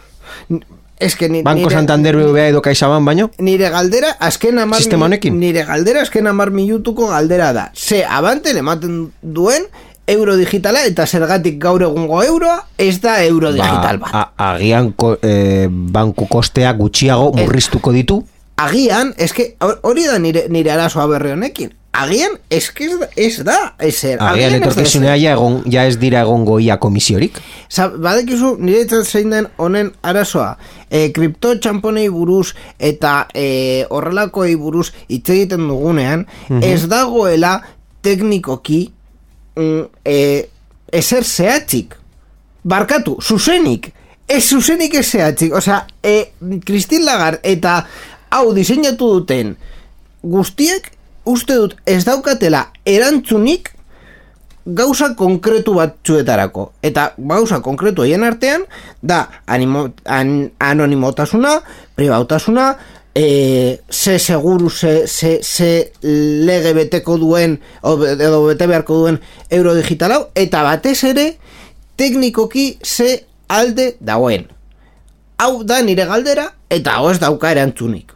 Es 1.00 1.16
que 1.16 1.30
ni, 1.30 1.44
Banko 1.44 1.68
nire, 1.68 1.76
Santander 1.76 2.16
BBVA 2.18 2.48
edo 2.50 2.60
CaixaBank 2.66 3.06
baino, 3.06 3.28
nire 3.38 3.70
galdera 3.70 4.16
azken 4.20 4.58
amar 4.58 4.80
Sistema 4.82 5.06
honekin? 5.06 5.36
nire 5.40 5.62
galdera 5.64 6.02
azken 6.02 6.26
amar 6.26 6.50
minutuko 6.50 7.06
galdera 7.12 7.52
da 7.54 7.68
ze 7.76 8.04
abanten 8.04 8.58
ematen 8.58 9.12
duen 9.22 9.68
euro 10.08 10.36
digitala 10.38 10.86
eta 10.86 11.06
zergatik 11.06 11.60
gaur 11.60 11.82
egungo 11.84 12.24
euroa 12.24 12.64
ez 12.78 13.02
da 13.02 13.24
euro 13.26 13.52
digital 13.52 13.98
bat. 14.00 14.14
a- 14.14 14.54
agian 14.54 14.92
ko, 14.94 15.18
eh, 15.22 15.68
banku 15.70 16.28
kostea 16.28 16.72
gutxiago 16.74 17.34
murriztuko 17.34 17.92
ditu, 17.92 18.24
agian, 18.58 19.14
eske 19.18 19.56
hor- 19.60 19.80
hori 19.84 20.06
da 20.08 20.18
nire, 20.20 20.48
nire 20.50 20.72
arazoa 20.72 21.06
berri 21.08 21.32
honekin. 21.32 21.74
Agian, 21.98 22.36
eske 22.54 22.86
ez 22.86 22.98
da, 23.00 23.08
ez 23.16 23.44
da 23.44 23.56
ezer, 23.80 24.20
Agian 24.22 24.54
ez 24.54 24.60
da 24.62 24.66
etorkizunea 24.68 25.16
ja, 25.18 25.32
egon, 25.34 25.64
ja 25.66 25.86
ez 25.88 25.96
dira 25.98 26.22
egongo 26.22 26.60
ia 26.60 26.78
komisiorik. 26.78 27.40
Badekizu, 27.98 28.56
nire 28.60 28.86
zein 29.04 29.30
den 29.32 29.48
honen 29.58 29.92
arazoa. 30.04 30.58
E, 30.92 31.12
kripto 31.12 31.56
txamponei 31.60 32.08
buruz 32.10 32.54
eta 32.78 33.28
e, 33.34 33.86
horrelakoi 33.90 34.56
buruz 34.56 34.92
hitz 35.10 35.30
egiten 35.30 35.68
dugunean 35.68 36.28
ez 36.62 36.86
dagoela 36.88 37.62
teknikoki 38.02 38.88
mm, 38.90 38.97
e, 40.06 40.50
ezer 40.92 41.24
zehatzik. 41.24 41.96
Barkatu, 42.64 43.18
zuzenik. 43.22 43.92
Ez 44.28 44.44
zuzenik 44.50 44.94
ez 44.94 45.06
zehatzik. 45.06 45.54
Osea, 45.54 45.86
e, 46.04 46.32
Christine 46.66 47.06
Lagarde 47.06 47.40
eta 47.44 47.80
hau 48.30 48.52
diseinatu 48.54 49.14
duten 49.20 49.56
guztiek 50.22 50.92
uste 51.28 51.56
dut 51.56 51.76
ez 51.86 52.04
daukatela 52.08 52.68
erantzunik 52.86 53.72
gauza 54.68 55.14
konkretu 55.16 55.78
batzuetarako. 55.78 56.72
Eta 56.84 57.14
gauza 57.18 57.62
konkretu 57.64 58.04
haien 58.04 58.24
artean, 58.28 58.66
da 59.02 59.28
animo, 59.48 59.88
an, 60.04 60.52
anonimotasuna, 60.60 61.62
pribautasuna, 61.96 62.74
e, 63.18 63.80
ze 63.90 64.20
seguru, 64.20 64.70
ze, 64.70 65.08
ze, 65.08 65.40
ze 65.42 65.92
lege 66.46 66.74
beteko 66.74 67.18
duen, 67.18 67.58
edo 67.82 68.44
bete 68.46 68.68
beharko 68.70 69.00
duen 69.02 69.18
euro 69.50 69.74
digital 69.74 70.14
hau, 70.14 70.22
eta 70.38 70.62
batez 70.64 71.00
ere, 71.10 71.32
teknikoki 71.98 72.68
ze 72.86 73.24
alde 73.50 73.96
dagoen. 74.00 74.46
Hau 75.42 75.64
da 75.66 75.82
nire 75.82 76.06
galdera, 76.06 76.52
eta 76.70 77.00
hau 77.00 77.10
dauka 77.18 77.52
erantzunik. 77.56 78.14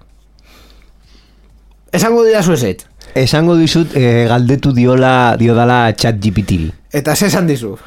Esango 1.92 2.24
dira 2.24 2.44
zuezet. 2.44 2.86
Esango 3.16 3.58
dizut 3.60 3.96
eh, 4.00 4.26
galdetu 4.30 4.72
diola 4.76 5.36
diodala 5.40 5.92
chat 5.94 6.20
GPT-ri. 6.22 6.72
Eta 6.92 7.16
ze 7.16 7.28
esan 7.28 7.48
dizu. 7.48 7.78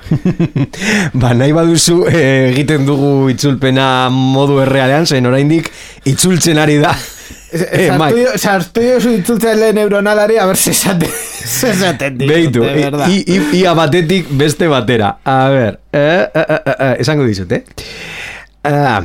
ba, 1.20 1.35
nahi 1.37 1.53
baduzu 1.53 2.05
eh, 2.09 2.51
egiten 2.53 2.87
dugu 2.89 3.29
itzulpena 3.33 4.09
modu 4.12 4.62
errealean, 4.64 5.05
zen 5.07 5.29
oraindik 5.29 5.70
itzultzen 6.05 6.61
ari 6.61 6.81
da. 6.85 6.95
Eh, 7.55 7.93
Mike. 7.95 8.33
Sartu 8.35 8.83
jozu 8.83 9.12
itzultzen 9.14 9.61
lehen 9.61 9.77
neuronalari, 9.79 10.41
a 10.43 10.47
ber, 10.49 10.57
se 10.59 10.72
esaten, 10.75 11.12
se 11.47 11.68
esaten 11.70 12.16
ditut, 12.18 12.33
Beitu, 12.35 12.64
de 12.66 13.11
i, 13.14 13.20
i, 13.31 13.37
ia 13.61 13.77
batetik 13.79 14.33
beste 14.35 14.66
batera. 14.66 15.12
A 15.22 15.37
ber, 15.53 15.79
eh, 15.95 16.01
eh, 16.03 16.41
eh, 16.43 16.57
eh, 16.57 16.75
eh, 16.75 16.97
esango 17.05 17.29
dizut, 17.29 17.55
eh? 17.55 17.62
Ah, 18.66 19.05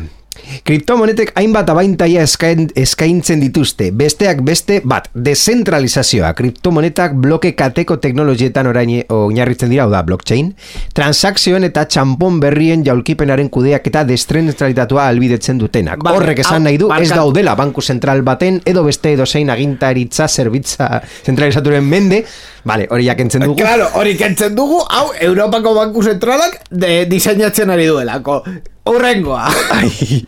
kriptomonetek 0.68 1.34
hainbat 1.40 1.70
abaintaia 1.72 2.24
eskain, 2.28 2.68
eskaintzen 2.78 3.42
dituzte. 3.44 3.90
Besteak 3.96 4.42
beste, 4.46 4.80
bat, 4.86 5.10
dezentralizazioa. 5.14 6.32
Kriptomonetak 6.38 7.16
bloke 7.22 7.54
kateko 7.58 8.00
teknologietan 8.02 8.70
orain 8.70 8.92
oinarritzen 9.14 9.72
dira, 9.72 9.88
da, 9.92 10.04
blockchain. 10.08 10.52
Transakzioen 10.96 11.68
eta 11.70 11.86
txampon 11.90 12.40
berrien 12.44 12.84
jaulkipenaren 12.86 13.50
kudeak 13.54 13.88
eta 13.92 14.04
deszentralitatua 14.08 15.08
albidetzen 15.10 15.60
dutenak. 15.62 16.04
Vale, 16.04 16.20
Horrek 16.20 16.44
esan 16.46 16.66
nahi 16.68 16.80
du, 16.82 16.92
ez 16.96 17.10
daudela 17.14 17.56
banku 17.60 17.82
zentral 17.82 18.24
baten 18.26 18.62
edo 18.70 18.84
beste 18.88 19.14
edozein 19.16 19.50
agintaritza 19.54 20.28
zerbitza 20.28 21.02
zentralizaturen 21.26 21.86
mende, 21.86 22.24
vale, 22.64 22.88
hori 22.90 23.06
jakentzen 23.06 23.42
dugu. 23.46 23.56
Claro, 23.62 23.88
hori 24.00 24.16
kentzen 24.18 24.56
dugu, 24.56 24.82
hau, 24.90 25.12
Europako 25.20 25.74
Banku 25.76 26.04
Zentralak 26.04 26.62
de 26.70 27.06
diseinatzen 27.10 27.70
ari 27.70 27.86
duelako. 27.88 28.44
Urrengoa. 28.90 29.44
Ai, 29.76 30.26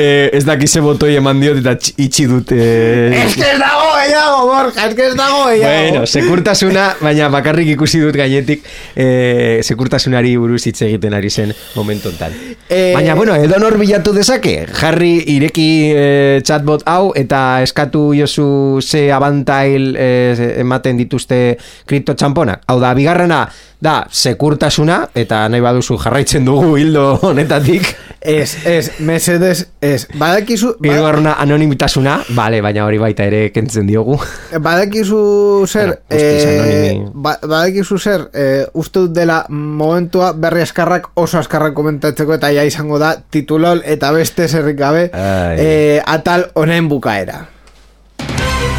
eh, 0.00 0.30
ez 0.34 0.40
dakize 0.42 0.80
botoi 0.82 1.12
eman 1.20 1.38
diot 1.38 1.60
eta 1.60 1.76
tx- 1.78 1.92
itxi 2.02 2.24
dut. 2.26 2.50
Eh. 2.56 3.12
Es 3.24 3.36
que 3.36 3.44
ez 3.52 3.58
dago 3.60 3.84
gehiago, 4.00 4.46
Borja, 4.48 4.86
es 4.88 4.94
que 4.98 5.04
ez 5.06 5.14
dago 5.14 5.44
gehiago. 5.46 5.84
Bueno, 5.92 6.06
sekurtasuna, 6.10 6.86
baina 7.00 7.28
bakarrik 7.30 7.68
ikusi 7.76 8.00
dut 8.02 8.16
gainetik 8.18 8.64
eh, 8.96 9.60
sekurtasunari 9.62 10.32
buruz 10.40 10.64
hitz 10.66 10.80
egiten 10.88 11.14
ari 11.14 11.30
zen 11.30 11.52
momentu 11.76 12.10
hontan. 12.10 12.34
Eh, 12.68 12.90
baina, 12.96 13.14
bueno, 13.14 13.36
edo 13.36 13.60
nor 13.62 13.78
bilatu 13.78 14.12
dezake, 14.16 14.56
jarri 14.80 15.12
ireki 15.36 15.68
eh, 15.94 16.40
chatbot 16.42 16.82
hau 16.90 17.12
eta 17.14 17.60
eskatu 17.62 18.08
jozu 18.18 18.80
ze 18.82 19.12
abantail 19.12 19.94
eh, 19.94 20.56
ematen 20.64 20.98
dituzte 20.98 21.58
kripto 21.86 22.14
txamponak. 22.14 22.62
Hau 22.66 22.78
da, 22.80 22.92
bigarrena, 22.94 23.44
da, 23.80 24.04
sekurtasuna, 24.10 25.00
eta 25.16 25.46
nahi 25.48 25.62
baduzu 25.64 25.96
jarraitzen 26.00 26.44
dugu 26.44 26.76
hildo 26.78 27.04
honetatik. 27.30 27.88
Ez, 28.20 28.66
ez, 28.68 29.00
mesedes, 29.00 29.64
ez. 29.80 30.04
Badakizu, 30.20 30.74
ba, 30.76 30.90
Hirugarrena 30.90 31.34
anonimitasuna, 31.40 32.18
bale, 32.36 32.60
baina 32.60 32.84
hori 32.84 32.98
baita 33.00 33.24
ere 33.24 33.46
kentzen 33.54 33.88
diogu. 33.88 34.18
badakizu 34.60 35.20
zer, 35.66 35.94
Bueno, 36.10 36.22
eh, 36.22 37.04
ba, 37.14 37.38
badakizu 37.40 37.98
zer, 37.98 38.26
eh, 38.34 38.66
uste 38.74 39.06
dut 39.06 39.14
dela 39.16 39.44
momentua 39.48 40.32
berri 40.32 40.62
askarrak 40.62 41.10
oso 41.14 41.38
askarrak 41.38 41.74
komentatzeko 41.74 42.36
eta 42.36 42.52
ja 42.52 42.64
izango 42.68 42.98
da 42.98 43.14
titulol 43.30 43.80
eta 43.84 44.12
beste 44.12 44.48
zerrik 44.48 44.76
gabe 44.76 45.08
eh, 45.14 46.02
atal 46.04 46.50
honen 46.54 46.88
bukaera. 46.88 47.46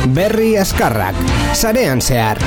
Berri 0.09 0.57
askarrak, 0.57 1.13
sarean 1.53 2.01
zehar. 2.01 2.39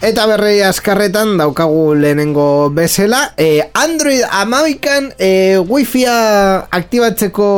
Eta 0.00 0.24
berrei 0.24 0.62
askarretan 0.64 1.34
daukagu 1.36 1.92
lehenengo 1.92 2.70
bezala 2.72 3.34
e, 3.36 3.60
Android 3.76 4.22
amabikan 4.32 5.10
e, 5.20 5.58
Wi-Fia 5.60 6.14
aktibatzeko 6.72 7.48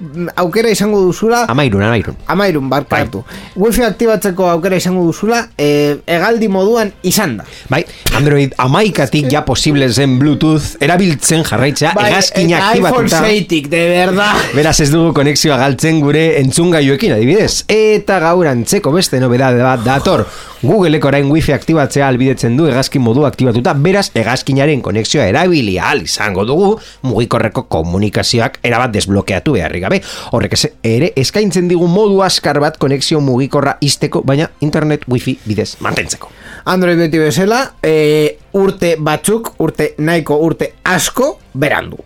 mm, 0.00 0.32
aukera 0.42 0.72
izango 0.74 0.98
duzula 1.04 1.44
Amairun, 1.46 1.84
amairun. 1.86 2.16
Amairun, 2.26 2.66
barkatu 2.72 3.22
Wi-Fi 3.54 3.86
aktibatzeko 3.86 4.48
aukera 4.50 4.80
izango 4.82 5.04
duzula 5.06 5.44
e, 5.54 6.00
Egaldi 6.10 6.48
moduan 6.50 6.90
izan 7.06 7.36
da 7.38 7.46
Bai, 7.70 7.84
Android 8.18 8.58
amaikatik 8.58 9.30
ja 9.30 9.44
posible 9.46 9.86
zen 9.86 10.18
Bluetooth 10.18 10.82
erabiltzen 10.82 11.46
jarraitzea 11.46 11.94
hegazkina 11.94 12.58
eta 12.64 12.72
iPhone 12.80 13.06
aktibatuta. 13.06 13.22
6tik, 13.30 13.70
de 13.70 13.84
verdad 13.92 14.50
Beraz 14.58 14.80
ez 14.82 14.90
dugu 14.90 15.14
konexioa 15.14 15.60
galtzen 15.62 16.02
gure 16.02 16.26
entzungailuekin 16.40 17.14
adibidez. 17.14 17.62
Eta 17.70 18.18
gaur 18.26 18.50
antzeko 18.50 18.90
beste 18.94 19.22
nobedade 19.22 19.62
bat 19.62 19.86
dator. 19.86 20.26
Googleek 20.66 21.04
orain 21.06 21.30
wifi 21.30 21.52
aktibatzea 21.76 22.08
albidetzen 22.08 22.56
du 22.56 22.66
hegazkin 22.66 23.02
modu 23.04 23.24
aktibatuta, 23.26 23.74
beraz 23.74 24.08
hegazkinaren 24.14 24.80
konexioa 24.82 25.26
erabili 25.28 25.76
ahal 25.78 26.02
izango 26.04 26.44
dugu 26.48 26.70
mugikorreko 27.04 27.66
komunikazioak 27.68 28.58
erabat 28.64 28.94
desblokeatu 28.94 29.56
beharrik 29.56 29.84
gabe. 29.84 30.00
Horrek 30.32 30.56
ere 30.82 31.12
eskaintzen 31.16 31.68
digu 31.68 31.88
modu 31.90 32.22
askar 32.24 32.60
bat 32.60 32.78
konexio 32.78 33.20
mugikorra 33.20 33.76
izteko, 33.80 34.22
baina 34.24 34.48
internet 34.60 35.04
wifi 35.08 35.36
bidez 35.44 35.76
mantentzeko. 35.84 36.32
Android 36.72 36.98
beti 36.98 37.20
bezala 37.20 37.62
e, 37.82 38.38
Urte 38.56 38.96
batzuk, 38.98 39.52
urte 39.60 39.92
nahiko 39.98 40.40
urte 40.40 40.72
asko 40.96 41.36
Berandu 41.52 42.00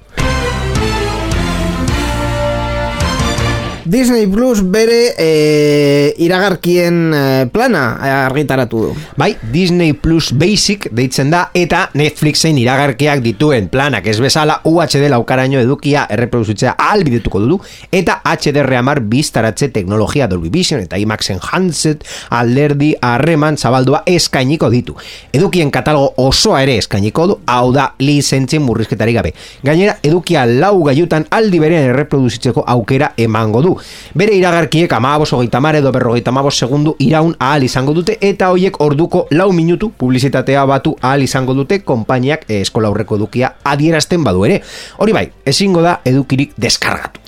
Disney 3.85 4.27
Plus 4.27 4.61
bere 4.63 5.15
e, 5.17 6.15
iragarkien 6.21 6.99
e, 7.15 7.47
plana 7.53 7.97
argitaratu 8.27 8.83
du. 8.85 8.91
Bai, 9.17 9.37
Disney 9.53 9.95
Plus 9.95 10.33
Basic 10.37 10.89
deitzen 10.93 11.31
da 11.33 11.47
eta 11.57 11.87
Netflixen 11.97 12.59
iragarkiak 12.61 13.23
dituen 13.25 13.71
planak 13.73 14.07
ez 14.11 14.19
bezala 14.21 14.61
UHD 14.69 15.09
laukaraino 15.13 15.61
edukia 15.63 16.05
erreproduzitzea 16.13 16.75
ahalbidetuko 16.77 17.41
dudu 17.45 17.61
eta 17.93 18.19
HDR 18.25 18.77
amar 18.81 19.01
biztaratze 19.01 19.71
teknologia 19.73 20.29
Dolby 20.29 20.51
Vision 20.53 20.83
eta 20.85 20.99
IMAX 21.01 21.31
Enhanced 21.35 22.05
alderdi 22.37 22.93
harreman 23.01 23.57
zabaldua 23.57 24.03
eskainiko 24.07 24.71
ditu. 24.71 24.97
Edukien 25.33 25.71
katalogo 25.73 26.13
osoa 26.29 26.63
ere 26.65 26.77
eskainiko 26.81 27.27
du, 27.31 27.39
hau 27.47 27.73
da 27.73 27.91
lizentzien 28.03 28.63
murrizketari 28.65 29.17
gabe. 29.17 29.33
Gainera, 29.65 29.97
edukia 30.03 30.45
lau 30.47 30.83
gaiutan 30.85 31.27
aldi 31.31 31.61
berean 31.63 31.89
erreproduzitzeko 31.95 32.65
aukera 32.77 33.13
emango 33.17 33.63
du. 33.65 33.70
Bere 34.15 34.35
iragarkiek 34.37 34.93
amabos, 34.93 35.33
hogeita 35.33 35.61
mar 35.61 35.77
edo 35.77 35.93
berrogeita 35.93 36.31
amabos 36.31 36.57
segundu 36.59 36.95
iraun 36.99 37.35
ahal 37.39 37.65
izango 37.65 37.95
dute 37.95 38.17
eta 38.21 38.51
hoiek 38.51 38.81
orduko 38.81 39.27
lau 39.31 39.51
minutu 39.53 39.91
publizitatea 39.91 40.65
batu 40.67 40.97
ahal 41.01 41.23
izango 41.23 41.55
dute 41.55 41.81
konpainiak 41.85 42.47
eh, 42.49 42.61
eskola 42.61 42.89
aurreko 42.89 43.17
edukia 43.17 43.55
adierazten 43.65 44.25
badu 44.25 44.45
ere. 44.49 44.61
Hori 44.99 45.17
bai, 45.17 45.27
ezingo 45.45 45.83
da 45.83 46.01
edukirik 46.05 46.55
deskargatu. 46.57 47.21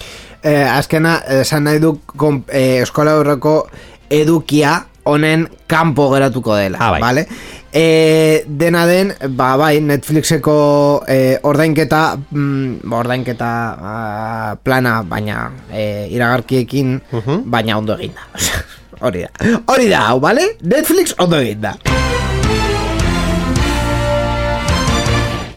Eh, 0.43 0.66
azkena, 0.66 1.20
esan 1.43 1.68
nahi 1.68 1.78
du 1.82 1.97
eh, 2.51 2.82
eskola 2.82 3.18
aurreko 3.18 3.68
edukia 4.11 4.80
honen 5.05 5.48
kanpo 5.66 6.11
geratuko 6.12 6.57
dela, 6.57 6.78
Ah, 6.80 6.90
bai. 6.92 7.00
vale? 7.00 7.26
E, 7.72 8.44
dena 8.46 8.84
den, 8.86 9.14
ba, 9.36 9.57
bai, 9.57 9.80
Netflixeko 9.80 11.05
e, 11.09 11.38
ordainketa, 11.42 12.18
mm, 12.30 12.92
ordainketa 12.92 13.50
ah, 13.80 14.57
plana, 14.62 15.03
baina 15.03 15.50
e, 15.72 16.09
iragarkiekin, 16.12 17.00
baina 17.46 17.78
ondo 17.78 17.96
eginda. 17.98 18.20
Hori 19.03 19.24
da. 19.24 19.57
Hori 19.66 19.88
da, 19.88 20.05
hau, 20.11 20.20
bale? 20.20 20.57
Netflix 20.62 21.14
ondo 21.18 21.40
eginda. 21.40 21.76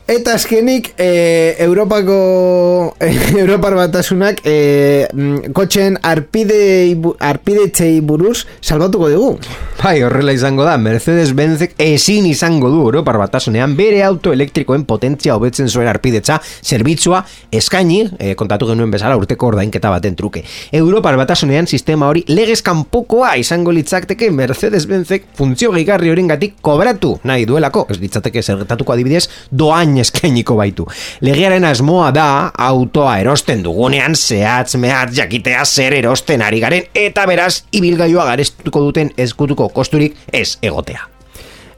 Eta 0.06 0.36
azkenik, 0.38 0.92
e, 1.02 1.56
Europako 1.58 2.94
Europar 3.42 3.74
batasunak 3.74 4.38
e, 4.46 5.08
mm, 5.10 5.50
kotxen 5.58 5.96
arpide, 6.06 6.94
arpidetzei 7.18 8.04
buruz 8.06 8.44
salbatuko 8.62 9.10
dugu. 9.10 9.32
Bai, 9.80 10.04
horrela 10.06 10.34
izango 10.34 10.62
da, 10.66 10.76
Mercedes-Benzek 10.78 11.74
ezin 11.82 12.28
izango 12.30 12.70
du 12.70 12.84
Europar 12.84 13.18
batasunean 13.18 13.74
bere 13.78 14.04
auto 14.06 14.30
elektrikoen 14.34 14.84
potentzia 14.86 15.34
hobetzen 15.40 15.72
zuen 15.74 15.90
arpidetza 15.90 16.38
zerbitzua 16.62 17.24
eskaini, 17.50 18.04
eh, 18.20 18.36
kontatu 18.38 18.70
genuen 18.70 18.94
bezala 18.94 19.18
urteko 19.18 19.50
ordainketa 19.56 19.90
baten 19.90 20.14
truke. 20.16 20.46
Europar 20.72 21.18
batasunean 21.18 21.66
sistema 21.66 22.12
hori 22.14 22.22
legez 22.30 22.62
kanpokoa 22.62 23.34
izango 23.42 23.74
litzakteke 23.74 24.30
Mercedes-Benzek 24.30 25.32
funtzio 25.34 25.74
gehigarri 25.74 26.14
horengatik 26.14 26.62
kobratu 26.62 27.16
nahi 27.26 27.50
duelako, 27.50 27.88
ez 27.90 27.98
litzateke 28.06 28.46
zergetatuko 28.46 28.94
adibidez, 28.94 29.26
doain 29.50 29.95
eskainiko 30.02 30.56
baitu. 30.60 30.88
Legearen 31.22 31.66
asmoa 31.66 32.12
da 32.16 32.52
autoa 32.58 33.18
erosten 33.20 33.64
dugunean 33.64 34.16
zehatz 34.16 34.76
mehatz 34.82 35.16
jakitea 35.18 35.66
zer 35.66 35.94
erosten 35.94 36.42
ari 36.42 36.60
garen 36.60 36.84
eta 36.96 37.26
beraz 37.30 37.64
ibilgailua 37.72 38.26
garestuko 38.26 38.82
duten 38.90 39.12
ezkutuko 39.18 39.70
kosturik 39.70 40.16
ez 40.34 40.58
egotea. 40.62 41.08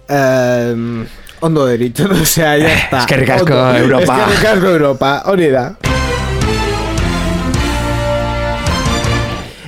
Um, 0.07 1.05
ondo 1.41 1.67
deritxo, 1.67 2.07
osea, 2.21 2.55
ya 2.57 2.73
está. 2.73 3.03
eskerrik 3.03 3.29
asko, 3.29 3.53
Ondo. 3.53 3.77
Europa. 3.83 4.17
Eskerrik 4.23 4.49
asko, 4.55 4.73
Europa, 4.79 5.13
hori 5.25 5.51
da. 5.51 5.96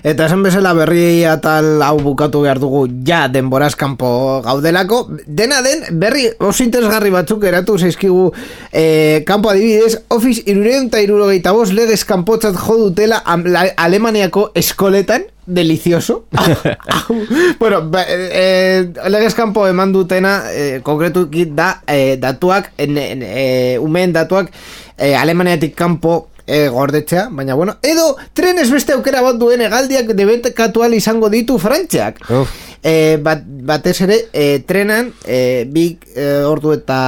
Eta 0.04 0.26
esan 0.30 0.44
bezala 0.46 0.72
berri 0.78 1.26
atal 1.28 1.82
hau 1.84 1.98
bukatu 2.00 2.42
behar 2.46 2.60
dugu 2.62 2.86
ja 3.06 3.28
denboraz 3.28 3.76
kanpo 3.76 4.42
gaudelako. 4.46 5.10
Dena 5.28 5.62
den, 5.66 5.84
berri 6.00 6.28
oso 6.40 6.64
interesgarri 6.64 7.10
batzuk 7.12 7.44
eratu 7.44 7.78
zaizkigu 7.78 8.30
eh, 8.72 9.24
kanpo 9.28 9.50
adibidez, 9.52 9.98
Office 10.10 10.44
irureun 10.46 10.88
eta 10.88 11.02
irurogeita 11.04 11.52
bost 11.52 11.74
legez 11.76 12.06
kanpotzat 12.08 12.56
jo 12.56 12.78
dutela 12.86 13.22
am- 13.26 13.44
la- 13.46 13.74
Alemaniako 13.78 14.52
eskoletan, 14.56 15.24
delicioso. 15.46 16.26
bueno, 17.60 17.82
ba, 17.90 18.04
eh, 18.08 18.88
legez 19.10 19.34
kanpo 19.36 19.68
eman 19.68 19.92
dutena, 19.94 20.44
eh, 20.54 20.80
konkretuki 20.84 21.46
da, 21.56 21.82
eh, 21.88 22.18
datuak, 22.22 22.72
en, 22.78 22.98
en, 22.98 23.24
eh, 23.24 23.78
umeen 23.82 24.14
datuak, 24.14 24.52
eh, 24.98 25.16
Alemaniatik 25.18 25.76
kanpo 25.76 26.30
e, 26.50 26.68
gordetzea, 26.74 27.28
baina 27.32 27.54
bueno, 27.54 27.78
edo 27.86 28.16
trenes 28.34 28.72
beste 28.74 28.96
aukera 28.98 29.22
bat 29.22 29.38
duen 29.38 29.62
egaldiak 29.62 30.16
debekatu 30.18 30.82
ahal 30.82 30.98
izango 30.98 31.30
ditu 31.30 31.60
frantxeak. 31.62 32.24
Uf. 32.42 32.56
E, 32.80 33.18
bat, 33.20 33.42
batez 33.44 33.98
ere, 34.06 34.18
e, 34.32 34.62
trenan, 34.64 35.12
e, 35.28 35.66
bi 35.68 35.84
e, 36.16 36.30
ordu 36.48 36.72
eta 36.78 37.00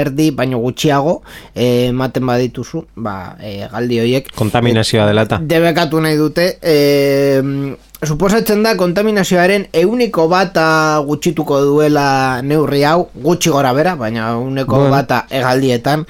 erdi, 0.00 0.32
baino 0.34 0.58
gutxiago, 0.58 1.20
e, 1.54 1.86
ematen 1.92 2.26
badituzu, 2.26 2.82
ba, 2.96 3.36
e, 3.38 3.68
galdi 3.70 4.00
horiek. 4.02 4.32
Kontaminazioa 4.34 5.06
delata. 5.06 5.38
Debekatu 5.38 6.02
nahi 6.02 6.18
dute, 6.18 6.48
e, 6.58 7.76
suposatzen 8.02 8.64
da 8.66 8.74
kontaminazioaren 8.76 9.68
euniko 9.78 10.26
bata 10.26 10.66
gutxituko 11.06 11.60
duela 11.70 12.42
neurri 12.42 12.82
hau, 12.82 13.06
gutxi 13.14 13.54
gora 13.54 13.70
bera, 13.78 13.94
baina 13.94 14.32
euniko 14.34 14.74
Bueno. 14.74 14.90
bata 14.90 15.26
egaldietan, 15.30 16.02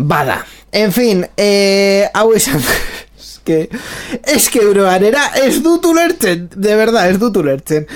bada. 0.00 0.40
En 0.72 0.92
fin, 0.92 1.26
e, 1.36 2.08
hau 2.14 2.32
esan... 2.34 2.60
Eske, 3.40 3.68
eske 4.34 4.60
euroarera 4.60 5.22
ez 5.42 5.62
dut 5.64 5.84
ulertzen, 5.88 6.42
de 6.60 6.74
verdad, 6.76 7.08
ez 7.08 7.16
dut 7.18 7.36
ulertzen. 7.40 7.86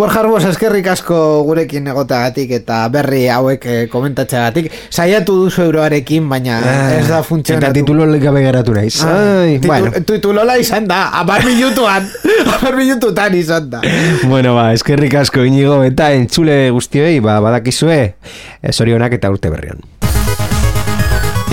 Borja 0.00 0.22
Arbos, 0.22 0.42
eskerrik 0.48 0.86
asko 0.88 1.18
gurekin 1.44 1.86
egoteagatik 1.92 2.54
eta 2.56 2.78
berri 2.92 3.26
hauek 3.28 3.66
eh, 3.68 3.76
komentatzeagatik. 3.92 4.70
Saiatu 4.88 5.36
duzu 5.42 5.62
euroarekin, 5.66 6.24
baina 6.28 6.56
ez 6.96 7.04
da 7.10 7.20
funtzionatu. 7.22 7.66
Ah, 7.66 7.70
Eta 7.70 7.78
titulo 7.78 8.08
gabe 8.24 8.42
geratu 8.46 8.72
naiz. 8.76 8.94
Ai, 9.04 9.58
Titu- 9.58 9.68
bueno. 9.68 9.92
Titulola 10.08 10.56
izan 10.58 10.88
da, 10.88 11.02
amar 11.20 11.44
minutuan, 11.44 12.08
amar 12.56 12.74
minututan 12.76 13.36
izan 13.36 13.68
da. 13.76 13.82
bueno, 14.24 14.54
ba, 14.56 14.70
eskerrik 14.72 15.14
asko 15.20 15.44
inigo 15.44 15.82
eta 15.84 16.12
entzule 16.16 16.70
guztioi, 16.72 17.20
ba, 17.20 17.40
badakizue, 17.44 18.00
eh, 18.62 18.72
zorionak 18.72 19.12
eta 19.20 19.30
urte 19.30 19.52
berrion. 19.52 19.84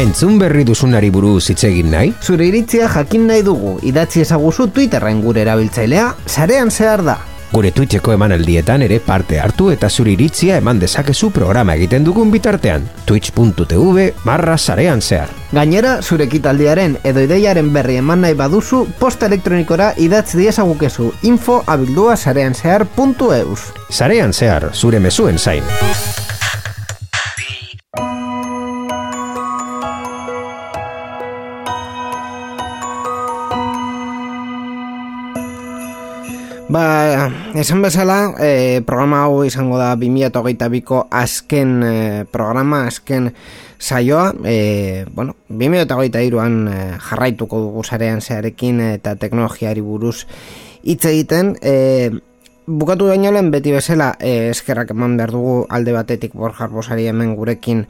Entzun 0.02 0.40
berri 0.42 0.64
duzunari 0.66 1.12
buruz 1.14 1.52
hitz 1.52 1.62
egin 1.68 1.92
nahi? 1.94 2.08
Zure 2.26 2.48
iritzia 2.50 2.88
jakin 2.90 3.28
nahi 3.30 3.44
dugu, 3.46 3.76
idatzi 3.86 4.24
ezaguzu 4.24 4.72
Twitterren 4.74 5.20
gure 5.22 5.44
erabiltzailea, 5.44 6.08
sarean 6.26 6.72
zehar 6.74 7.04
da. 7.06 7.20
Gure 7.52 7.70
Twitcheko 7.76 8.16
emanaldietan 8.16 8.82
ere 8.82 8.98
parte 9.06 9.38
hartu 9.38 9.70
eta 9.70 9.92
zure 9.92 10.16
iritzia 10.16 10.58
eman 10.58 10.80
dezakezu 10.82 11.30
programa 11.36 11.76
egiten 11.78 12.08
dugun 12.08 12.32
bitartean. 12.34 12.90
twitch.tv 13.06 14.08
barra 14.26 14.58
sarean 14.58 15.06
zehar. 15.06 15.30
Gainera, 15.52 16.00
zure 16.02 16.26
ekitaldiaren 16.26 16.98
edo 17.04 17.22
ideiaren 17.22 17.70
berri 17.76 18.00
eman 18.02 18.26
nahi 18.26 18.34
baduzu, 18.34 18.88
posta 18.98 19.30
elektronikora 19.30 19.94
idatz 20.02 20.32
diezagukezu 20.34 21.12
info 21.22 21.62
abildua 21.68 22.18
sarean 22.18 22.58
zehar 22.58 22.88
puntu 22.98 23.36
eus. 23.38 23.70
Sarean 23.92 24.34
zehar, 24.34 24.72
zure 24.74 24.98
mezuen 25.00 25.38
zain. 25.38 25.62
Esan 37.56 37.82
bezala, 37.82 38.36
eh, 38.40 38.82
programa 38.86 39.24
hau 39.26 39.44
izango 39.44 39.78
da 39.80 39.96
2008ko 39.96 41.08
azken 41.12 41.84
eh, 41.84 42.24
programa, 42.32 42.86
azken 42.88 43.32
saioa, 43.78 44.34
eh, 44.46 45.06
bueno, 45.14 45.36
2008an 45.50 46.58
eh, 46.72 46.98
jarraituko 47.10 47.60
dugu 47.60 47.84
zarean 47.84 48.22
zearekin 48.22 48.80
eta 48.82 49.16
teknologiari 49.16 49.82
buruz 49.82 50.28
hitz 50.84 51.06
egiten, 51.06 51.56
eh, 51.62 52.12
Bukatu 52.72 53.10
baino 53.10 53.34
lehen 53.36 53.50
beti 53.52 53.74
bezala 53.76 54.14
eh, 54.24 54.48
eskerrak 54.48 54.94
eman 54.94 55.18
behar 55.20 55.34
dugu 55.36 55.56
alde 55.76 55.92
batetik 55.92 56.38
Borja 56.40 56.64
Arbosari 56.70 57.04
hemen 57.10 57.34
gurekin 57.36 57.82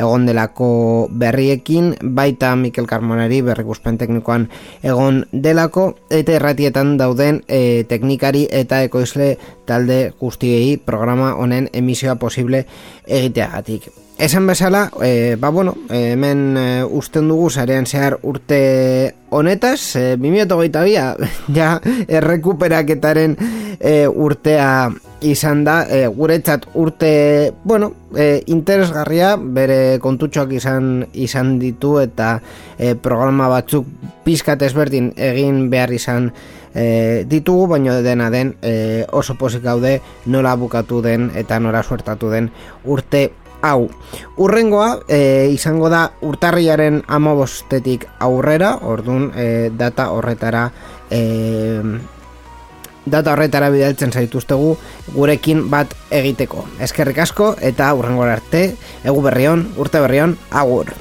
egon 0.00 0.24
delako 0.24 0.68
berriekin, 1.12 1.92
baita 2.00 2.54
Mikel 2.56 2.88
Carmonari 2.88 3.42
berrikuspen 3.44 3.98
teknikoan 4.00 4.48
egon 4.80 5.26
delako, 5.32 5.90
eta 6.08 6.38
erratietan 6.38 6.96
dauden 6.96 7.42
eh, 7.48 7.84
teknikari 7.84 8.46
eta 8.48 8.80
ekoizle 8.88 9.34
talde 9.68 10.02
guztiei 10.20 10.78
programa 10.78 11.34
honen 11.36 11.68
emisioa 11.76 12.16
posible 12.16 12.64
egiteagatik. 13.04 13.92
Esan 14.20 14.46
bezala, 14.46 14.90
e, 15.02 15.36
ba 15.40 15.48
bueno, 15.48 15.74
eh, 15.88 16.12
hemen 16.12 16.54
e, 16.58 16.84
usten 16.84 17.26
dugu 17.30 17.48
zarean 17.48 17.86
zehar 17.86 18.18
urte 18.20 19.14
honetaz, 19.30 19.96
e, 19.96 20.02
2022 20.20 21.16
ja 21.56 21.70
errekuperaketaren 22.04 23.38
e, 23.80 24.04
urtea 24.06 24.90
izan 25.24 25.64
da, 25.64 25.86
e, 25.88 26.04
guretzat 26.12 26.68
urte, 26.74 27.54
bueno, 27.64 27.94
e, 28.12 28.42
interesgarria, 28.52 29.38
bere 29.40 29.96
kontutxoak 30.04 30.52
izan 30.52 31.06
izan 31.16 31.56
ditu 31.58 31.96
eta 32.04 32.42
e, 32.76 32.92
programa 33.00 33.48
batzuk 33.48 33.88
pizkat 34.28 34.68
ezberdin 34.68 35.14
egin 35.16 35.70
behar 35.72 35.96
izan 35.96 36.28
e, 36.74 37.24
ditugu, 37.24 37.66
baino 37.72 38.02
dena 38.02 38.28
den 38.30 38.54
e, 38.62 39.06
oso 39.16 39.34
pozik 39.40 39.64
gaude 39.64 40.00
nola 40.26 40.54
bukatu 40.60 41.00
den 41.02 41.30
eta 41.34 41.58
nora 41.60 41.82
suertatu 41.82 42.30
den 42.30 42.50
urte 42.84 43.30
hau. 43.62 43.88
Urrengoa 44.36 45.00
e, 45.08 45.50
izango 45.52 45.90
da 45.92 46.06
urtarriaren 46.26 47.02
amabostetik 47.08 48.06
aurrera, 48.18 48.76
ordun 48.82 49.30
e, 49.34 49.70
data 49.76 50.10
horretara 50.14 50.70
e, 51.10 51.20
data 53.10 53.32
horretara 53.32 53.70
bidaltzen 53.72 54.12
zaituztegu 54.12 54.74
gurekin 55.14 55.66
bat 55.70 55.94
egiteko. 56.14 56.66
Eskerrik 56.80 57.18
asko 57.24 57.54
eta 57.60 57.92
urrengora 57.96 58.36
arte, 58.38 58.66
egu 59.04 59.22
berrion, 59.24 59.66
urte 59.80 60.02
berrion, 60.04 60.36
agur. 60.50 60.92